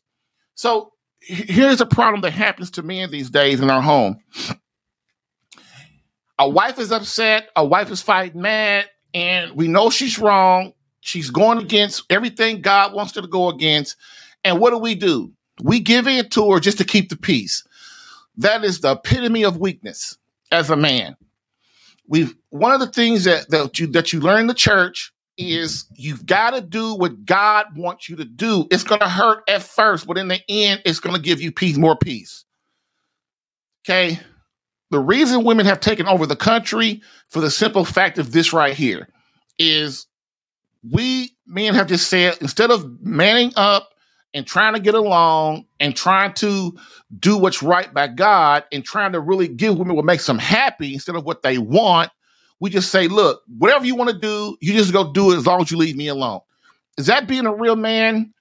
So 0.53 0.93
here's 1.19 1.81
a 1.81 1.87
problem 1.87 2.21
that 2.21 2.33
happens 2.33 2.69
to 2.71 2.83
men 2.83 3.09
these 3.09 3.31
days 3.31 3.61
in 3.61 3.71
our 3.71 3.81
home. 3.81 4.19
A 6.37 6.47
wife 6.47 6.77
is 6.77 6.91
upset, 6.91 7.49
a 7.55 7.65
wife 7.65 7.89
is 7.89 8.03
fighting 8.03 8.43
mad, 8.43 8.85
and 9.15 9.53
we 9.53 9.67
know 9.67 9.89
she's 9.89 10.19
wrong. 10.19 10.73
She's 11.07 11.29
going 11.29 11.57
against 11.59 12.03
everything 12.09 12.61
God 12.61 12.93
wants 12.93 13.15
her 13.15 13.21
to 13.21 13.27
go 13.27 13.49
against. 13.49 13.95
And 14.43 14.59
what 14.59 14.71
do 14.71 14.77
we 14.77 14.95
do? 14.95 15.31
We 15.63 15.79
give 15.79 16.07
in 16.07 16.29
to 16.29 16.51
her 16.51 16.59
just 16.59 16.77
to 16.79 16.83
keep 16.83 17.09
the 17.09 17.17
peace. 17.17 17.63
That 18.37 18.63
is 18.63 18.81
the 18.81 18.91
epitome 18.91 19.43
of 19.43 19.57
weakness 19.57 20.17
as 20.51 20.69
a 20.69 20.75
man 20.75 21.15
we've 22.07 22.35
one 22.49 22.73
of 22.73 22.79
the 22.79 22.87
things 22.87 23.25
that 23.25 23.49
that 23.49 23.79
you 23.79 23.87
that 23.87 24.13
you 24.13 24.19
learn 24.19 24.41
in 24.41 24.47
the 24.47 24.53
church 24.53 25.11
is 25.37 25.85
you've 25.93 26.25
got 26.25 26.51
to 26.51 26.61
do 26.61 26.95
what 26.95 27.25
God 27.25 27.67
wants 27.75 28.09
you 28.09 28.15
to 28.15 28.25
do. 28.25 28.65
It's 28.71 28.83
going 28.83 29.01
to 29.01 29.09
hurt 29.09 29.43
at 29.47 29.61
first, 29.61 30.07
but 30.07 30.17
in 30.17 30.29
the 30.29 30.41
end, 30.49 30.81
it's 30.83 30.99
going 30.99 31.15
to 31.15 31.21
give 31.21 31.39
you 31.39 31.51
peace, 31.51 31.77
more 31.77 31.95
peace. 31.95 32.43
Okay. 33.85 34.19
The 34.89 34.99
reason 34.99 35.43
women 35.43 35.65
have 35.67 35.79
taken 35.79 36.07
over 36.07 36.25
the 36.25 36.35
country 36.35 37.01
for 37.29 37.39
the 37.39 37.51
simple 37.51 37.85
fact 37.85 38.17
of 38.17 38.31
this 38.31 38.51
right 38.51 38.73
here 38.73 39.09
is 39.59 40.06
we 40.91 41.35
men 41.45 41.73
have 41.73 41.87
just 41.87 42.09
said 42.09 42.37
instead 42.41 42.71
of 42.71 43.01
manning 43.01 43.53
up 43.55 43.89
and 44.33 44.45
trying 44.45 44.73
to 44.73 44.79
get 44.79 44.93
along 44.93 45.65
and 45.79 45.95
trying 45.95 46.33
to 46.33 46.77
do 47.19 47.37
what's 47.37 47.63
right 47.63 47.93
by 47.93 48.07
God 48.07 48.65
and 48.71 48.83
trying 48.83 49.13
to 49.13 49.19
really 49.19 49.47
give 49.47 49.77
women 49.77 49.95
what 49.95 50.05
makes 50.05 50.25
them 50.25 50.37
happy 50.37 50.93
instead 50.93 51.15
of 51.15 51.23
what 51.23 51.41
they 51.41 51.57
want, 51.57 52.11
we 52.59 52.69
just 52.69 52.91
say, 52.91 53.07
look, 53.07 53.41
whatever 53.57 53.85
you 53.85 53.95
want 53.95 54.09
to 54.09 54.17
do, 54.17 54.57
you 54.61 54.73
just 54.73 54.93
go 54.93 55.11
do 55.11 55.31
it 55.31 55.37
as 55.37 55.45
long 55.45 55.61
as 55.61 55.71
you 55.71 55.77
leave 55.77 55.95
me 55.95 56.07
alone. 56.07 56.41
Is 56.97 57.05
that 57.07 57.27
being 57.27 57.45
a 57.45 57.53
real 57.53 57.75
man? 57.75 58.33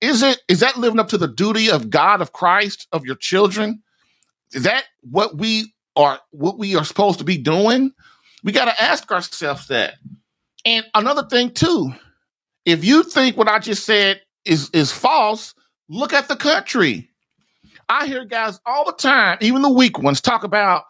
Is 0.00 0.22
it 0.22 0.40
is 0.48 0.60
that 0.60 0.76
living 0.76 1.00
up 1.00 1.08
to 1.08 1.18
the 1.18 1.28
duty 1.28 1.70
of 1.70 1.90
God, 1.90 2.20
of 2.20 2.32
Christ, 2.32 2.86
of 2.92 3.04
your 3.04 3.16
children? 3.16 3.82
Is 4.52 4.62
that 4.62 4.84
what 5.02 5.36
we 5.36 5.72
are 5.96 6.20
what 6.30 6.58
we 6.58 6.76
are 6.76 6.84
supposed 6.84 7.18
to 7.18 7.24
be 7.24 7.38
doing? 7.38 7.92
We 8.44 8.52
got 8.52 8.66
to 8.66 8.82
ask 8.82 9.10
ourselves 9.10 9.66
that. 9.68 9.94
And 10.66 10.84
another 10.94 11.22
thing 11.22 11.52
too, 11.52 11.92
if 12.64 12.84
you 12.84 13.04
think 13.04 13.36
what 13.36 13.48
I 13.48 13.60
just 13.60 13.86
said 13.86 14.20
is 14.44 14.68
is 14.70 14.90
false, 14.90 15.54
look 15.88 16.12
at 16.12 16.26
the 16.26 16.36
country. 16.36 17.08
I 17.88 18.06
hear 18.08 18.24
guys 18.24 18.58
all 18.66 18.84
the 18.84 18.92
time, 18.92 19.38
even 19.40 19.62
the 19.62 19.72
weak 19.72 20.00
ones, 20.00 20.20
talk 20.20 20.42
about 20.42 20.82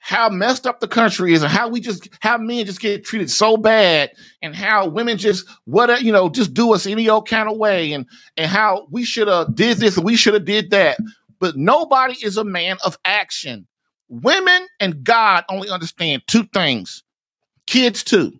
how 0.00 0.28
messed 0.28 0.66
up 0.66 0.80
the 0.80 0.88
country 0.88 1.32
is 1.32 1.42
and 1.42 1.52
how 1.52 1.68
we 1.68 1.78
just 1.78 2.08
how 2.20 2.38
men 2.38 2.66
just 2.66 2.80
get 2.80 3.04
treated 3.04 3.30
so 3.30 3.56
bad 3.56 4.10
and 4.42 4.56
how 4.56 4.88
women 4.88 5.16
just 5.16 5.46
what 5.64 6.02
you 6.02 6.10
know 6.10 6.28
just 6.28 6.52
do 6.52 6.74
us 6.74 6.86
any 6.86 7.08
old 7.08 7.28
kind 7.28 7.48
of 7.48 7.56
way 7.56 7.92
and 7.92 8.06
and 8.36 8.50
how 8.50 8.88
we 8.90 9.04
should 9.04 9.28
have 9.28 9.54
did 9.54 9.78
this 9.78 9.96
and 9.96 10.04
we 10.04 10.16
should 10.16 10.34
have 10.34 10.44
did 10.44 10.70
that. 10.70 10.98
But 11.38 11.56
nobody 11.56 12.14
is 12.24 12.36
a 12.36 12.44
man 12.44 12.78
of 12.84 12.98
action. 13.04 13.68
Women 14.08 14.66
and 14.80 15.04
god 15.04 15.44
only 15.48 15.70
understand 15.70 16.22
two 16.26 16.44
things. 16.52 17.04
Kids 17.68 18.02
too 18.02 18.32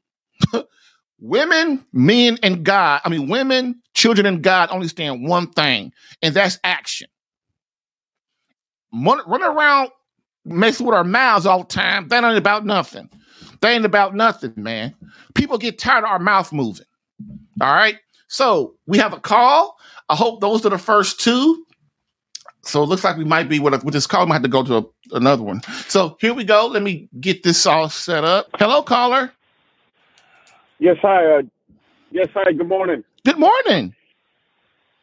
women 1.21 1.85
men 1.93 2.39
and 2.43 2.65
god 2.65 3.01
i 3.05 3.09
mean 3.09 3.29
women 3.29 3.81
children 3.95 4.27
and 4.27 4.43
god 4.43 4.69
only 4.71 4.77
understand 4.77 5.27
one 5.27 5.47
thing 5.49 5.93
and 6.23 6.35
that's 6.35 6.59
action 6.65 7.09
running 8.93 9.47
around 9.47 9.91
messing 10.45 10.87
with 10.87 10.95
our 10.95 11.05
mouths 11.05 11.47
all 11.47 11.61
the 11.61 11.65
time, 11.65 12.09
that 12.09 12.25
ain't 12.25 12.37
about 12.37 12.65
nothing. 12.65 13.09
That 13.61 13.73
ain't 13.73 13.85
about 13.85 14.15
nothing, 14.15 14.55
man. 14.57 14.95
People 15.35 15.59
get 15.59 15.79
tired 15.79 16.05
of 16.05 16.11
our 16.11 16.19
mouth 16.19 16.53
moving. 16.53 16.87
All 17.61 17.73
right. 17.73 17.99
So 18.29 18.75
we 18.87 18.99
have 18.99 19.13
a 19.13 19.21
call. 19.21 19.77
I 20.09 20.17
hope 20.17 20.41
those 20.41 20.65
are 20.65 20.71
the 20.71 20.79
first 20.79 21.21
two. 21.21 21.65
So 22.63 22.83
it 22.83 22.87
looks 22.87 23.05
like 23.05 23.17
we 23.17 23.25
might 23.25 23.49
be 23.49 23.59
with, 23.59 23.75
a, 23.75 23.79
with 23.85 23.95
this 23.95 24.07
call. 24.07 24.25
We 24.25 24.29
might 24.29 24.37
have 24.37 24.43
to 24.43 24.49
go 24.49 24.65
to 24.65 24.77
a, 24.77 25.17
another 25.17 25.43
one. 25.43 25.63
So 25.89 26.17
here 26.21 26.35
we 26.35 26.45
go. 26.45 26.67
Let 26.67 26.83
me 26.83 27.09
get 27.21 27.43
this 27.43 27.67
all 27.67 27.89
set 27.89 28.25
up. 28.25 28.49
Hello, 28.59 28.83
caller. 28.83 29.33
Yes, 30.81 30.97
hi. 31.03 31.27
Uh, 31.27 31.43
yes, 32.11 32.29
hi. 32.35 32.53
Good 32.53 32.67
morning. 32.69 33.05
Good 33.27 33.39
morning. 33.39 33.95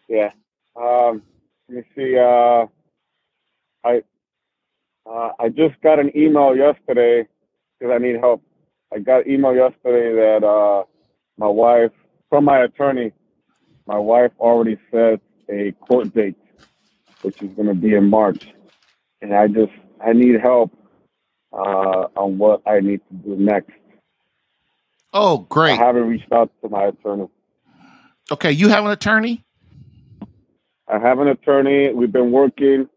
Yeah. 0.09 0.31
Um, 0.75 1.21
let 1.69 1.77
me 1.77 1.83
see. 1.95 2.17
Uh, 2.17 2.65
I 3.85 4.01
uh, 5.07 5.31
I 5.39 5.49
just 5.49 5.79
got 5.83 5.99
an 5.99 6.11
email 6.17 6.55
yesterday 6.55 7.27
because 7.79 7.93
I 7.95 7.99
need 7.99 8.17
help. 8.19 8.41
I 8.91 8.99
got 8.99 9.27
email 9.27 9.53
yesterday 9.55 10.15
that 10.15 10.45
uh, 10.47 10.85
my 11.37 11.47
wife, 11.47 11.91
from 12.29 12.45
my 12.45 12.63
attorney, 12.63 13.13
my 13.85 13.99
wife 13.99 14.31
already 14.39 14.77
set 14.91 15.21
a 15.49 15.73
court 15.81 16.11
date, 16.15 16.37
which 17.21 17.37
is 17.41 17.49
going 17.55 17.67
to 17.67 17.75
be 17.75 17.93
in 17.93 18.09
March, 18.09 18.41
and 19.21 19.31
I 19.35 19.47
just 19.47 19.73
I 20.03 20.13
need 20.13 20.41
help 20.41 20.71
uh, 21.53 22.07
on 22.17 22.39
what 22.39 22.63
I 22.67 22.79
need 22.79 23.01
to 23.09 23.15
do 23.15 23.35
next. 23.35 23.71
Oh, 25.19 25.39
great. 25.49 25.79
I 25.79 25.83
haven't 25.83 26.07
reached 26.07 26.31
out 26.31 26.51
to 26.61 26.69
my 26.69 26.85
attorney. 26.85 27.27
Okay, 28.31 28.51
you 28.51 28.69
have 28.69 28.85
an 28.85 28.91
attorney? 28.91 29.43
I 30.87 30.99
have 30.99 31.17
an 31.17 31.27
attorney. 31.27 31.91
We've 31.91 32.11
been 32.11 32.31
working. 32.31 32.87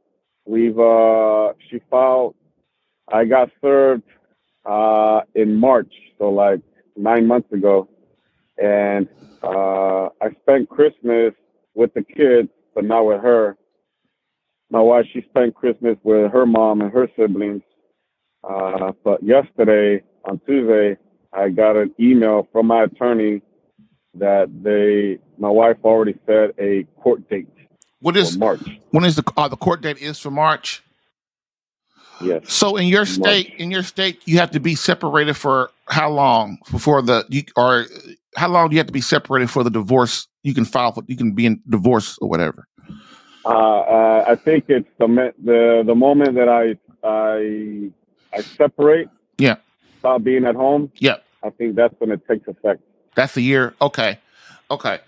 We've 0.45 0.79
uh 0.79 1.55
she 1.71 1.81
filed 1.91 2.35
I 3.11 3.25
got 3.25 3.49
served 3.63 4.03
uh 4.67 5.23
in 5.35 5.55
March, 5.57 5.93
so 6.19 6.29
like 6.29 6.61
nine 6.95 7.27
months 7.27 7.51
ago. 7.53 7.89
And 8.63 9.09
uh 9.43 10.11
I 10.21 10.31
spent 10.43 10.69
Christmas 10.69 11.33
with 11.75 11.95
the 11.95 12.03
kids, 12.03 12.51
but 12.75 12.85
not 12.85 13.07
with 13.07 13.23
her. 13.23 13.57
My 14.71 14.81
wife 14.81 15.07
she 15.11 15.23
spent 15.31 15.55
Christmas 15.55 15.97
with 16.03 16.31
her 16.33 16.45
mom 16.45 16.83
and 16.83 16.93
her 16.93 17.09
siblings. 17.17 17.63
Uh 18.45 18.93
but 19.05 19.23
yesterday 19.23 20.03
on 20.27 20.39
Tuesday 20.47 20.99
I 21.33 21.49
got 21.51 21.77
an 21.77 21.95
email 22.01 22.49
from 22.53 22.67
my 22.67 22.85
attorney 22.85 23.43
that 24.15 24.49
they 24.63 25.19
my 25.39 25.49
wife 25.49 25.77
already 25.85 26.15
set 26.27 26.55
a 26.59 26.85
court 27.01 27.29
date 27.31 27.47
What 28.01 28.17
is 28.17 28.37
March. 28.37 28.61
when 28.91 29.05
is 29.05 29.17
the 29.17 29.25
uh, 29.37 29.49
the 29.49 29.57
court 29.57 29.81
date 29.83 29.99
is 29.99 30.19
for 30.19 30.31
March? 30.31 30.83
Yes. 32.21 32.53
So 32.53 32.77
in 32.77 32.87
your 32.87 33.07
state, 33.07 33.55
in 33.57 33.71
your 33.71 33.83
state, 33.83 34.21
you 34.27 34.39
have 34.39 34.51
to 34.51 34.61
be 34.61 34.75
separated 34.75 35.35
for 35.35 35.71
how 35.89 36.11
long 36.11 36.59
before 36.71 37.01
the 37.01 37.25
you 37.29 37.45
or 37.57 37.87
how 38.37 38.49
long 38.49 38.69
do 38.69 38.75
you 38.75 38.79
have 38.79 38.87
to 38.89 38.93
be 38.93 39.01
separated 39.01 39.51
for 39.51 39.65
the 39.65 39.71
divorce? 39.71 40.29
You 40.43 40.53
can 40.55 40.65
file 40.65 40.93
for 40.93 41.03
you 41.07 41.17
can 41.17 41.33
be 41.33 41.47
in 41.47 41.63
divorce 41.69 42.19
or 42.21 42.29
whatever. 42.29 42.67
Uh, 43.45 43.49
uh, 43.49 44.25
I 44.29 44.35
think 44.35 44.65
it's 44.69 44.89
the 44.99 45.33
the 45.43 45.83
the 45.87 45.95
moment 45.95 46.35
that 46.35 46.49
I 46.49 46.77
I 47.07 47.91
I 48.35 48.43
separate. 48.43 49.09
Yeah. 49.39 49.57
Stop 50.01 50.25
being 50.25 50.45
at 50.45 50.55
home. 50.55 50.91
Yeah. 50.97 51.17
I 51.43 51.51
think 51.51 51.77
that's 51.77 51.95
when 51.99 52.11
it 52.11 52.27
takes 52.27 52.49
effect. 52.49 52.83
That's 53.15 53.35
the 53.35 53.43
year. 53.43 53.75
Okay. 53.81 54.19
Okay. 54.71 54.99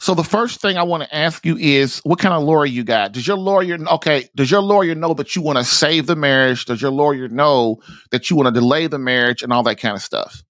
So 0.00 0.14
the 0.14 0.24
first 0.24 0.60
thing 0.60 0.76
I 0.76 0.84
want 0.84 1.02
to 1.02 1.14
ask 1.14 1.44
you 1.44 1.56
is 1.56 1.98
what 2.04 2.18
kind 2.18 2.34
of 2.34 2.44
lawyer 2.44 2.66
you 2.66 2.84
got? 2.84 3.12
Does 3.12 3.26
your 3.26 3.36
lawyer 3.36 3.76
okay, 3.94 4.28
does 4.36 4.50
your 4.50 4.62
lawyer 4.62 4.94
know 4.94 5.12
that 5.14 5.34
you 5.34 5.42
want 5.42 5.58
to 5.58 5.64
save 5.64 6.06
the 6.06 6.14
marriage? 6.14 6.66
Does 6.66 6.80
your 6.80 6.92
lawyer 6.92 7.28
know 7.28 7.80
that 8.10 8.30
you 8.30 8.36
want 8.36 8.46
to 8.46 8.52
delay 8.52 8.86
the 8.86 8.98
marriage 8.98 9.42
and 9.42 9.52
all 9.52 9.62
that 9.64 9.80
kind 9.80 9.96
of 9.96 10.02
stuff? 10.02 10.42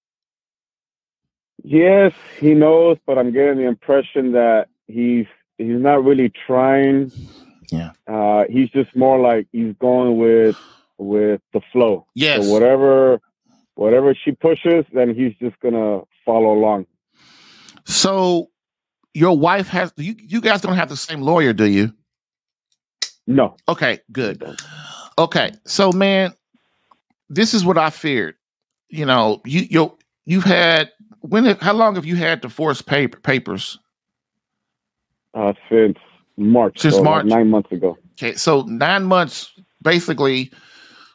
Yes, 1.64 2.12
he 2.38 2.54
knows, 2.54 2.98
but 3.06 3.18
I'm 3.18 3.32
getting 3.32 3.56
the 3.56 3.66
impression 3.66 4.32
that 4.32 4.68
he's 4.86 5.26
he's 5.56 5.80
not 5.80 6.04
really 6.04 6.30
trying. 6.46 7.10
Yeah. 7.70 7.92
Uh, 8.06 8.44
he's 8.48 8.70
just 8.70 8.94
more 8.94 9.18
like 9.18 9.46
he's 9.52 9.74
going 9.78 10.18
with 10.18 10.56
with 10.98 11.40
the 11.52 11.60
flow. 11.72 12.06
Yes. 12.14 12.46
So 12.46 12.52
whatever 12.52 13.20
whatever 13.78 14.12
she 14.12 14.32
pushes, 14.32 14.84
then 14.92 15.14
he's 15.14 15.34
just 15.40 15.58
gonna 15.60 16.00
follow 16.24 16.52
along. 16.52 16.86
So 17.84 18.50
your 19.14 19.38
wife 19.38 19.68
has 19.68 19.92
you 19.96 20.16
you 20.18 20.40
guys 20.40 20.60
don't 20.60 20.74
have 20.74 20.88
the 20.88 20.96
same 20.96 21.22
lawyer, 21.22 21.52
do 21.52 21.64
you? 21.64 21.94
No. 23.26 23.56
Okay, 23.68 24.00
good. 24.10 24.42
Okay. 25.16 25.52
So 25.64 25.92
man, 25.92 26.34
this 27.30 27.54
is 27.54 27.64
what 27.64 27.78
I 27.78 27.90
feared. 27.90 28.34
You 28.88 29.06
know, 29.06 29.40
you 29.44 29.66
you 29.70 29.98
you've 30.26 30.44
had 30.44 30.90
when 31.20 31.44
have, 31.44 31.60
how 31.60 31.72
long 31.72 31.94
have 31.94 32.04
you 32.04 32.16
had 32.16 32.40
divorce 32.40 32.82
paper, 32.82 33.20
papers? 33.20 33.78
Uh, 35.34 35.52
since 35.70 35.98
March. 36.36 36.80
Since 36.80 36.94
so 36.94 37.02
like 37.02 37.04
March. 37.04 37.26
nine 37.26 37.50
months 37.50 37.70
ago. 37.70 37.96
Okay, 38.14 38.34
so 38.34 38.62
nine 38.62 39.04
months, 39.04 39.52
basically, 39.82 40.50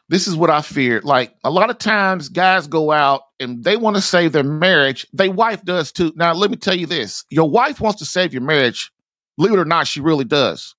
this 0.08 0.28
is 0.28 0.36
what 0.36 0.50
I 0.50 0.60
feared. 0.60 1.04
Like 1.04 1.34
a 1.44 1.50
lot 1.50 1.70
of 1.70 1.78
times, 1.78 2.28
guys 2.28 2.66
go 2.66 2.90
out 2.92 3.22
and 3.40 3.64
they 3.64 3.76
want 3.76 3.96
to 3.96 4.02
save 4.02 4.32
their 4.32 4.44
marriage. 4.44 5.06
Their 5.12 5.30
wife 5.30 5.64
does 5.64 5.92
too. 5.92 6.12
Now, 6.16 6.34
let 6.34 6.50
me 6.50 6.56
tell 6.56 6.74
you 6.74 6.86
this: 6.86 7.24
your 7.30 7.48
wife 7.48 7.80
wants 7.80 7.98
to 8.00 8.04
save 8.04 8.32
your 8.32 8.42
marriage. 8.42 8.92
Believe 9.36 9.54
it 9.54 9.58
or 9.58 9.64
not, 9.64 9.86
she 9.86 10.00
really 10.00 10.24
does. 10.24 10.74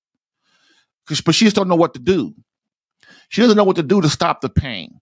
But 1.24 1.34
she 1.34 1.44
just 1.44 1.56
don't 1.56 1.68
know 1.68 1.76
what 1.76 1.94
to 1.94 2.00
do. 2.00 2.34
She 3.28 3.40
doesn't 3.40 3.56
know 3.56 3.64
what 3.64 3.76
to 3.76 3.82
do 3.82 4.00
to 4.00 4.08
stop 4.08 4.40
the 4.40 4.48
pain. 4.48 5.00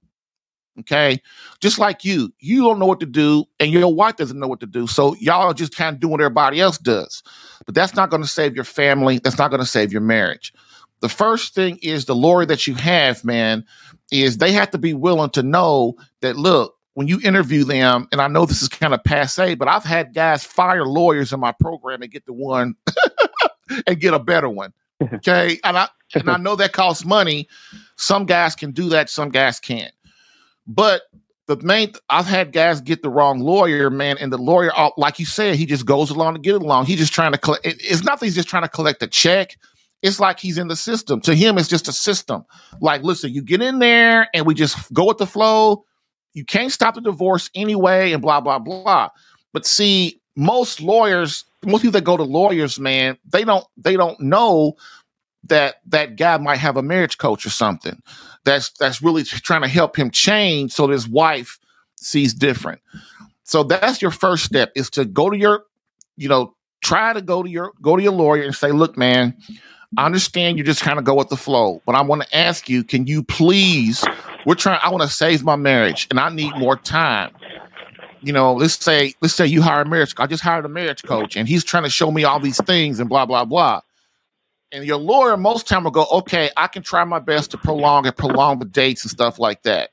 Okay, 0.80 1.20
just 1.60 1.78
like 1.78 2.04
you, 2.04 2.34
you 2.40 2.62
don't 2.62 2.80
know 2.80 2.86
what 2.86 2.98
to 2.98 3.06
do, 3.06 3.44
and 3.60 3.70
your 3.70 3.94
wife 3.94 4.16
doesn't 4.16 4.40
know 4.40 4.48
what 4.48 4.58
to 4.58 4.66
do. 4.66 4.88
So 4.88 5.14
y'all 5.20 5.48
are 5.48 5.54
just 5.54 5.76
kind 5.76 5.94
of 5.94 6.00
doing 6.00 6.10
what 6.10 6.20
everybody 6.20 6.60
else 6.60 6.78
does. 6.78 7.22
But 7.64 7.76
that's 7.76 7.94
not 7.94 8.10
going 8.10 8.22
to 8.22 8.28
save 8.28 8.56
your 8.56 8.64
family. 8.64 9.20
That's 9.22 9.38
not 9.38 9.50
going 9.50 9.60
to 9.60 9.66
save 9.66 9.92
your 9.92 10.00
marriage 10.00 10.52
the 11.04 11.08
first 11.10 11.54
thing 11.54 11.78
is 11.82 12.06
the 12.06 12.14
lawyer 12.14 12.46
that 12.46 12.66
you 12.66 12.74
have, 12.76 13.26
man, 13.26 13.62
is 14.10 14.38
they 14.38 14.52
have 14.52 14.70
to 14.70 14.78
be 14.78 14.94
willing 14.94 15.30
to 15.30 15.42
know 15.42 15.94
that 16.20 16.36
look, 16.36 16.76
when 16.94 17.08
you 17.08 17.20
interview 17.22 17.64
them, 17.64 18.08
and 18.12 18.20
I 18.20 18.28
know 18.28 18.46
this 18.46 18.62
is 18.62 18.68
kind 18.68 18.94
of 18.94 19.02
passe, 19.02 19.56
but 19.56 19.68
I've 19.68 19.84
had 19.84 20.14
guys 20.14 20.44
fire 20.44 20.86
lawyers 20.86 21.32
in 21.32 21.40
my 21.40 21.52
program 21.52 22.02
and 22.02 22.10
get 22.10 22.24
the 22.24 22.32
one 22.32 22.76
and 23.86 24.00
get 24.00 24.14
a 24.14 24.18
better 24.18 24.48
one. 24.48 24.72
Okay. 25.12 25.58
And 25.64 25.76
I 25.76 25.88
and 26.14 26.30
I 26.30 26.36
know 26.38 26.54
that 26.56 26.72
costs 26.72 27.04
money. 27.04 27.48
Some 27.96 28.24
guys 28.24 28.54
can 28.54 28.70
do 28.70 28.88
that, 28.90 29.10
some 29.10 29.28
guys 29.28 29.58
can't. 29.58 29.92
But 30.66 31.02
the 31.46 31.56
main 31.56 31.92
I've 32.08 32.26
had 32.26 32.52
guys 32.52 32.80
get 32.80 33.02
the 33.02 33.10
wrong 33.10 33.40
lawyer, 33.40 33.90
man, 33.90 34.16
and 34.18 34.32
the 34.32 34.38
lawyer, 34.38 34.70
uh, 34.74 34.90
like 34.96 35.18
you 35.18 35.26
said, 35.26 35.56
he 35.56 35.66
just 35.66 35.84
goes 35.84 36.10
along 36.10 36.34
to 36.34 36.40
get 36.40 36.54
along. 36.54 36.86
He's 36.86 37.00
just 37.00 37.12
trying 37.12 37.32
to 37.32 37.38
collect. 37.38 37.66
It's 37.66 38.04
not 38.04 38.20
that 38.20 38.26
he's 38.26 38.36
just 38.36 38.48
trying 38.48 38.62
to 38.62 38.68
collect 38.68 39.02
a 39.02 39.08
check 39.08 39.58
it's 40.04 40.20
like 40.20 40.38
he's 40.38 40.58
in 40.58 40.68
the 40.68 40.76
system. 40.76 41.18
To 41.22 41.34
him, 41.34 41.56
it's 41.56 41.66
just 41.66 41.88
a 41.88 41.92
system. 41.92 42.44
Like, 42.78 43.02
listen, 43.02 43.32
you 43.32 43.42
get 43.42 43.62
in 43.62 43.78
there 43.78 44.28
and 44.34 44.44
we 44.44 44.54
just 44.54 44.92
go 44.92 45.06
with 45.06 45.16
the 45.16 45.26
flow. 45.26 45.86
You 46.34 46.44
can't 46.44 46.70
stop 46.70 46.94
the 46.94 47.00
divorce 47.00 47.48
anyway, 47.54 48.12
and 48.12 48.20
blah, 48.20 48.42
blah, 48.42 48.58
blah. 48.58 49.08
But 49.54 49.64
see, 49.64 50.20
most 50.36 50.82
lawyers, 50.82 51.46
most 51.64 51.80
people 51.80 51.92
that 51.92 52.04
go 52.04 52.18
to 52.18 52.22
lawyers, 52.22 52.78
man, 52.78 53.16
they 53.24 53.44
don't 53.44 53.64
they 53.78 53.96
don't 53.96 54.20
know 54.20 54.74
that 55.44 55.76
that 55.86 56.16
guy 56.16 56.36
might 56.36 56.58
have 56.58 56.76
a 56.76 56.82
marriage 56.82 57.16
coach 57.16 57.46
or 57.46 57.50
something 57.50 58.02
that's 58.44 58.70
that's 58.78 59.00
really 59.00 59.24
trying 59.24 59.62
to 59.62 59.68
help 59.68 59.96
him 59.96 60.10
change 60.10 60.72
so 60.72 60.86
that 60.86 60.92
his 60.92 61.08
wife 61.08 61.58
sees 61.96 62.34
different. 62.34 62.82
So 63.44 63.62
that's 63.62 64.02
your 64.02 64.10
first 64.10 64.44
step 64.44 64.70
is 64.74 64.90
to 64.90 65.06
go 65.06 65.30
to 65.30 65.36
your, 65.38 65.64
you 66.16 66.28
know, 66.28 66.54
try 66.82 67.14
to 67.14 67.22
go 67.22 67.42
to 67.42 67.48
your 67.48 67.72
go 67.80 67.96
to 67.96 68.02
your 68.02 68.12
lawyer 68.12 68.42
and 68.42 68.54
say, 68.54 68.70
look, 68.70 68.98
man, 68.98 69.36
I 69.96 70.06
understand 70.06 70.58
you 70.58 70.64
just 70.64 70.82
kind 70.82 70.98
of 70.98 71.04
go 71.04 71.14
with 71.14 71.28
the 71.28 71.36
flow, 71.36 71.82
but 71.86 71.94
I 71.94 72.02
want 72.02 72.22
to 72.22 72.36
ask 72.36 72.68
you, 72.68 72.82
can 72.84 73.06
you 73.06 73.22
please? 73.22 74.04
We're 74.46 74.54
trying. 74.54 74.80
I 74.82 74.90
want 74.90 75.02
to 75.02 75.08
save 75.08 75.44
my 75.44 75.56
marriage, 75.56 76.06
and 76.10 76.18
I 76.18 76.28
need 76.30 76.56
more 76.56 76.76
time. 76.76 77.32
You 78.20 78.32
know, 78.32 78.54
let's 78.54 78.82
say 78.82 79.14
let's 79.20 79.34
say 79.34 79.46
you 79.46 79.62
hire 79.62 79.82
a 79.82 79.88
marriage. 79.88 80.14
I 80.18 80.26
just 80.26 80.42
hired 80.42 80.64
a 80.64 80.68
marriage 80.68 81.02
coach, 81.02 81.36
and 81.36 81.48
he's 81.48 81.64
trying 81.64 81.84
to 81.84 81.90
show 81.90 82.10
me 82.10 82.24
all 82.24 82.40
these 82.40 82.62
things 82.64 83.00
and 83.00 83.08
blah 83.08 83.26
blah 83.26 83.44
blah. 83.44 83.80
And 84.72 84.84
your 84.84 84.96
lawyer 84.96 85.36
most 85.36 85.68
time 85.68 85.84
will 85.84 85.92
go, 85.92 86.06
okay, 86.10 86.50
I 86.56 86.66
can 86.66 86.82
try 86.82 87.04
my 87.04 87.20
best 87.20 87.52
to 87.52 87.58
prolong 87.58 88.06
and 88.06 88.16
prolong 88.16 88.58
the 88.58 88.64
dates 88.64 89.04
and 89.04 89.10
stuff 89.10 89.38
like 89.38 89.62
that. 89.62 89.90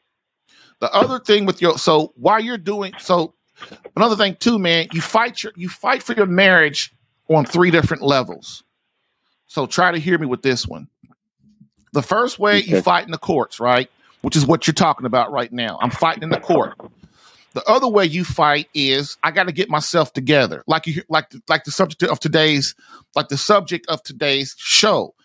The 0.79 0.91
other 0.91 1.19
thing 1.19 1.45
with 1.45 1.61
your 1.61 1.77
so 1.77 2.13
while 2.15 2.39
you're 2.39 2.57
doing 2.57 2.93
so, 2.97 3.35
another 3.95 4.15
thing 4.15 4.35
too, 4.39 4.57
man, 4.57 4.87
you 4.91 5.01
fight 5.01 5.43
your 5.43 5.53
you 5.55 5.69
fight 5.69 6.01
for 6.01 6.13
your 6.13 6.25
marriage 6.25 6.91
on 7.27 7.45
three 7.45 7.69
different 7.69 8.01
levels. 8.01 8.63
So 9.51 9.65
try 9.65 9.91
to 9.91 9.97
hear 9.97 10.17
me 10.17 10.27
with 10.27 10.43
this 10.43 10.65
one. 10.65 10.87
The 11.91 12.01
first 12.01 12.39
way 12.39 12.59
you 12.61 12.81
fight 12.81 13.03
in 13.03 13.11
the 13.11 13.17
courts, 13.17 13.59
right? 13.59 13.91
Which 14.21 14.37
is 14.37 14.45
what 14.45 14.65
you're 14.65 14.73
talking 14.73 15.05
about 15.05 15.29
right 15.33 15.51
now. 15.51 15.77
I'm 15.81 15.89
fighting 15.89 16.23
in 16.23 16.29
the 16.29 16.39
court. 16.39 16.77
The 17.51 17.63
other 17.69 17.89
way 17.89 18.05
you 18.05 18.23
fight 18.23 18.69
is 18.73 19.17
I 19.23 19.31
got 19.31 19.47
to 19.47 19.51
get 19.51 19.69
myself 19.69 20.13
together, 20.13 20.63
like 20.67 20.87
you 20.87 21.03
like 21.09 21.33
like 21.49 21.65
the 21.65 21.71
subject 21.71 22.01
of 22.09 22.17
today's 22.17 22.75
like 23.13 23.27
the 23.27 23.35
subject 23.35 23.85
of 23.89 24.01
today's 24.03 24.55
show 24.57 25.15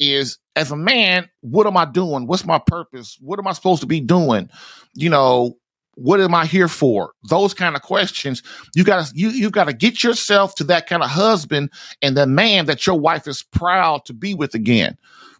is 0.00 0.38
as 0.56 0.70
a 0.70 0.76
man, 0.76 1.28
what 1.42 1.66
am 1.66 1.76
I 1.76 1.84
doing? 1.84 2.26
What's 2.26 2.46
my 2.46 2.60
purpose? 2.66 3.18
What 3.20 3.38
am 3.38 3.46
I 3.46 3.52
supposed 3.52 3.82
to 3.82 3.86
be 3.86 4.00
doing? 4.00 4.48
You 4.94 5.10
know, 5.10 5.58
what 5.96 6.20
am 6.20 6.34
I 6.34 6.46
here 6.46 6.68
for? 6.68 7.12
Those 7.28 7.54
kind 7.54 7.76
of 7.76 7.82
questions. 7.82 8.42
You 8.74 8.84
got 8.84 9.06
to 9.06 9.12
you 9.16 9.30
you've 9.30 9.52
got 9.52 9.64
to 9.64 9.72
get 9.72 10.02
yourself 10.02 10.54
to 10.56 10.64
that 10.64 10.86
kind 10.86 11.02
of 11.02 11.10
husband 11.10 11.70
and 12.02 12.16
the 12.16 12.26
man 12.26 12.66
that 12.66 12.86
your 12.86 12.98
wife 12.98 13.26
is 13.28 13.42
proud 13.42 14.04
to 14.06 14.12
be 14.12 14.34
with 14.34 14.54
again. 14.54 14.96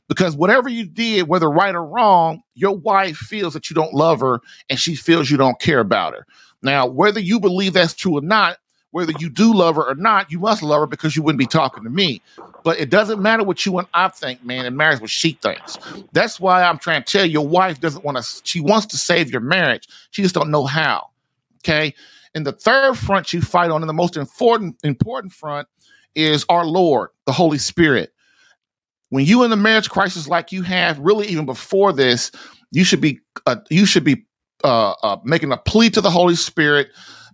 because 0.08 0.36
whatever 0.36 0.68
you 0.68 0.86
did, 0.86 1.28
whether 1.28 1.50
right 1.50 1.74
or 1.74 1.84
wrong, 1.84 2.42
your 2.54 2.76
wife 2.76 3.16
feels 3.16 3.54
that 3.54 3.70
you 3.70 3.74
don't 3.74 3.94
love 3.94 4.20
her 4.20 4.40
and 4.68 4.78
she 4.78 4.94
feels 4.94 5.30
you 5.30 5.36
don't 5.36 5.60
care 5.60 5.80
about 5.80 6.14
her. 6.14 6.26
Now, 6.62 6.86
whether 6.86 7.20
you 7.20 7.40
believe 7.40 7.72
that's 7.72 7.94
true 7.94 8.18
or 8.18 8.22
not, 8.22 8.58
whether 8.94 9.12
you 9.18 9.28
do 9.28 9.52
love 9.52 9.74
her 9.74 9.82
or 9.82 9.96
not, 9.96 10.30
you 10.30 10.38
must 10.38 10.62
love 10.62 10.78
her 10.78 10.86
because 10.86 11.16
you 11.16 11.22
wouldn't 11.24 11.40
be 11.40 11.48
talking 11.48 11.82
to 11.82 11.90
me. 11.90 12.22
But 12.62 12.78
it 12.78 12.90
doesn't 12.90 13.20
matter 13.20 13.42
what 13.42 13.66
you 13.66 13.76
and 13.80 13.88
I 13.92 14.06
think, 14.06 14.44
man. 14.44 14.66
It 14.66 14.70
matters 14.70 15.00
what 15.00 15.10
she 15.10 15.32
thinks. 15.32 15.76
That's 16.12 16.38
why 16.38 16.62
I'm 16.62 16.78
trying 16.78 17.02
to 17.02 17.12
tell 17.12 17.26
you, 17.26 17.32
your 17.32 17.48
wife 17.48 17.80
doesn't 17.80 18.04
want 18.04 18.18
to. 18.18 18.40
She 18.44 18.60
wants 18.60 18.86
to 18.86 18.96
save 18.96 19.32
your 19.32 19.40
marriage. 19.40 19.88
She 20.12 20.22
just 20.22 20.32
don't 20.32 20.48
know 20.48 20.64
how. 20.64 21.10
Okay. 21.58 21.92
And 22.36 22.46
the 22.46 22.52
third 22.52 22.94
front 22.94 23.32
you 23.32 23.42
fight 23.42 23.72
on, 23.72 23.82
and 23.82 23.88
the 23.88 23.94
most 23.94 24.16
important 24.16 24.76
important 24.84 25.32
front, 25.32 25.66
is 26.14 26.46
our 26.48 26.64
Lord, 26.64 27.10
the 27.26 27.32
Holy 27.32 27.58
Spirit. 27.58 28.12
When 29.08 29.24
you 29.24 29.42
in 29.42 29.50
the 29.50 29.56
marriage 29.56 29.90
crisis 29.90 30.28
like 30.28 30.52
you 30.52 30.62
have, 30.62 31.00
really 31.00 31.26
even 31.26 31.46
before 31.46 31.92
this, 31.92 32.30
you 32.70 32.84
should 32.84 33.00
be 33.00 33.18
uh, 33.44 33.56
you 33.70 33.86
should 33.86 34.04
be 34.04 34.24
uh, 34.62 34.94
uh, 35.02 35.16
making 35.24 35.50
a 35.50 35.56
plea 35.56 35.90
to 35.90 36.00
the 36.00 36.10
Holy 36.12 36.36
Spirit 36.36 36.90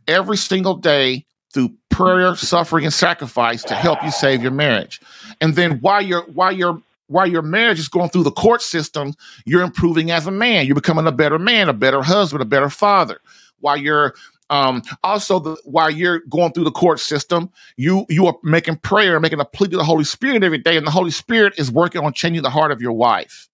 every 0.09 0.39
single 0.39 0.75
day 0.75 1.27
through 1.53 1.73
prayer, 1.91 2.37
suffering, 2.37 2.85
and 2.85 2.95
sacrifice 2.95 3.63
to 3.65 3.75
help 3.75 4.03
you 4.03 4.11
save 4.11 4.43
your 4.43 4.53
marriage. 4.53 5.01
And 5.41 5.55
then 5.55 5.79
while 5.81 6.03
you're 6.03 6.23
while 6.23 6.53
you're 6.53 6.81
while 7.09 7.27
your 7.27 7.43
marriage 7.43 7.81
is 7.81 7.89
going 7.89 8.09
through 8.11 8.23
the 8.23 8.31
court 8.31 8.63
system, 8.63 9.15
you're 9.45 9.63
improving 9.63 10.13
as 10.13 10.27
a 10.27 10.31
man. 10.31 10.67
You're 10.67 10.77
becoming 10.77 11.07
a 11.07 11.13
better 11.13 11.39
man, 11.39 11.69
a 11.69 11.73
better 11.73 12.03
husband, 12.03 12.41
a 12.41 12.47
better 12.47 12.71
father. 12.71 13.21
While 13.59 13.77
you're 13.77 14.15
um, 14.51 14.83
also, 15.05 15.39
the, 15.39 15.57
while 15.65 15.91
you're 15.91 16.21
going 16.29 16.53
through 16.53 16.65
the 16.65 16.73
court 16.73 16.99
system, 16.99 17.51
you 17.77 18.05
you 18.09 18.27
are 18.27 18.37
making 18.43 18.77
prayer, 18.77 19.19
making 19.21 19.41
a 19.41 19.45
plea 19.45 19.69
to 19.69 19.77
the 19.77 19.85
Holy 19.85 20.05
Spirit 20.05 20.43
every 20.43 20.59
day, 20.59 20.77
and 20.77 20.87
the 20.87 20.91
Holy 20.91 21.13
Spirit 21.13 21.55
is 21.57 21.71
working 21.71 22.05
on 22.05 22.13
changing 22.13 22.43
the 22.43 22.51
heart 22.51 22.73
of 22.73 22.81
your 22.83 22.93
wife. 22.93 23.49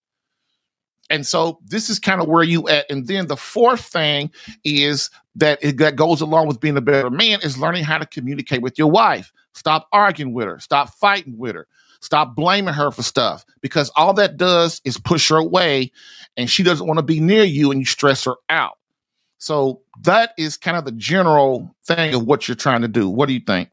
And 1.10 1.26
so 1.26 1.58
this 1.64 1.88
is 1.88 1.98
kind 1.98 2.20
of 2.20 2.28
where 2.28 2.42
you 2.42 2.68
at. 2.68 2.86
And 2.90 3.06
then 3.06 3.26
the 3.26 3.36
fourth 3.36 3.80
thing 3.80 4.30
is 4.64 5.10
that 5.36 5.58
it, 5.62 5.78
that 5.78 5.96
goes 5.96 6.20
along 6.20 6.48
with 6.48 6.60
being 6.60 6.76
a 6.76 6.80
better 6.80 7.10
man 7.10 7.40
is 7.42 7.58
learning 7.58 7.84
how 7.84 7.98
to 7.98 8.06
communicate 8.06 8.62
with 8.62 8.78
your 8.78 8.90
wife. 8.90 9.32
Stop 9.54 9.88
arguing 9.92 10.34
with 10.34 10.46
her. 10.46 10.58
Stop 10.60 10.90
fighting 10.94 11.38
with 11.38 11.54
her. 11.54 11.66
Stop 12.00 12.36
blaming 12.36 12.74
her 12.74 12.90
for 12.90 13.02
stuff 13.02 13.44
because 13.60 13.90
all 13.96 14.12
that 14.14 14.36
does 14.36 14.80
is 14.84 14.98
push 14.98 15.28
her 15.30 15.36
away 15.36 15.90
and 16.36 16.50
she 16.50 16.62
doesn't 16.62 16.86
want 16.86 16.98
to 16.98 17.04
be 17.04 17.20
near 17.20 17.44
you 17.44 17.70
and 17.70 17.80
you 17.80 17.86
stress 17.86 18.24
her 18.24 18.34
out. 18.48 18.78
So 19.38 19.82
that 20.02 20.32
is 20.38 20.56
kind 20.56 20.76
of 20.76 20.84
the 20.84 20.92
general 20.92 21.74
thing 21.84 22.14
of 22.14 22.24
what 22.26 22.48
you're 22.48 22.54
trying 22.54 22.82
to 22.82 22.88
do. 22.88 23.08
What 23.08 23.28
do 23.28 23.34
you 23.34 23.40
think? 23.40 23.70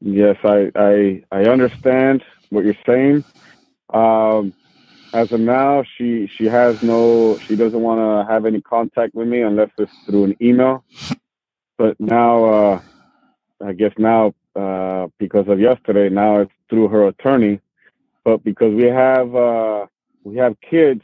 Yes, 0.00 0.36
I 0.44 0.70
I, 0.74 1.22
I 1.32 1.42
understand 1.44 2.22
what 2.50 2.64
you're 2.64 2.74
saying. 2.86 3.24
Um, 3.92 4.52
as 5.12 5.32
of 5.32 5.40
now, 5.40 5.84
she 5.96 6.26
she 6.26 6.44
has 6.46 6.82
no, 6.82 7.38
she 7.38 7.56
doesn't 7.56 7.80
want 7.80 8.00
to 8.00 8.32
have 8.32 8.46
any 8.46 8.60
contact 8.60 9.14
with 9.14 9.28
me 9.28 9.42
unless 9.42 9.70
it's 9.78 9.92
through 10.06 10.24
an 10.24 10.36
email. 10.40 10.84
But 11.78 11.98
now, 12.00 12.44
uh, 12.44 12.80
I 13.64 13.72
guess 13.72 13.92
now 13.98 14.34
uh, 14.54 15.08
because 15.18 15.48
of 15.48 15.60
yesterday, 15.60 16.08
now 16.08 16.40
it's 16.40 16.52
through 16.68 16.88
her 16.88 17.08
attorney. 17.08 17.60
But 18.24 18.42
because 18.42 18.74
we 18.74 18.84
have 18.84 19.34
uh, 19.34 19.86
we 20.24 20.36
have 20.36 20.56
kids, 20.60 21.02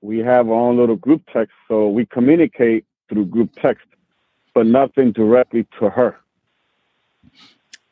we 0.00 0.18
have 0.18 0.48
our 0.48 0.54
own 0.54 0.76
little 0.76 0.96
group 0.96 1.22
text, 1.32 1.54
so 1.68 1.88
we 1.88 2.06
communicate 2.06 2.84
through 3.08 3.26
group 3.26 3.50
text, 3.60 3.86
but 4.54 4.66
nothing 4.66 5.12
directly 5.12 5.66
to 5.78 5.88
her. 5.88 6.16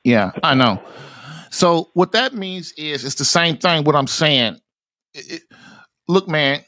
Yeah, 0.02 0.32
I 0.42 0.54
know. 0.54 0.82
So 1.50 1.90
what 1.94 2.12
that 2.12 2.34
means 2.34 2.72
is 2.72 3.04
it's 3.04 3.14
the 3.14 3.24
same 3.24 3.56
thing. 3.56 3.84
What 3.84 3.94
I'm 3.94 4.08
saying 4.08 4.58
it, 5.14 5.42
look, 6.08 6.28
man, 6.28 6.62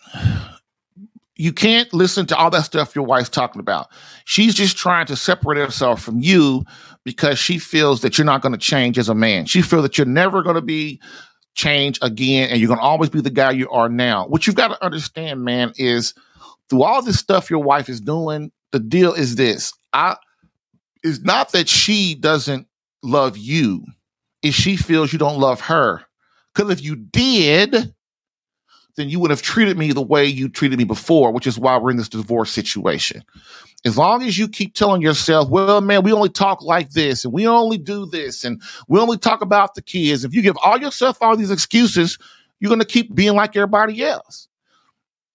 you 1.36 1.52
can't 1.52 1.92
listen 1.92 2.26
to 2.26 2.36
all 2.36 2.50
that 2.50 2.64
stuff 2.64 2.96
your 2.96 3.04
wife's 3.04 3.28
talking 3.28 3.60
about. 3.60 3.88
She's 4.24 4.54
just 4.54 4.76
trying 4.76 5.06
to 5.06 5.16
separate 5.16 5.58
herself 5.58 6.02
from 6.02 6.20
you 6.20 6.64
because 7.04 7.38
she 7.38 7.58
feels 7.58 8.00
that 8.00 8.16
you're 8.16 8.24
not 8.24 8.42
going 8.42 8.52
to 8.52 8.58
change 8.58 8.98
as 8.98 9.08
a 9.08 9.14
man. 9.14 9.46
She 9.46 9.62
feels 9.62 9.82
that 9.82 9.98
you're 9.98 10.06
never 10.06 10.42
going 10.42 10.56
to 10.56 10.62
be 10.62 11.00
change 11.54 11.98
again 12.02 12.50
and 12.50 12.60
you're 12.60 12.68
going 12.68 12.80
to 12.80 12.84
always 12.84 13.10
be 13.10 13.20
the 13.20 13.30
guy 13.30 13.50
you 13.50 13.68
are 13.70 13.88
now. 13.88 14.26
What 14.26 14.46
you've 14.46 14.56
got 14.56 14.68
to 14.68 14.84
understand, 14.84 15.44
man, 15.44 15.72
is 15.76 16.14
through 16.68 16.82
all 16.82 17.02
this 17.02 17.18
stuff 17.18 17.50
your 17.50 17.62
wife 17.62 17.88
is 17.88 18.00
doing, 18.00 18.50
the 18.72 18.80
deal 18.80 19.12
is 19.12 19.36
this. 19.36 19.72
I 19.92 20.16
it's 21.02 21.20
not 21.20 21.52
that 21.52 21.68
she 21.68 22.14
doesn't 22.14 22.66
love 23.02 23.36
you, 23.36 23.84
is 24.42 24.54
she 24.54 24.76
feels 24.76 25.12
you 25.12 25.18
don't 25.18 25.38
love 25.38 25.60
her. 25.60 26.02
Because 26.54 26.70
if 26.70 26.82
you 26.82 26.96
did, 26.96 27.94
then 28.96 29.08
you 29.08 29.20
would 29.20 29.30
have 29.30 29.42
treated 29.42 29.78
me 29.78 29.92
the 29.92 30.02
way 30.02 30.24
you 30.24 30.48
treated 30.48 30.78
me 30.78 30.84
before, 30.84 31.32
which 31.32 31.46
is 31.46 31.58
why 31.58 31.76
we're 31.76 31.90
in 31.90 31.96
this 31.96 32.08
divorce 32.08 32.50
situation. 32.50 33.22
As 33.84 33.96
long 33.96 34.22
as 34.22 34.36
you 34.38 34.48
keep 34.48 34.74
telling 34.74 35.02
yourself, 35.02 35.48
well, 35.48 35.80
man, 35.80 36.02
we 36.02 36.12
only 36.12 36.30
talk 36.30 36.62
like 36.62 36.90
this 36.90 37.24
and 37.24 37.32
we 37.32 37.46
only 37.46 37.78
do 37.78 38.06
this 38.06 38.42
and 38.42 38.60
we 38.88 38.98
only 38.98 39.18
talk 39.18 39.42
about 39.42 39.74
the 39.74 39.82
kids. 39.82 40.24
If 40.24 40.34
you 40.34 40.42
give 40.42 40.56
all 40.64 40.78
yourself 40.78 41.18
all 41.20 41.36
these 41.36 41.50
excuses, 41.50 42.18
you're 42.58 42.70
going 42.70 42.80
to 42.80 42.86
keep 42.86 43.14
being 43.14 43.34
like 43.34 43.54
everybody 43.54 44.02
else. 44.02 44.48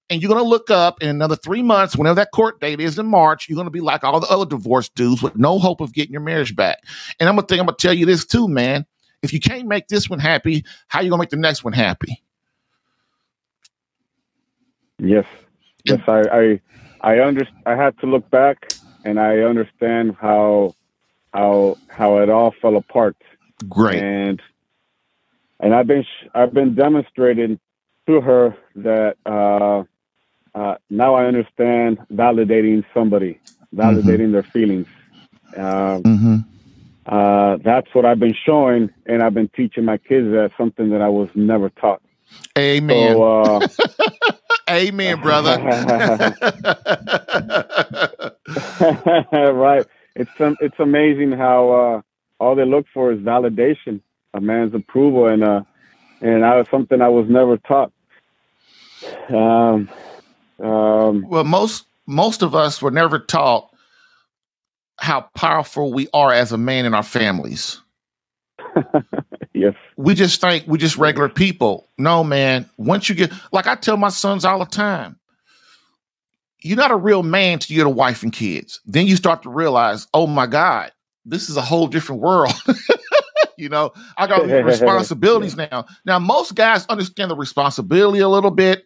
And 0.09 0.21
you're 0.21 0.27
going 0.27 0.43
to 0.43 0.49
look 0.49 0.69
up 0.69 1.01
in 1.01 1.07
another 1.07 1.37
three 1.37 1.63
months, 1.63 1.95
whenever 1.95 2.15
that 2.15 2.31
court 2.31 2.59
date 2.59 2.81
is 2.81 2.99
in 2.99 3.05
March, 3.05 3.47
you're 3.47 3.55
going 3.55 3.67
to 3.67 3.71
be 3.71 3.79
like 3.79 4.03
all 4.03 4.19
the 4.19 4.27
other 4.27 4.45
divorce 4.45 4.89
dudes 4.89 5.23
with 5.23 5.37
no 5.37 5.57
hope 5.57 5.79
of 5.79 5.93
getting 5.93 6.11
your 6.11 6.21
marriage 6.21 6.53
back. 6.53 6.79
And 7.19 7.29
I'm 7.29 7.35
going 7.35 7.45
to 7.45 7.47
think, 7.47 7.61
I'm 7.61 7.67
going 7.67 7.77
to 7.77 7.81
tell 7.81 7.93
you 7.93 8.05
this 8.05 8.25
too, 8.25 8.49
man. 8.49 8.85
If 9.21 9.31
you 9.31 9.39
can't 9.39 9.67
make 9.67 9.87
this 9.87 10.09
one 10.09 10.19
happy, 10.19 10.65
how 10.89 10.99
you 10.99 11.09
going 11.09 11.19
to 11.19 11.21
make 11.21 11.29
the 11.29 11.37
next 11.37 11.63
one 11.63 11.73
happy? 11.73 12.21
Yes, 15.01 15.25
yes, 15.83 15.99
I, 16.07 16.21
I, 16.31 16.61
I 17.01 17.23
under, 17.23 17.47
I 17.65 17.75
had 17.75 17.97
to 17.99 18.05
look 18.05 18.29
back 18.29 18.71
and 19.03 19.19
I 19.19 19.39
understand 19.39 20.15
how, 20.21 20.75
how, 21.33 21.77
how 21.87 22.19
it 22.19 22.29
all 22.29 22.53
fell 22.61 22.75
apart. 22.75 23.17
Great. 23.67 24.01
And, 24.01 24.41
and 25.59 25.73
I've 25.73 25.87
been, 25.87 26.05
I've 26.35 26.53
been 26.53 26.75
demonstrating 26.75 27.59
to 28.05 28.21
her 28.21 28.55
that 28.75 29.17
uh, 29.25 29.83
uh, 30.53 30.75
now 30.89 31.15
I 31.15 31.25
understand 31.25 31.99
validating 32.13 32.83
somebody, 32.93 33.39
validating 33.73 34.03
mm-hmm. 34.03 34.31
their 34.33 34.43
feelings. 34.43 34.87
Uh, 35.57 35.99
mm-hmm. 35.99 36.35
uh, 37.05 37.57
that's 37.57 37.93
what 37.93 38.05
I've 38.05 38.19
been 38.19 38.35
showing, 38.45 38.91
and 39.07 39.23
I've 39.23 39.33
been 39.33 39.49
teaching 39.49 39.85
my 39.85 39.97
kids 39.97 40.27
that 40.31 40.51
something 40.57 40.89
that 40.91 41.01
I 41.01 41.09
was 41.09 41.29
never 41.35 41.69
taught. 41.69 42.01
Amen. 42.57 43.13
So, 43.13 43.23
uh, 43.23 43.67
Amen, 44.71 45.19
brother. 45.23 45.57
right. 49.53 49.85
It's 50.15 50.31
um, 50.39 50.57
it's 50.59 50.79
amazing 50.79 51.33
how 51.33 51.71
uh, 51.71 52.01
all 52.43 52.55
they 52.55 52.65
look 52.65 52.85
for 52.93 53.11
is 53.11 53.19
validation, 53.19 54.01
a 54.33 54.41
man's 54.41 54.73
approval, 54.73 55.27
and 55.27 55.43
uh, 55.43 55.61
and 56.21 56.43
that 56.43 56.55
was 56.55 56.67
something 56.71 57.01
I 57.01 57.09
was 57.09 57.27
never 57.29 57.57
taught. 57.57 57.91
Um, 59.29 59.89
um, 60.63 61.25
well, 61.27 61.43
most 61.43 61.85
most 62.05 62.41
of 62.41 62.55
us 62.55 62.81
were 62.81 62.91
never 62.91 63.19
taught 63.19 63.69
how 64.99 65.21
powerful 65.35 65.91
we 65.91 66.07
are 66.13 66.31
as 66.31 66.51
a 66.51 66.57
man 66.57 66.85
in 66.85 66.93
our 66.93 67.03
families. 67.03 67.81
yes. 69.61 69.75
We 69.97 70.13
just 70.13 70.41
think 70.41 70.67
we're 70.67 70.77
just 70.77 70.97
regular 70.97 71.29
people. 71.29 71.89
No, 71.97 72.23
man. 72.23 72.69
Once 72.77 73.09
you 73.09 73.15
get 73.15 73.31
like 73.51 73.67
I 73.67 73.75
tell 73.75 73.97
my 73.97 74.09
sons 74.09 74.45
all 74.45 74.59
the 74.59 74.65
time, 74.65 75.19
you're 76.61 76.77
not 76.77 76.91
a 76.91 76.95
real 76.95 77.23
man 77.23 77.59
till 77.59 77.73
you 77.73 77.79
get 77.79 77.87
a 77.87 77.89
wife 77.89 78.23
and 78.23 78.31
kids. 78.31 78.79
Then 78.85 79.07
you 79.07 79.15
start 79.15 79.43
to 79.43 79.49
realize, 79.49 80.07
oh 80.13 80.27
my 80.27 80.47
God, 80.47 80.91
this 81.25 81.49
is 81.49 81.57
a 81.57 81.61
whole 81.61 81.87
different 81.87 82.21
world. 82.21 82.53
you 83.57 83.69
know, 83.69 83.93
I 84.17 84.27
got 84.27 84.45
responsibilities 84.65 85.55
now. 85.55 85.85
Now, 86.05 86.19
most 86.19 86.55
guys 86.55 86.85
understand 86.87 87.31
the 87.31 87.35
responsibility 87.35 88.19
a 88.19 88.29
little 88.29 88.51
bit, 88.51 88.85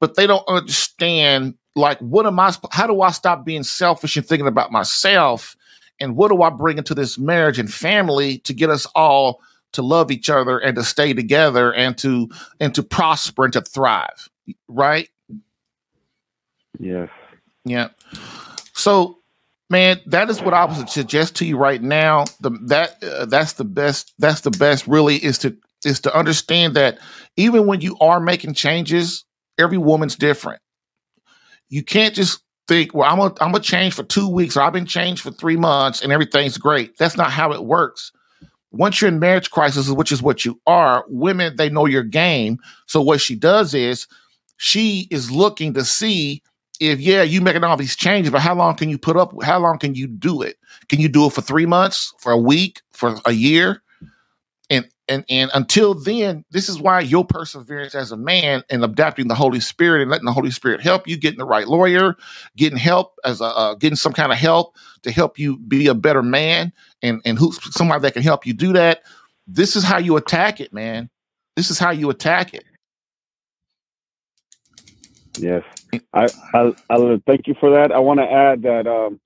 but 0.00 0.16
they 0.16 0.26
don't 0.26 0.46
understand 0.48 1.54
like 1.76 1.98
what 2.00 2.26
am 2.26 2.40
I 2.40 2.52
how 2.72 2.86
do 2.86 3.02
I 3.02 3.10
stop 3.10 3.44
being 3.44 3.62
selfish 3.62 4.16
and 4.16 4.26
thinking 4.26 4.48
about 4.48 4.72
myself 4.72 5.56
and 6.00 6.16
what 6.16 6.28
do 6.28 6.42
I 6.42 6.50
bring 6.50 6.78
into 6.78 6.94
this 6.94 7.18
marriage 7.18 7.58
and 7.58 7.72
family 7.72 8.38
to 8.38 8.52
get 8.52 8.70
us 8.70 8.86
all 8.94 9.40
to 9.72 9.82
love 9.82 10.10
each 10.10 10.30
other 10.30 10.58
and 10.58 10.76
to 10.76 10.84
stay 10.84 11.12
together 11.12 11.72
and 11.72 11.96
to 11.98 12.28
and 12.60 12.74
to 12.74 12.82
prosper 12.82 13.44
and 13.44 13.52
to 13.52 13.60
thrive, 13.60 14.28
right? 14.68 15.08
Yes. 16.78 17.08
Yeah. 17.64 17.88
So, 18.72 19.18
man, 19.68 20.00
that 20.06 20.30
is 20.30 20.40
what 20.40 20.54
I 20.54 20.64
would 20.64 20.88
suggest 20.88 21.36
to 21.36 21.44
you 21.44 21.56
right 21.56 21.82
now. 21.82 22.24
The 22.40 22.50
that 22.66 23.02
uh, 23.02 23.26
that's 23.26 23.54
the 23.54 23.64
best. 23.64 24.14
That's 24.18 24.40
the 24.42 24.50
best. 24.50 24.86
Really, 24.86 25.16
is 25.16 25.38
to 25.38 25.56
is 25.84 26.00
to 26.00 26.16
understand 26.16 26.74
that 26.74 26.98
even 27.36 27.66
when 27.66 27.80
you 27.80 27.96
are 28.00 28.20
making 28.20 28.54
changes, 28.54 29.24
every 29.58 29.78
woman's 29.78 30.16
different. 30.16 30.60
You 31.68 31.82
can't 31.82 32.14
just 32.14 32.40
think, 32.66 32.94
well, 32.94 33.10
I'm 33.10 33.18
gonna 33.18 33.34
I'm 33.40 33.52
gonna 33.52 33.62
change 33.62 33.94
for 33.94 34.04
two 34.04 34.28
weeks 34.28 34.56
or 34.56 34.62
I've 34.62 34.72
been 34.72 34.86
changed 34.86 35.22
for 35.22 35.30
three 35.30 35.56
months 35.56 36.02
and 36.02 36.12
everything's 36.12 36.58
great. 36.58 36.96
That's 36.98 37.16
not 37.16 37.30
how 37.30 37.52
it 37.52 37.64
works. 37.64 38.12
Once 38.70 39.00
you're 39.00 39.08
in 39.08 39.18
marriage 39.18 39.50
crisis, 39.50 39.88
which 39.90 40.12
is 40.12 40.22
what 40.22 40.44
you 40.44 40.60
are, 40.66 41.04
women 41.08 41.56
they 41.56 41.70
know 41.70 41.86
your 41.86 42.02
game. 42.02 42.58
So 42.86 43.00
what 43.00 43.20
she 43.20 43.34
does 43.34 43.74
is 43.74 44.06
she 44.56 45.08
is 45.10 45.30
looking 45.30 45.74
to 45.74 45.84
see 45.84 46.42
if 46.80 47.00
yeah 47.00 47.22
you 47.22 47.40
making 47.40 47.64
all 47.64 47.76
these 47.76 47.96
changes, 47.96 48.30
but 48.30 48.40
how 48.40 48.54
long 48.54 48.76
can 48.76 48.88
you 48.88 48.98
put 48.98 49.16
up? 49.16 49.32
How 49.42 49.58
long 49.58 49.78
can 49.78 49.94
you 49.94 50.06
do 50.06 50.42
it? 50.42 50.58
Can 50.88 51.00
you 51.00 51.08
do 51.08 51.26
it 51.26 51.32
for 51.32 51.40
three 51.40 51.66
months, 51.66 52.12
for 52.18 52.32
a 52.32 52.38
week, 52.38 52.82
for 52.92 53.16
a 53.24 53.32
year? 53.32 53.82
And 54.70 54.88
and 55.08 55.24
and 55.28 55.50
until 55.54 55.94
then, 55.94 56.44
this 56.50 56.68
is 56.68 56.80
why 56.80 57.00
your 57.00 57.24
perseverance 57.24 57.94
as 57.94 58.12
a 58.12 58.16
man 58.16 58.62
and 58.70 58.84
adapting 58.84 59.28
the 59.28 59.34
Holy 59.34 59.60
Spirit 59.60 60.02
and 60.02 60.10
letting 60.10 60.26
the 60.26 60.32
Holy 60.32 60.50
Spirit 60.50 60.80
help 60.80 61.08
you, 61.08 61.16
getting 61.16 61.38
the 61.38 61.44
right 61.44 61.66
lawyer, 61.66 62.16
getting 62.56 62.78
help 62.78 63.14
as 63.24 63.40
a 63.40 63.44
uh, 63.44 63.74
getting 63.74 63.96
some 63.96 64.12
kind 64.12 64.32
of 64.32 64.38
help 64.38 64.76
to 65.02 65.10
help 65.10 65.38
you 65.38 65.58
be 65.58 65.86
a 65.86 65.94
better 65.94 66.22
man, 66.22 66.72
and 67.02 67.20
and 67.24 67.38
who's 67.38 67.58
somebody 67.74 68.02
that 68.02 68.14
can 68.14 68.22
help 68.22 68.46
you 68.46 68.52
do 68.52 68.72
that. 68.72 69.02
This 69.46 69.76
is 69.76 69.84
how 69.84 69.98
you 69.98 70.16
attack 70.16 70.60
it, 70.60 70.72
man. 70.72 71.08
This 71.56 71.70
is 71.70 71.78
how 71.78 71.90
you 71.90 72.10
attack 72.10 72.54
it. 72.54 72.64
Yes, 75.38 75.62
I 76.12 76.28
I, 76.54 76.74
I 76.90 77.20
thank 77.26 77.46
you 77.46 77.54
for 77.58 77.70
that. 77.70 77.92
I 77.92 77.98
want 77.98 78.20
to 78.20 78.30
add 78.30 78.62
that 78.62 78.86
um, 78.86 79.20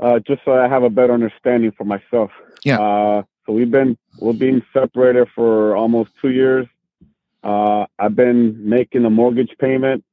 uh, 0.00 0.18
just 0.20 0.42
so 0.44 0.52
I 0.52 0.68
have 0.68 0.82
a 0.82 0.90
better 0.90 1.12
understanding 1.12 1.72
for 1.76 1.84
myself. 1.84 2.30
Yeah. 2.64 2.80
Uh, 2.80 3.22
so 3.46 3.52
we've 3.52 3.70
been 3.70 3.96
we've 4.20 4.38
been 4.38 4.62
separated 4.72 5.28
for 5.34 5.76
almost 5.76 6.10
two 6.20 6.30
years. 6.30 6.66
Uh, 7.42 7.86
I've 7.98 8.16
been 8.16 8.68
making 8.68 9.04
a 9.04 9.10
mortgage 9.10 9.52
payment 9.58 10.04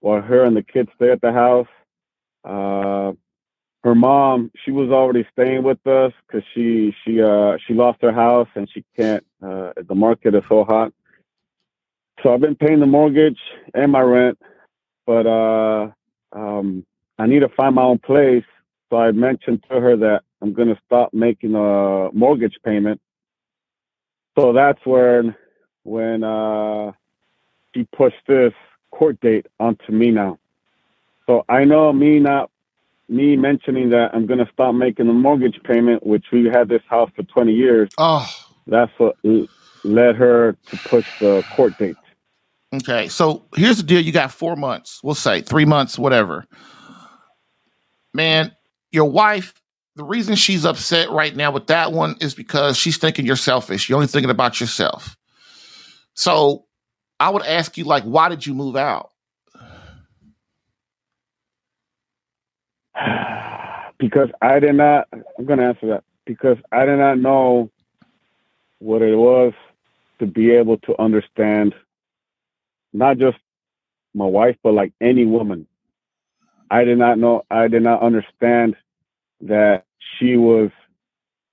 while 0.00 0.20
her 0.20 0.44
and 0.44 0.56
the 0.56 0.62
kids 0.62 0.90
stay 0.96 1.10
at 1.10 1.20
the 1.20 1.32
house. 1.32 1.68
Uh, 2.44 3.12
her 3.84 3.94
mom, 3.94 4.50
she 4.64 4.70
was 4.70 4.90
already 4.90 5.26
staying 5.32 5.64
with 5.64 5.84
us 5.86 6.12
because 6.26 6.44
she 6.54 6.94
she 7.04 7.20
uh, 7.20 7.56
she 7.66 7.74
lost 7.74 8.00
her 8.02 8.12
house 8.12 8.48
and 8.54 8.68
she 8.72 8.84
can't. 8.96 9.24
Uh, 9.44 9.72
the 9.88 9.94
market 9.94 10.34
is 10.34 10.44
so 10.48 10.64
hot. 10.64 10.92
So 12.22 12.32
I've 12.32 12.40
been 12.40 12.54
paying 12.54 12.80
the 12.80 12.86
mortgage 12.86 13.38
and 13.74 13.90
my 13.90 14.00
rent, 14.02 14.38
but 15.06 15.26
uh, 15.26 15.88
um, 16.32 16.86
I 17.18 17.26
need 17.26 17.40
to 17.40 17.48
find 17.48 17.74
my 17.74 17.82
own 17.82 17.98
place. 17.98 18.44
So 18.92 18.98
I 18.98 19.10
mentioned 19.10 19.64
to 19.70 19.80
her 19.80 19.96
that 19.96 20.20
I'm 20.42 20.52
going 20.52 20.68
to 20.68 20.78
stop 20.84 21.14
making 21.14 21.54
a 21.54 22.10
mortgage 22.12 22.58
payment. 22.62 23.00
So 24.38 24.52
that's 24.52 24.84
when 24.84 25.34
when 25.84 26.22
uh, 26.22 26.92
she 27.74 27.88
pushed 27.96 28.20
this 28.28 28.52
court 28.90 29.18
date 29.22 29.46
onto 29.58 29.92
me 29.92 30.10
now. 30.10 30.38
So 31.26 31.42
I 31.48 31.64
know 31.64 31.90
me 31.94 32.18
not 32.18 32.50
me 33.08 33.34
mentioning 33.34 33.88
that 33.90 34.10
I'm 34.12 34.26
going 34.26 34.44
to 34.44 34.50
stop 34.52 34.74
making 34.74 35.06
the 35.06 35.14
mortgage 35.14 35.58
payment, 35.64 36.06
which 36.06 36.26
we 36.30 36.50
had 36.52 36.68
this 36.68 36.82
house 36.86 37.10
for 37.16 37.22
20 37.22 37.50
years. 37.50 37.88
Oh, 37.96 38.30
that's 38.66 38.92
what 38.98 39.16
led 39.84 40.16
her 40.16 40.52
to 40.66 40.76
push 40.76 41.06
the 41.18 41.42
court 41.56 41.78
date. 41.78 41.96
Okay, 42.74 43.08
so 43.08 43.46
here's 43.56 43.78
the 43.78 43.84
deal: 43.84 44.02
you 44.02 44.12
got 44.12 44.32
four 44.32 44.54
months. 44.54 45.00
We'll 45.02 45.14
say 45.14 45.40
three 45.40 45.64
months, 45.64 45.98
whatever. 45.98 46.44
Man, 48.12 48.54
your 48.92 49.10
wife 49.10 49.54
the 49.94 50.04
reason 50.04 50.36
she's 50.36 50.64
upset 50.64 51.10
right 51.10 51.36
now 51.36 51.50
with 51.50 51.66
that 51.66 51.92
one 51.92 52.16
is 52.20 52.34
because 52.34 52.78
she's 52.78 52.96
thinking 52.96 53.26
you're 53.26 53.36
selfish. 53.36 53.88
You're 53.88 53.96
only 53.96 54.06
thinking 54.06 54.30
about 54.30 54.58
yourself. 54.58 55.16
So 56.14 56.64
I 57.20 57.28
would 57.30 57.42
ask 57.42 57.76
you, 57.76 57.84
like, 57.84 58.04
why 58.04 58.28
did 58.28 58.46
you 58.46 58.54
move 58.54 58.76
out? 58.76 59.10
Because 63.98 64.30
I 64.40 64.58
did 64.58 64.74
not, 64.74 65.06
I'm 65.12 65.44
going 65.44 65.60
to 65.60 65.64
answer 65.66 65.86
that. 65.90 66.02
Because 66.26 66.56
I 66.72 66.84
did 66.86 66.98
not 66.98 67.18
know 67.18 67.70
what 68.80 69.00
it 69.00 69.14
was 69.14 69.52
to 70.18 70.26
be 70.26 70.50
able 70.50 70.78
to 70.78 71.00
understand 71.00 71.72
not 72.92 73.18
just 73.18 73.38
my 74.12 74.24
wife, 74.24 74.56
but 74.64 74.74
like 74.74 74.92
any 75.00 75.24
woman. 75.24 75.68
I 76.68 76.82
did 76.82 76.98
not 76.98 77.16
know, 77.16 77.44
I 77.48 77.68
did 77.68 77.84
not 77.84 78.02
understand 78.02 78.74
that 79.42 79.84
she 80.18 80.36
was 80.36 80.70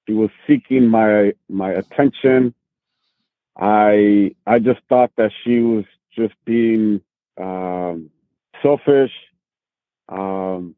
she 0.07 0.13
was 0.13 0.29
seeking 0.47 0.87
my 0.87 1.33
my 1.49 1.71
attention. 1.71 2.53
I 3.57 4.35
I 4.47 4.59
just 4.59 4.79
thought 4.89 5.11
that 5.17 5.31
she 5.43 5.59
was 5.59 5.85
just 6.15 6.33
being 6.45 7.01
um, 7.39 8.09
selfish. 8.61 9.11
Um, 10.07 10.75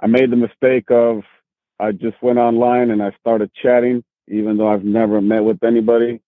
I 0.00 0.06
made 0.06 0.30
the 0.30 0.36
mistake 0.36 0.90
of 0.90 1.22
I 1.78 1.92
just 1.92 2.20
went 2.22 2.38
online 2.38 2.90
and 2.90 3.02
I 3.02 3.12
started 3.20 3.50
chatting, 3.54 4.04
even 4.28 4.56
though 4.56 4.68
I've 4.68 4.84
never 4.84 5.20
met 5.20 5.44
with 5.44 5.62
anybody. 5.62 6.20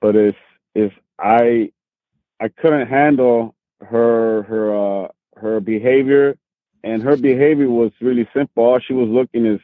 But 0.00 0.16
if 0.16 0.36
if 0.74 0.92
I 1.18 1.72
I 2.40 2.48
couldn't 2.48 2.88
handle 2.88 3.54
her 3.80 4.42
her 4.44 5.04
uh, 5.04 5.08
her 5.36 5.60
behavior 5.60 6.36
and 6.84 7.02
her 7.02 7.16
behavior 7.16 7.68
was 7.68 7.92
really 8.00 8.28
simple. 8.34 8.64
All 8.64 8.80
she 8.80 8.92
was 8.92 9.08
looking 9.08 9.46
is 9.46 9.60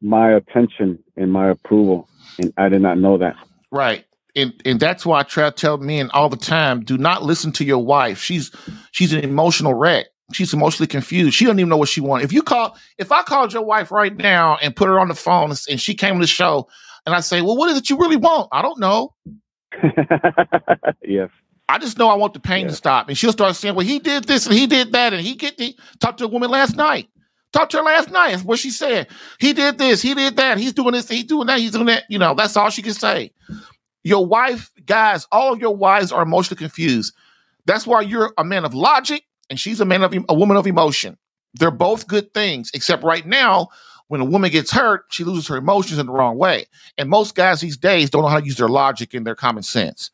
my 0.00 0.32
attention 0.32 0.98
and 1.16 1.32
my 1.32 1.50
approval, 1.50 2.08
and 2.38 2.52
I 2.56 2.68
did 2.68 2.82
not 2.82 2.98
know 2.98 3.18
that. 3.18 3.36
Right, 3.70 4.04
and 4.36 4.52
and 4.64 4.80
that's 4.80 5.06
why 5.06 5.20
I 5.20 5.22
try 5.22 5.50
to 5.50 5.54
tell 5.54 5.78
men 5.78 6.10
all 6.10 6.28
the 6.28 6.36
time: 6.36 6.84
do 6.84 6.98
not 6.98 7.22
listen 7.22 7.52
to 7.52 7.64
your 7.64 7.84
wife. 7.84 8.20
She's 8.20 8.50
she's 8.92 9.12
an 9.12 9.20
emotional 9.20 9.74
wreck. 9.74 10.06
She's 10.32 10.54
emotionally 10.54 10.86
confused. 10.86 11.34
She 11.34 11.44
doesn't 11.44 11.58
even 11.58 11.68
know 11.68 11.76
what 11.76 11.88
she 11.88 12.00
wants. 12.00 12.24
If 12.24 12.32
you 12.32 12.42
call, 12.42 12.76
if 12.98 13.12
I 13.12 13.22
called 13.22 13.52
your 13.52 13.62
wife 13.62 13.90
right 13.90 14.16
now 14.16 14.56
and 14.62 14.74
put 14.74 14.88
her 14.88 14.98
on 14.98 15.08
the 15.08 15.14
phone 15.14 15.50
and 15.50 15.80
she 15.80 15.94
came 15.94 16.14
to 16.14 16.20
the 16.20 16.26
show, 16.26 16.68
and 17.06 17.14
I 17.14 17.20
say, 17.20 17.42
"Well, 17.42 17.56
what 17.56 17.70
is 17.70 17.78
it 17.78 17.90
you 17.90 17.98
really 17.98 18.16
want?" 18.16 18.48
I 18.50 18.62
don't 18.62 18.78
know. 18.78 19.14
yes. 21.02 21.30
I 21.68 21.78
just 21.78 21.98
know 21.98 22.08
I 22.08 22.14
want 22.14 22.34
the 22.34 22.40
pain 22.40 22.62
yeah. 22.62 22.68
to 22.70 22.74
stop. 22.74 23.08
And 23.08 23.16
she'll 23.16 23.32
start 23.32 23.56
saying, 23.56 23.74
well, 23.74 23.86
he 23.86 23.98
did 23.98 24.24
this 24.24 24.46
and 24.46 24.54
he 24.54 24.66
did 24.66 24.92
that. 24.92 25.12
And 25.12 25.22
he 25.22 25.34
get 25.34 25.58
he 25.58 25.78
talked 25.98 26.18
to 26.18 26.24
a 26.24 26.28
woman 26.28 26.50
last 26.50 26.76
night. 26.76 27.08
Talked 27.52 27.72
to 27.72 27.78
her 27.78 27.84
last 27.84 28.10
night. 28.10 28.32
That's 28.32 28.42
what 28.42 28.58
she 28.58 28.70
said. 28.70 29.08
He 29.38 29.52
did 29.52 29.78
this, 29.78 30.02
he 30.02 30.14
did 30.14 30.36
that, 30.36 30.58
he's 30.58 30.72
doing 30.72 30.92
this, 30.92 31.08
he's 31.08 31.24
doing 31.24 31.46
that, 31.46 31.60
he's 31.60 31.70
doing 31.70 31.86
that. 31.86 32.04
You 32.08 32.18
know, 32.18 32.34
that's 32.34 32.56
all 32.56 32.68
she 32.68 32.82
can 32.82 32.94
say. 32.94 33.32
Your 34.02 34.26
wife, 34.26 34.70
guys, 34.84 35.26
all 35.30 35.52
of 35.52 35.60
your 35.60 35.74
wives 35.74 36.12
are 36.12 36.22
emotionally 36.22 36.58
confused. 36.58 37.14
That's 37.64 37.86
why 37.86 38.02
you're 38.02 38.34
a 38.36 38.44
man 38.44 38.64
of 38.64 38.74
logic 38.74 39.24
and 39.48 39.58
she's 39.58 39.80
a 39.80 39.84
man 39.84 40.02
of 40.02 40.14
a 40.28 40.34
woman 40.34 40.56
of 40.56 40.66
emotion. 40.66 41.16
They're 41.54 41.70
both 41.70 42.08
good 42.08 42.34
things, 42.34 42.70
except 42.74 43.04
right 43.04 43.24
now, 43.24 43.68
when 44.08 44.20
a 44.20 44.24
woman 44.24 44.50
gets 44.50 44.70
hurt, 44.70 45.06
she 45.10 45.24
loses 45.24 45.48
her 45.48 45.56
emotions 45.56 45.98
in 45.98 46.06
the 46.06 46.12
wrong 46.12 46.36
way. 46.36 46.66
And 46.98 47.08
most 47.08 47.34
guys 47.34 47.60
these 47.60 47.76
days 47.76 48.10
don't 48.10 48.22
know 48.22 48.28
how 48.28 48.40
to 48.40 48.44
use 48.44 48.56
their 48.56 48.68
logic 48.68 49.14
and 49.14 49.26
their 49.26 49.34
common 49.34 49.62
sense. 49.62 50.10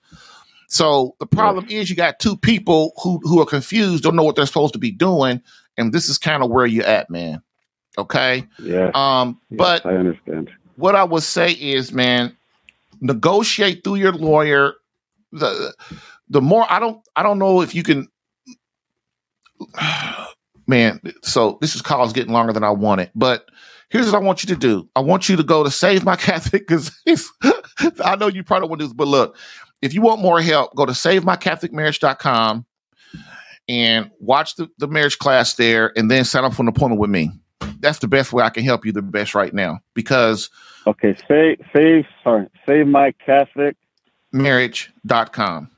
So 0.71 1.17
the 1.19 1.27
problem 1.27 1.67
yeah. 1.69 1.81
is 1.81 1.91
you 1.91 1.97
got 1.97 2.21
two 2.21 2.37
people 2.37 2.93
who 3.03 3.19
who 3.25 3.41
are 3.41 3.47
confused, 3.47 4.05
don't 4.05 4.15
know 4.15 4.23
what 4.23 4.37
they're 4.37 4.47
supposed 4.47 4.73
to 4.75 4.79
be 4.79 4.93
doing, 4.93 5.43
and 5.77 5.93
this 5.93 6.09
is 6.09 6.17
kind 6.17 6.45
of 6.45 6.51
where 6.51 6.65
you're 6.65 6.87
at, 6.87 7.11
man. 7.11 7.43
Okay. 7.99 8.47
Yeah. 8.61 8.93
Um, 8.95 9.41
yes, 9.51 9.59
but 9.59 9.85
I 9.85 9.97
understand. 9.97 10.49
What 10.77 10.95
I 10.95 11.03
would 11.03 11.25
say 11.25 11.51
is, 11.51 11.93
man, 11.93 12.37
negotiate 13.01 13.83
through 13.83 13.97
your 13.97 14.13
lawyer. 14.13 14.75
The 15.33 15.75
the 16.29 16.41
more 16.41 16.65
I 16.71 16.79
don't 16.79 17.03
I 17.17 17.25
don't 17.25 17.41
know 17.41 17.63
if 17.63 17.75
you 17.75 17.83
can 17.83 18.09
man, 20.69 21.01
so 21.23 21.59
this 21.61 21.75
is 21.75 21.83
call's 21.83 22.13
getting 22.13 22.33
longer 22.33 22.53
than 22.53 22.63
I 22.63 22.71
wanted, 22.71 23.11
but 23.17 23.51
here's 23.89 24.07
what 24.07 24.15
I 24.15 24.25
want 24.25 24.45
you 24.45 24.55
to 24.55 24.57
do. 24.57 24.89
I 24.95 25.01
want 25.01 25.29
you 25.29 25.35
to 25.35 25.43
go 25.43 25.65
to 25.65 25.71
Save 25.71 26.05
My 26.05 26.15
Catholic 26.29 26.69
because 26.69 26.93
I 28.05 28.15
know 28.15 28.29
you 28.29 28.45
probably 28.45 28.69
want 28.69 28.79
to 28.79 28.85
do 28.85 28.89
this, 28.89 28.95
but 28.95 29.09
look, 29.09 29.37
if 29.83 29.95
you 29.95 30.03
want 30.03 30.21
more 30.21 30.41
help, 30.41 30.75
go 30.75 30.87
to 30.87 30.93
savemycatholicmarriage.com 30.93 32.67
and 33.69 34.11
watch 34.19 34.57
the, 34.57 34.69
the 34.79 34.89
marriage 34.89 35.19
class 35.19 35.55
there 35.55 35.93
and 35.97 36.11
then 36.11 36.25
sign 36.25 36.45
up 36.45 36.55
for 36.55 36.63
an 36.63 36.69
appointment 36.69 37.01
with 37.01 37.11
me. 37.11 37.31
That's 37.79 38.01
the 38.01 38.09
best 38.09 38.33
way 38.33 38.43
I 38.43 38.51
can 38.51 38.65
help 38.65 38.85
you 38.85 38.93
the 38.93 39.03
best 39.03 39.35
right 39.35 39.55
now 39.55 39.81
because 39.95 40.51
Okay, 40.87 41.17
save 41.29 41.61
save 41.75 42.07
sorry, 42.25 42.49
save 42.67 42.87
my 42.87 43.13
Catholic 43.25 43.77
marriage.com. 44.33 45.71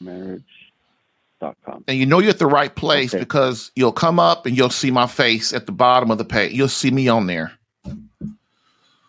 Marriage.com. 0.00 1.84
And 1.86 1.98
you 1.98 2.06
know 2.06 2.18
you're 2.18 2.30
at 2.30 2.38
the 2.38 2.46
right 2.46 2.74
place 2.74 3.14
okay. 3.14 3.22
because 3.22 3.70
you'll 3.74 3.92
come 3.92 4.18
up 4.18 4.46
and 4.46 4.56
you'll 4.56 4.70
see 4.70 4.90
my 4.90 5.06
face 5.06 5.52
at 5.52 5.66
the 5.66 5.72
bottom 5.72 6.10
of 6.10 6.18
the 6.18 6.24
page. 6.24 6.52
You'll 6.52 6.68
see 6.68 6.90
me 6.90 7.08
on 7.08 7.26
there. 7.26 7.52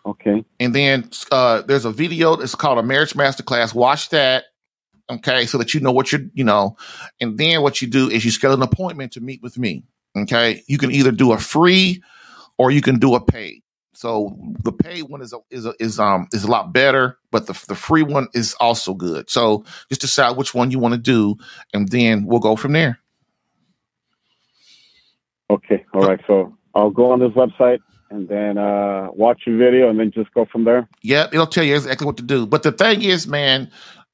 Okay. 0.06 0.44
And 0.60 0.74
then 0.74 1.10
uh, 1.32 1.62
there's 1.62 1.84
a 1.84 1.90
video 1.90 2.36
that's 2.36 2.54
called 2.54 2.78
a 2.78 2.82
marriage 2.82 3.14
masterclass. 3.14 3.74
Watch 3.74 4.10
that. 4.10 4.44
Okay. 5.10 5.46
So 5.46 5.58
that 5.58 5.74
you 5.74 5.80
know 5.80 5.92
what 5.92 6.12
you're, 6.12 6.22
you 6.34 6.44
know, 6.44 6.76
and 7.20 7.38
then 7.38 7.62
what 7.62 7.80
you 7.80 7.88
do 7.88 8.10
is 8.10 8.24
you 8.24 8.30
schedule 8.30 8.54
an 8.54 8.62
appointment 8.62 9.12
to 9.12 9.20
meet 9.20 9.42
with 9.42 9.58
me. 9.58 9.84
Okay. 10.16 10.62
You 10.66 10.78
can 10.78 10.90
either 10.90 11.10
do 11.10 11.32
a 11.32 11.38
free 11.38 12.02
or 12.58 12.70
you 12.70 12.82
can 12.82 12.98
do 12.98 13.14
a 13.14 13.24
paid. 13.24 13.62
So 13.94 14.36
the 14.64 14.72
paid 14.72 15.04
one 15.04 15.22
is 15.22 15.32
a, 15.32 15.38
is 15.50 15.66
a, 15.66 15.74
is 15.78 16.00
um 16.00 16.26
is 16.32 16.44
a 16.44 16.50
lot 16.50 16.72
better, 16.72 17.16
but 17.30 17.46
the 17.46 17.52
the 17.68 17.76
free 17.76 18.02
one 18.02 18.28
is 18.34 18.54
also 18.54 18.92
good. 18.92 19.30
So 19.30 19.64
just 19.88 20.00
decide 20.00 20.36
which 20.36 20.52
one 20.52 20.70
you 20.70 20.78
want 20.78 20.94
to 20.94 21.00
do, 21.00 21.36
and 21.72 21.88
then 21.88 22.26
we'll 22.26 22.40
go 22.40 22.56
from 22.56 22.72
there. 22.72 22.98
Okay, 25.48 25.84
all 25.94 26.02
right. 26.02 26.20
So 26.26 26.56
I'll 26.74 26.90
go 26.90 27.12
on 27.12 27.20
this 27.20 27.30
website 27.30 27.78
and 28.10 28.28
then 28.28 28.58
uh, 28.58 29.08
watch 29.12 29.42
your 29.46 29.56
video, 29.58 29.88
and 29.90 29.98
then 29.98 30.10
just 30.12 30.32
go 30.34 30.44
from 30.44 30.64
there. 30.64 30.88
Yep, 31.02 31.34
it'll 31.34 31.46
tell 31.46 31.64
you 31.64 31.74
exactly 31.74 32.06
what 32.06 32.16
to 32.18 32.22
do. 32.22 32.46
But 32.46 32.62
the 32.62 32.72
thing 32.72 33.02
is, 33.02 33.26
man, 33.26 33.70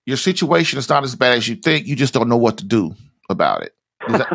your 0.06 0.16
situation 0.16 0.78
is 0.78 0.88
not 0.88 1.04
as 1.04 1.14
bad 1.16 1.36
as 1.36 1.48
you 1.48 1.56
think. 1.56 1.86
You 1.86 1.96
just 1.96 2.14
don't 2.14 2.28
know 2.28 2.36
what 2.36 2.58
to 2.58 2.64
do 2.64 2.94
about 3.28 3.62
it. 3.62 3.74
That- 4.08 4.28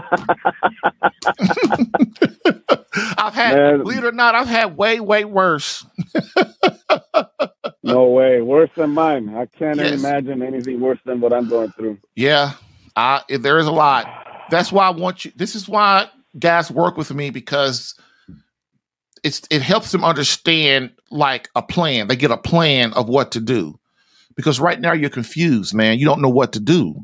I've 3.18 3.34
had, 3.34 3.56
Man. 3.56 3.78
believe 3.80 3.98
it 4.00 4.06
or 4.06 4.12
not, 4.12 4.36
I've 4.36 4.48
had 4.48 4.78
way, 4.78 5.00
way 5.00 5.26
worse. 5.26 5.86
No 7.84 8.06
way, 8.10 8.42
worse 8.42 8.72
than 8.76 8.90
mine. 8.92 9.30
I 9.36 9.46
can't 9.46 9.78
Yes. 9.78 10.00
imagine 10.00 10.42
anything 10.42 10.80
worse 10.80 10.98
than 11.06 11.22
what 11.22 11.32
I'm 11.32 11.48
going 11.48 11.72
through. 11.74 12.00
Yeah, 12.16 12.54
I, 12.96 13.22
there 13.30 13.60
is 13.60 13.68
a 13.68 13.72
lot. 13.72 14.08
That's 14.50 14.72
why 14.72 14.88
I 14.88 14.90
want 14.90 15.24
you. 15.24 15.32
This 15.36 15.54
is 15.54 15.70
why 15.70 16.10
guys 16.40 16.72
work 16.72 16.98
with 16.98 17.14
me 17.14 17.30
because 17.30 17.94
it's 19.26 19.42
it 19.50 19.62
helps 19.64 19.92
them 19.92 20.04
understand 20.06 20.92
like 21.10 21.50
a 21.56 21.62
plan. 21.62 22.08
They 22.08 22.16
get 22.16 22.32
a 22.32 22.38
plan 22.38 22.94
of 22.94 23.10
what 23.10 23.32
to 23.32 23.42
do. 23.42 23.80
Because 24.36 24.60
right 24.60 24.80
now 24.80 24.94
you're 24.94 25.10
confused, 25.10 25.74
man. 25.74 25.98
You 25.98 26.06
don't 26.06 26.22
know 26.22 26.30
what 26.30 26.54
to 26.54 26.60
do. 26.60 26.96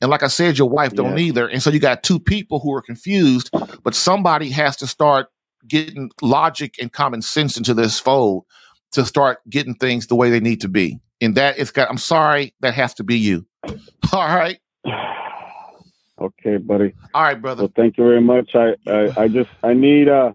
And 0.00 0.10
like 0.10 0.22
I 0.22 0.28
said, 0.28 0.58
your 0.58 0.68
wife 0.68 0.94
don't 0.94 1.16
Yeah. 1.16 1.24
either. 1.24 1.48
And 1.48 1.62
so 1.62 1.70
you 1.70 1.80
got 1.80 2.02
two 2.02 2.20
people 2.20 2.60
who 2.60 2.72
are 2.74 2.82
confused, 2.82 3.50
but 3.82 3.94
somebody 3.94 4.50
has 4.50 4.76
to 4.76 4.86
start 4.86 5.28
getting 5.66 6.10
logic 6.22 6.74
and 6.80 6.92
common 6.92 7.22
sense 7.22 7.56
into 7.56 7.74
this 7.74 7.98
fold 7.98 8.44
to 8.92 9.04
start 9.04 9.38
getting 9.48 9.74
things 9.74 10.06
the 10.06 10.14
way 10.14 10.30
they 10.30 10.40
need 10.40 10.60
to 10.60 10.68
be. 10.68 11.00
And 11.20 11.34
that 11.36 11.58
it's 11.58 11.70
got 11.72 11.90
I'm 11.90 11.98
sorry, 11.98 12.54
that 12.60 12.74
has 12.74 12.94
to 12.94 13.04
be 13.04 13.18
you. 13.18 13.46
All 14.12 14.28
right. 14.28 14.58
Okay, 16.20 16.58
buddy. 16.58 16.94
All 17.12 17.24
right, 17.24 17.40
brother. 17.42 17.64
Well, 17.64 17.72
thank 17.74 17.98
you 17.98 18.04
very 18.04 18.20
much. 18.20 18.54
I, 18.54 18.74
I, 18.86 19.22
I 19.24 19.28
just 19.28 19.50
I 19.64 19.74
need 19.74 20.08
uh 20.08 20.30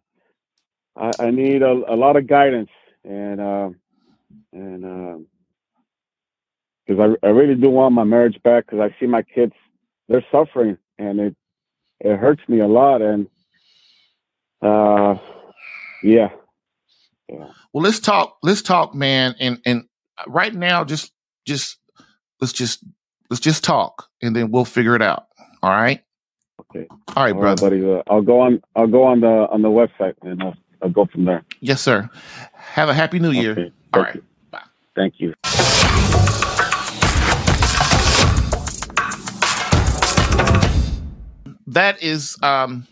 I, 0.98 1.12
I 1.20 1.32
need 1.32 1.62
a, 1.64 1.72
a 1.72 1.96
lot 1.96 2.16
of 2.18 2.28
guidance 2.28 2.70
and 3.06 3.42
uh, 3.42 3.70
and 4.54 5.28
because 6.88 7.16
I 7.24 7.28
I 7.28 7.30
really 7.32 7.56
do 7.56 7.70
want 7.70 7.96
my 7.96 8.04
marriage 8.04 8.40
back 8.44 8.66
because 8.68 8.80
I 8.80 8.96
see 9.00 9.08
my 9.08 9.24
kids 9.24 9.54
they're 10.10 10.26
suffering 10.32 10.78
and 10.98 11.20
it 11.20 11.36
it 12.02 12.18
hurts 12.18 12.42
me 12.50 12.60
a 12.62 12.68
lot 12.68 13.02
and 13.02 13.28
uh 14.62 15.16
yeah 16.04 16.30
yeah 17.30 17.48
Well, 17.74 17.84
let's 17.84 18.00
talk. 18.00 18.38
Let's 18.44 18.62
talk, 18.64 18.96
man. 18.96 19.36
And 19.40 19.60
and 19.66 19.86
right 20.28 20.54
now, 20.54 20.84
just 20.84 21.14
just 21.46 21.78
let's 22.42 22.54
just 22.54 22.84
let's 23.30 23.42
just 23.42 23.64
talk, 23.64 24.08
and 24.22 24.36
then 24.36 24.52
we'll 24.52 24.66
figure 24.66 24.96
it 24.96 25.02
out. 25.04 25.28
All 25.64 25.72
right. 25.72 26.04
okay 26.62 26.88
All 27.16 27.24
right, 27.26 27.36
all 27.36 27.42
right 27.44 27.58
brother. 27.58 27.60
buddy 27.60 27.84
uh, 27.86 28.04
I'll 28.10 28.22
go 28.24 28.40
on 28.42 28.62
I'll 28.76 28.88
go 28.88 29.04
on 29.04 29.22
the 29.22 29.48
on 29.52 29.62
the 29.62 29.70
website 29.70 30.16
and 30.24 30.44
I'll, 30.44 30.56
I'll 30.82 30.90
go 30.90 31.06
from 31.06 31.26
there. 31.26 31.44
Yes, 31.60 31.82
sir. 31.82 32.10
Have 32.54 32.90
a 32.90 32.94
happy 32.94 33.20
New 33.20 33.32
Year. 33.32 33.52
Okay. 33.52 33.72
All 33.94 34.02
right. 34.04 34.16
you. 34.16 34.24
Bye. 34.52 34.62
Thank 34.96 35.16
you. 35.18 35.34
That 41.68 42.02
is 42.02 42.38
um 42.42 42.88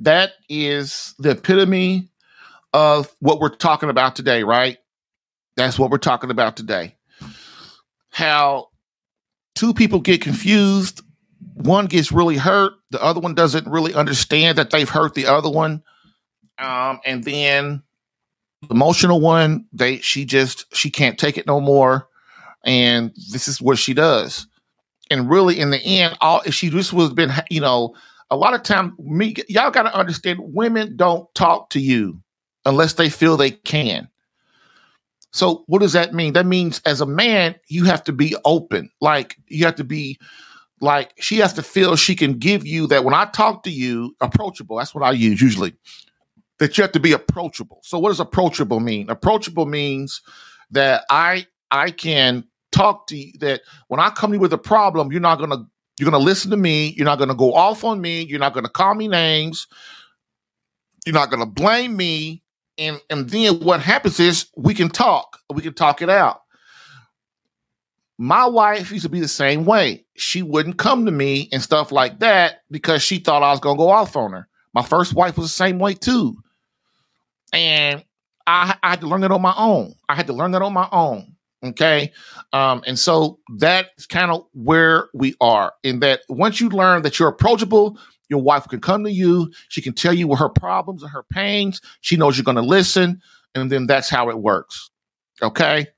that 0.00 0.32
is 0.48 1.14
the 1.18 1.30
epitome 1.30 2.08
of 2.72 3.14
what 3.20 3.40
we're 3.40 3.54
talking 3.54 3.90
about 3.90 4.16
today, 4.16 4.42
right? 4.42 4.78
That's 5.56 5.78
what 5.78 5.90
we're 5.90 5.98
talking 5.98 6.30
about 6.30 6.56
today. 6.56 6.96
How 8.10 8.68
two 9.54 9.74
people 9.74 10.00
get 10.00 10.20
confused, 10.20 11.02
one 11.54 11.86
gets 11.86 12.12
really 12.12 12.36
hurt, 12.36 12.72
the 12.90 13.02
other 13.02 13.20
one 13.20 13.34
doesn't 13.34 13.66
really 13.66 13.94
understand 13.94 14.58
that 14.58 14.70
they've 14.70 14.88
hurt 14.88 15.14
the 15.14 15.26
other 15.26 15.50
one. 15.50 15.82
Um, 16.58 17.00
and 17.04 17.24
then 17.24 17.82
the 18.62 18.74
emotional 18.74 19.20
one, 19.20 19.66
they 19.72 19.98
she 19.98 20.24
just 20.24 20.64
she 20.74 20.90
can't 20.90 21.18
take 21.18 21.38
it 21.38 21.46
no 21.46 21.60
more. 21.60 22.08
And 22.64 23.12
this 23.30 23.48
is 23.48 23.60
what 23.60 23.78
she 23.78 23.94
does. 23.94 24.46
And 25.10 25.30
really 25.30 25.58
in 25.58 25.70
the 25.70 25.80
end, 25.80 26.16
all 26.20 26.42
she 26.42 26.70
just 26.70 26.92
was 26.92 27.12
been, 27.12 27.32
you 27.50 27.60
know, 27.60 27.94
a 28.30 28.36
lot 28.36 28.54
of 28.54 28.62
time 28.62 28.94
me 28.98 29.34
y'all 29.48 29.70
gotta 29.70 29.94
understand 29.94 30.38
women 30.42 30.96
don't 30.96 31.32
talk 31.34 31.70
to 31.70 31.80
you 31.80 32.20
unless 32.66 32.94
they 32.94 33.08
feel 33.08 33.36
they 33.36 33.52
can. 33.52 34.08
So 35.32 35.64
what 35.66 35.80
does 35.80 35.92
that 35.92 36.14
mean? 36.14 36.32
That 36.32 36.46
means 36.46 36.80
as 36.84 37.00
a 37.00 37.06
man, 37.06 37.54
you 37.68 37.84
have 37.84 38.02
to 38.04 38.12
be 38.12 38.34
open. 38.44 38.90
Like 39.00 39.36
you 39.46 39.64
have 39.64 39.76
to 39.76 39.84
be 39.84 40.18
like 40.80 41.12
she 41.18 41.36
has 41.38 41.52
to 41.54 41.62
feel 41.62 41.96
she 41.96 42.14
can 42.14 42.34
give 42.34 42.66
you 42.66 42.86
that 42.88 43.04
when 43.04 43.14
I 43.14 43.26
talk 43.26 43.62
to 43.64 43.70
you, 43.70 44.14
approachable. 44.20 44.76
That's 44.76 44.94
what 44.94 45.04
I 45.04 45.12
use 45.12 45.40
usually. 45.40 45.74
That 46.58 46.76
you 46.76 46.82
have 46.82 46.92
to 46.92 47.00
be 47.00 47.12
approachable. 47.12 47.80
So 47.84 47.98
what 47.98 48.08
does 48.08 48.20
approachable 48.20 48.80
mean? 48.80 49.10
Approachable 49.10 49.66
means 49.66 50.20
that 50.70 51.04
I 51.08 51.46
I 51.70 51.90
can 51.90 52.44
talk 52.72 53.06
to 53.08 53.16
you 53.16 53.32
that 53.40 53.62
when 53.88 54.00
I 54.00 54.10
come 54.10 54.30
to 54.30 54.36
you 54.36 54.40
with 54.40 54.52
a 54.52 54.58
problem, 54.58 55.12
you're 55.12 55.20
not 55.20 55.38
gonna 55.38 55.64
you're 55.98 56.10
gonna 56.10 56.22
listen 56.22 56.50
to 56.50 56.56
me, 56.56 56.94
you're 56.96 57.04
not 57.04 57.18
gonna 57.18 57.34
go 57.34 57.54
off 57.54 57.84
on 57.84 58.00
me, 58.00 58.22
you're 58.22 58.40
not 58.40 58.54
gonna 58.54 58.68
call 58.68 58.94
me 58.94 59.08
names, 59.08 59.66
you're 61.06 61.14
not 61.14 61.30
gonna 61.30 61.46
blame 61.46 61.96
me, 61.96 62.42
and 62.76 63.00
and 63.10 63.30
then 63.30 63.60
what 63.60 63.80
happens 63.80 64.20
is 64.20 64.46
we 64.56 64.74
can 64.74 64.88
talk, 64.88 65.38
we 65.52 65.62
can 65.62 65.74
talk 65.74 66.02
it 66.02 66.10
out. 66.10 66.42
My 68.20 68.46
wife 68.46 68.90
used 68.90 69.04
to 69.04 69.08
be 69.08 69.20
the 69.20 69.28
same 69.28 69.64
way. 69.64 70.04
She 70.16 70.42
wouldn't 70.42 70.78
come 70.78 71.06
to 71.06 71.12
me 71.12 71.48
and 71.52 71.62
stuff 71.62 71.92
like 71.92 72.18
that 72.18 72.62
because 72.70 73.00
she 73.02 73.18
thought 73.18 73.44
I 73.44 73.50
was 73.50 73.60
gonna 73.60 73.78
go 73.78 73.90
off 73.90 74.16
on 74.16 74.32
her. 74.32 74.48
My 74.74 74.82
first 74.82 75.14
wife 75.14 75.36
was 75.36 75.46
the 75.46 75.54
same 75.54 75.78
way 75.78 75.94
too. 75.94 76.36
And 77.52 78.04
I, 78.46 78.76
I 78.82 78.90
had 78.90 79.00
to 79.00 79.06
learn 79.06 79.20
that 79.22 79.30
on 79.30 79.42
my 79.42 79.54
own. 79.56 79.94
I 80.08 80.14
had 80.14 80.26
to 80.28 80.32
learn 80.32 80.52
that 80.52 80.62
on 80.62 80.72
my 80.72 80.88
own. 80.92 81.34
Okay. 81.64 82.12
Um, 82.52 82.82
and 82.86 82.98
so 82.98 83.40
that's 83.56 84.06
kind 84.06 84.30
of 84.30 84.46
where 84.52 85.08
we 85.12 85.34
are 85.40 85.72
in 85.82 86.00
that 86.00 86.20
once 86.28 86.60
you 86.60 86.68
learn 86.68 87.02
that 87.02 87.18
you're 87.18 87.28
approachable, 87.28 87.98
your 88.28 88.40
wife 88.40 88.68
can 88.68 88.80
come 88.80 89.04
to 89.04 89.10
you. 89.10 89.50
She 89.68 89.82
can 89.82 89.92
tell 89.92 90.14
you 90.14 90.34
her 90.36 90.48
problems 90.48 91.02
and 91.02 91.10
her 91.10 91.24
pains. 91.32 91.80
She 92.00 92.16
knows 92.16 92.36
you're 92.36 92.44
going 92.44 92.56
to 92.56 92.62
listen. 92.62 93.20
And 93.54 93.72
then 93.72 93.86
that's 93.86 94.08
how 94.08 94.28
it 94.30 94.38
works. 94.38 94.90
Okay. 95.42 95.88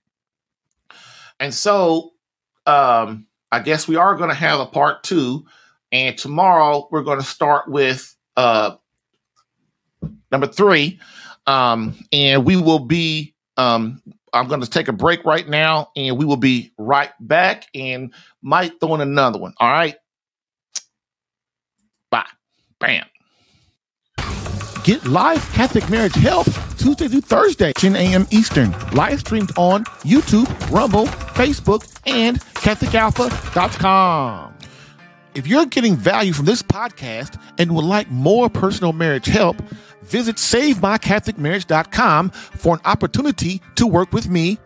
And 1.41 1.53
so 1.53 2.13
um, 2.67 3.27
I 3.53 3.61
guess 3.61 3.89
we 3.89 3.97
are 3.97 4.15
going 4.15 4.31
to 4.31 4.35
have 4.35 4.61
a 4.61 4.67
part 4.67 5.03
two. 5.03 5.45
And 5.93 6.17
tomorrow 6.17 6.89
we're 6.91 7.03
going 7.03 7.19
to 7.19 7.27
start 7.27 7.69
with 7.69 8.17
uh, 8.37 8.77
number 10.31 10.47
three. 10.47 11.01
Um, 11.51 11.97
and 12.13 12.45
we 12.45 12.57
will 12.57 12.79
be, 12.79 13.35
um, 13.57 14.01
I'm 14.33 14.47
going 14.47 14.61
to 14.61 14.71
take 14.71 14.87
a 14.87 14.93
break 14.93 15.25
right 15.25 15.49
now 15.49 15.91
and 15.97 16.17
we 16.17 16.25
will 16.25 16.37
be 16.37 16.73
right 16.79 17.11
back 17.19 17.67
and 17.75 18.15
might 18.41 18.79
throw 18.79 18.95
in 18.95 19.01
another 19.01 19.41
one. 19.41 19.53
All 19.59 19.69
right. 19.69 19.97
Bye. 22.09 22.27
Bam. 22.79 23.05
Get 24.85 25.05
live 25.07 25.45
Catholic 25.53 25.91
marriage 25.91 26.15
help 26.15 26.47
Tuesday 26.79 27.09
through 27.09 27.23
Thursday, 27.23 27.73
10 27.73 27.97
a.m. 27.97 28.29
Eastern. 28.31 28.71
Live 28.93 29.21
streamed 29.21 29.51
on 29.57 29.85
YouTube, 30.05 30.49
Rumble, 30.71 31.07
Facebook, 31.07 31.85
and 32.07 32.41
CatholicAlpha.com. 32.41 34.55
If 35.35 35.47
you're 35.47 35.67
getting 35.67 35.97
value 35.97 36.33
from 36.33 36.47
this 36.47 36.63
podcast 36.63 37.41
and 37.59 37.75
would 37.75 37.85
like 37.85 38.11
more 38.11 38.49
personal 38.49 38.93
marriage 38.93 39.27
help, 39.27 39.57
visit 40.03 40.37
SaveMyCatholicMarriage.com 40.37 42.31
for 42.31 42.75
an 42.75 42.81
opportunity 42.85 43.61
to 43.77 43.87
work 43.87 44.13
with 44.13 44.29
me 44.29 44.59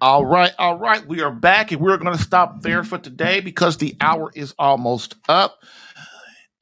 All 0.00 0.26
right, 0.26 0.52
all 0.58 0.78
right. 0.78 1.06
We 1.06 1.22
are 1.22 1.30
back 1.30 1.70
and 1.70 1.80
we're 1.80 1.96
going 1.96 2.16
to 2.16 2.22
stop 2.22 2.62
there 2.62 2.82
for 2.82 2.98
today 2.98 3.38
because 3.38 3.76
the 3.76 3.94
hour 4.00 4.32
is 4.34 4.52
almost 4.58 5.14
up. 5.28 5.62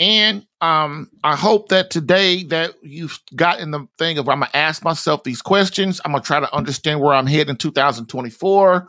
And 0.00 0.46
um, 0.62 1.10
I 1.22 1.36
hope 1.36 1.68
that 1.68 1.90
today 1.90 2.42
that 2.44 2.74
you've 2.82 3.18
gotten 3.36 3.70
the 3.70 3.86
thing 3.98 4.16
of 4.16 4.30
I'm 4.30 4.40
gonna 4.40 4.50
ask 4.54 4.82
myself 4.82 5.24
these 5.24 5.42
questions. 5.42 6.00
I'm 6.04 6.12
gonna 6.12 6.24
try 6.24 6.40
to 6.40 6.54
understand 6.54 7.00
where 7.00 7.12
I'm 7.12 7.26
heading 7.26 7.50
in 7.50 7.56
2024. 7.56 8.86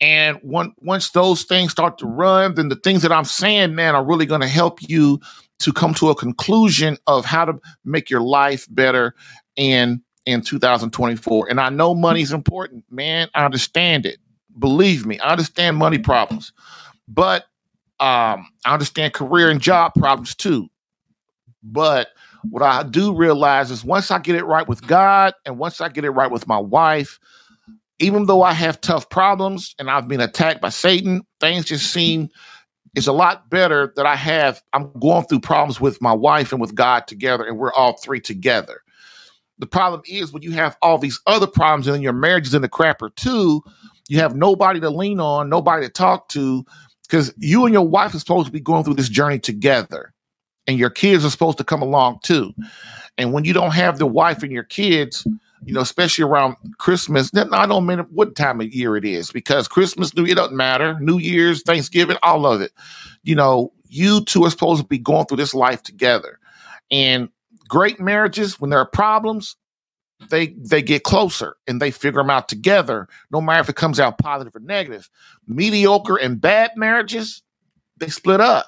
And 0.00 0.38
once 0.42 1.10
those 1.10 1.42
things 1.42 1.72
start 1.72 1.98
to 1.98 2.06
run, 2.06 2.54
then 2.54 2.68
the 2.68 2.76
things 2.76 3.02
that 3.02 3.10
I'm 3.10 3.24
saying, 3.24 3.74
man, 3.74 3.96
are 3.96 4.04
really 4.04 4.26
gonna 4.26 4.46
help 4.46 4.78
you 4.80 5.20
to 5.60 5.72
come 5.72 5.94
to 5.94 6.10
a 6.10 6.14
conclusion 6.14 6.96
of 7.06 7.24
how 7.24 7.44
to 7.44 7.58
make 7.84 8.10
your 8.10 8.20
life 8.20 8.66
better 8.70 9.14
in 9.56 10.02
in 10.26 10.40
2024. 10.40 11.48
And 11.50 11.60
I 11.60 11.68
know 11.68 11.94
money's 11.94 12.32
important, 12.32 12.84
man. 12.90 13.28
I 13.34 13.44
understand 13.44 14.06
it. 14.06 14.18
Believe 14.58 15.04
me, 15.06 15.18
I 15.18 15.30
understand 15.30 15.76
money 15.76 15.98
problems. 15.98 16.52
But 17.08 17.42
um, 18.00 18.46
I 18.64 18.72
understand 18.72 19.12
career 19.12 19.50
and 19.50 19.60
job 19.60 19.94
problems 19.94 20.34
too. 20.34 20.68
But 21.62 22.08
what 22.50 22.62
I 22.62 22.82
do 22.82 23.14
realize 23.14 23.70
is 23.70 23.84
once 23.84 24.10
I 24.10 24.18
get 24.18 24.36
it 24.36 24.44
right 24.44 24.66
with 24.66 24.86
God 24.86 25.34
and 25.46 25.58
once 25.58 25.80
I 25.80 25.88
get 25.88 26.04
it 26.04 26.10
right 26.10 26.30
with 26.30 26.46
my 26.46 26.58
wife, 26.58 27.18
even 27.98 28.26
though 28.26 28.42
I 28.42 28.52
have 28.52 28.80
tough 28.80 29.08
problems 29.08 29.74
and 29.78 29.90
I've 29.90 30.08
been 30.08 30.20
attacked 30.20 30.60
by 30.60 30.68
Satan, 30.68 31.22
things 31.40 31.64
just 31.66 31.92
seem 31.92 32.28
it's 32.94 33.06
a 33.06 33.12
lot 33.12 33.50
better 33.50 33.92
that 33.96 34.06
I 34.06 34.16
have. 34.16 34.62
I'm 34.72 34.92
going 35.00 35.24
through 35.26 35.40
problems 35.40 35.80
with 35.80 36.00
my 36.00 36.12
wife 36.12 36.52
and 36.52 36.60
with 36.60 36.74
God 36.74 37.06
together, 37.06 37.44
and 37.44 37.58
we're 37.58 37.72
all 37.72 37.96
three 37.98 38.20
together. 38.20 38.80
The 39.58 39.66
problem 39.66 40.02
is 40.08 40.32
when 40.32 40.42
you 40.42 40.52
have 40.52 40.76
all 40.82 40.98
these 40.98 41.20
other 41.26 41.46
problems 41.46 41.86
and 41.86 42.02
your 42.02 42.12
marriage 42.12 42.48
is 42.48 42.54
in 42.54 42.62
the 42.62 42.68
crapper 42.68 43.14
too, 43.14 43.62
you 44.08 44.18
have 44.18 44.36
nobody 44.36 44.80
to 44.80 44.90
lean 44.90 45.20
on, 45.20 45.48
nobody 45.48 45.86
to 45.86 45.92
talk 45.92 46.28
to, 46.30 46.64
because 47.02 47.32
you 47.38 47.64
and 47.64 47.72
your 47.72 47.86
wife 47.86 48.14
are 48.14 48.18
supposed 48.18 48.46
to 48.46 48.52
be 48.52 48.60
going 48.60 48.84
through 48.84 48.94
this 48.94 49.08
journey 49.08 49.38
together 49.38 50.12
and 50.66 50.78
your 50.78 50.90
kids 50.90 51.24
are 51.24 51.30
supposed 51.30 51.58
to 51.58 51.64
come 51.64 51.82
along 51.82 52.18
too 52.22 52.52
and 53.18 53.32
when 53.32 53.44
you 53.44 53.52
don't 53.52 53.72
have 53.74 53.98
the 53.98 54.06
wife 54.06 54.42
and 54.42 54.52
your 54.52 54.64
kids 54.64 55.26
you 55.64 55.72
know 55.72 55.80
especially 55.80 56.24
around 56.24 56.56
christmas. 56.78 57.30
I 57.34 57.66
don't 57.66 57.86
mean 57.86 58.00
what 58.10 58.36
time 58.36 58.60
of 58.60 58.72
year 58.72 58.96
it 58.96 59.04
is 59.04 59.30
because 59.30 59.68
christmas 59.68 60.14
new 60.14 60.24
it 60.24 60.34
doesn't 60.34 60.56
matter. 60.56 60.98
New 61.00 61.18
year's 61.18 61.62
thanksgiving 61.62 62.16
all 62.22 62.46
of 62.46 62.60
it. 62.60 62.72
You 63.22 63.34
know 63.34 63.72
you 63.88 64.24
two 64.24 64.44
are 64.44 64.50
supposed 64.50 64.82
to 64.82 64.88
be 64.88 64.98
going 64.98 65.26
through 65.26 65.36
this 65.36 65.54
life 65.54 65.82
together. 65.82 66.38
And 66.90 67.28
great 67.68 68.00
marriages 68.00 68.60
when 68.60 68.70
there 68.70 68.80
are 68.80 68.86
problems 68.86 69.56
they 70.30 70.48
they 70.58 70.82
get 70.82 71.02
closer 71.02 71.56
and 71.66 71.80
they 71.80 71.90
figure 71.90 72.20
them 72.20 72.30
out 72.30 72.48
together 72.48 73.08
no 73.30 73.40
matter 73.40 73.60
if 73.60 73.68
it 73.68 73.76
comes 73.76 74.00
out 74.00 74.18
positive 74.18 74.54
or 74.54 74.60
negative. 74.60 75.10
Mediocre 75.46 76.16
and 76.16 76.40
bad 76.40 76.72
marriages 76.76 77.42
they 77.98 78.08
split 78.08 78.40
up. 78.40 78.66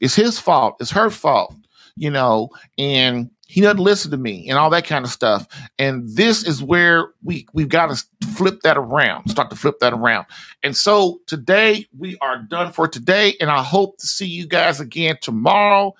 It's 0.00 0.14
his 0.14 0.38
fault. 0.38 0.76
It's 0.80 0.90
her 0.90 1.10
fault 1.10 1.54
you 1.96 2.10
know 2.10 2.50
and 2.78 3.30
he 3.48 3.60
doesn't 3.60 3.82
listen 3.82 4.10
to 4.10 4.16
me 4.16 4.48
and 4.48 4.58
all 4.58 4.70
that 4.70 4.86
kind 4.86 5.04
of 5.04 5.10
stuff. 5.10 5.46
And 5.78 6.08
this 6.08 6.42
is 6.44 6.62
where 6.62 7.10
we 7.22 7.46
we've 7.52 7.68
got 7.68 7.94
to 7.94 8.26
flip 8.34 8.60
that 8.62 8.76
around 8.76 9.28
start 9.28 9.50
to 9.50 9.56
flip 9.56 9.78
that 9.80 9.92
around. 9.92 10.26
And 10.62 10.76
so 10.76 11.20
today 11.26 11.86
we 11.96 12.18
are 12.20 12.38
done 12.42 12.72
for 12.72 12.88
today 12.88 13.34
and 13.40 13.50
i 13.50 13.62
hope 13.62 13.98
to 13.98 14.06
see 14.06 14.26
you 14.26 14.46
guys 14.46 14.80
again 14.80 15.16
tomorrow 15.20 15.94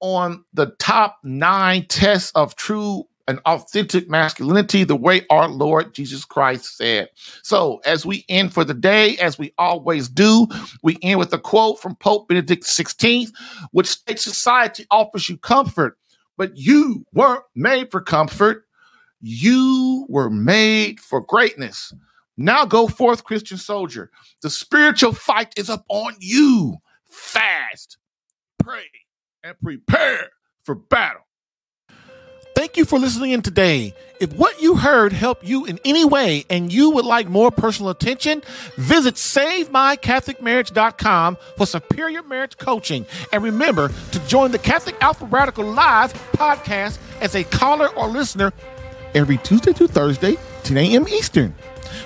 on 0.00 0.44
the 0.52 0.66
top 0.78 1.18
nine 1.24 1.86
tests 1.86 2.30
of 2.34 2.56
true 2.56 3.04
an 3.26 3.38
authentic 3.46 4.08
masculinity 4.08 4.84
the 4.84 4.96
way 4.96 5.22
our 5.30 5.48
Lord 5.48 5.94
Jesus 5.94 6.24
Christ 6.24 6.76
said. 6.76 7.08
So, 7.42 7.80
as 7.84 8.04
we 8.04 8.24
end 8.28 8.52
for 8.52 8.64
the 8.64 8.74
day, 8.74 9.16
as 9.16 9.38
we 9.38 9.52
always 9.58 10.08
do, 10.08 10.46
we 10.82 10.98
end 11.02 11.18
with 11.18 11.32
a 11.32 11.38
quote 11.38 11.80
from 11.80 11.96
Pope 11.96 12.28
Benedict 12.28 12.64
XVI, 12.64 13.30
which 13.72 13.88
states 13.88 14.24
society 14.24 14.86
offers 14.90 15.28
you 15.28 15.38
comfort, 15.38 15.98
but 16.36 16.56
you 16.56 17.04
weren't 17.12 17.44
made 17.54 17.90
for 17.90 18.00
comfort. 18.00 18.66
You 19.20 20.06
were 20.10 20.28
made 20.28 21.00
for 21.00 21.22
greatness. 21.22 21.94
Now 22.36 22.64
go 22.64 22.88
forth, 22.88 23.24
Christian 23.24 23.56
soldier. 23.56 24.10
The 24.42 24.50
spiritual 24.50 25.12
fight 25.12 25.54
is 25.56 25.70
up 25.70 25.84
on 25.88 26.14
you. 26.18 26.76
Fast, 27.08 27.96
pray, 28.62 28.90
and 29.42 29.58
prepare 29.62 30.30
for 30.64 30.74
battle. 30.74 31.22
Thank 32.64 32.78
you 32.78 32.86
for 32.86 32.98
listening 32.98 33.32
in 33.32 33.42
today. 33.42 33.92
If 34.20 34.32
what 34.32 34.62
you 34.62 34.76
heard 34.76 35.12
helped 35.12 35.44
you 35.44 35.66
in 35.66 35.78
any 35.84 36.06
way 36.06 36.46
and 36.48 36.72
you 36.72 36.88
would 36.92 37.04
like 37.04 37.28
more 37.28 37.50
personal 37.50 37.90
attention, 37.90 38.40
visit 38.76 39.16
SaveMyCatholicMarriage.com 39.16 41.36
for 41.58 41.66
superior 41.66 42.22
marriage 42.22 42.56
coaching. 42.56 43.04
And 43.34 43.44
remember 43.44 43.90
to 44.12 44.26
join 44.26 44.50
the 44.50 44.58
Catholic 44.58 44.96
Alpha 45.02 45.26
Radical 45.26 45.66
Live 45.66 46.14
podcast 46.32 46.96
as 47.20 47.34
a 47.34 47.44
caller 47.44 47.88
or 47.88 48.08
listener 48.08 48.54
every 49.14 49.36
Tuesday 49.36 49.74
to 49.74 49.86
Thursday, 49.86 50.38
10 50.62 50.78
a.m. 50.78 51.06
Eastern. 51.08 51.54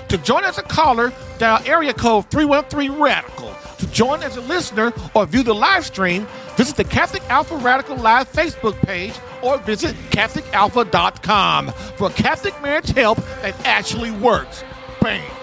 To 0.09 0.17
join 0.17 0.43
as 0.43 0.57
a 0.57 0.63
caller, 0.63 1.13
dial 1.37 1.61
area 1.65 1.93
code 1.93 2.29
313 2.31 3.01
Radical. 3.01 3.55
To 3.77 3.87
join 3.87 4.23
as 4.23 4.35
a 4.35 4.41
listener 4.41 4.91
or 5.13 5.25
view 5.25 5.41
the 5.41 5.55
live 5.55 5.85
stream, 5.85 6.27
visit 6.57 6.75
the 6.75 6.83
Catholic 6.83 7.23
Alpha 7.29 7.55
Radical 7.55 7.95
Live 7.95 8.29
Facebook 8.29 8.75
page 8.81 9.13
or 9.41 9.57
visit 9.59 9.95
CatholicAlpha.com 10.11 11.71
for 11.97 12.09
Catholic 12.11 12.59
marriage 12.61 12.89
help 12.89 13.17
that 13.41 13.55
actually 13.65 14.11
works. 14.11 14.63
Bam. 15.01 15.38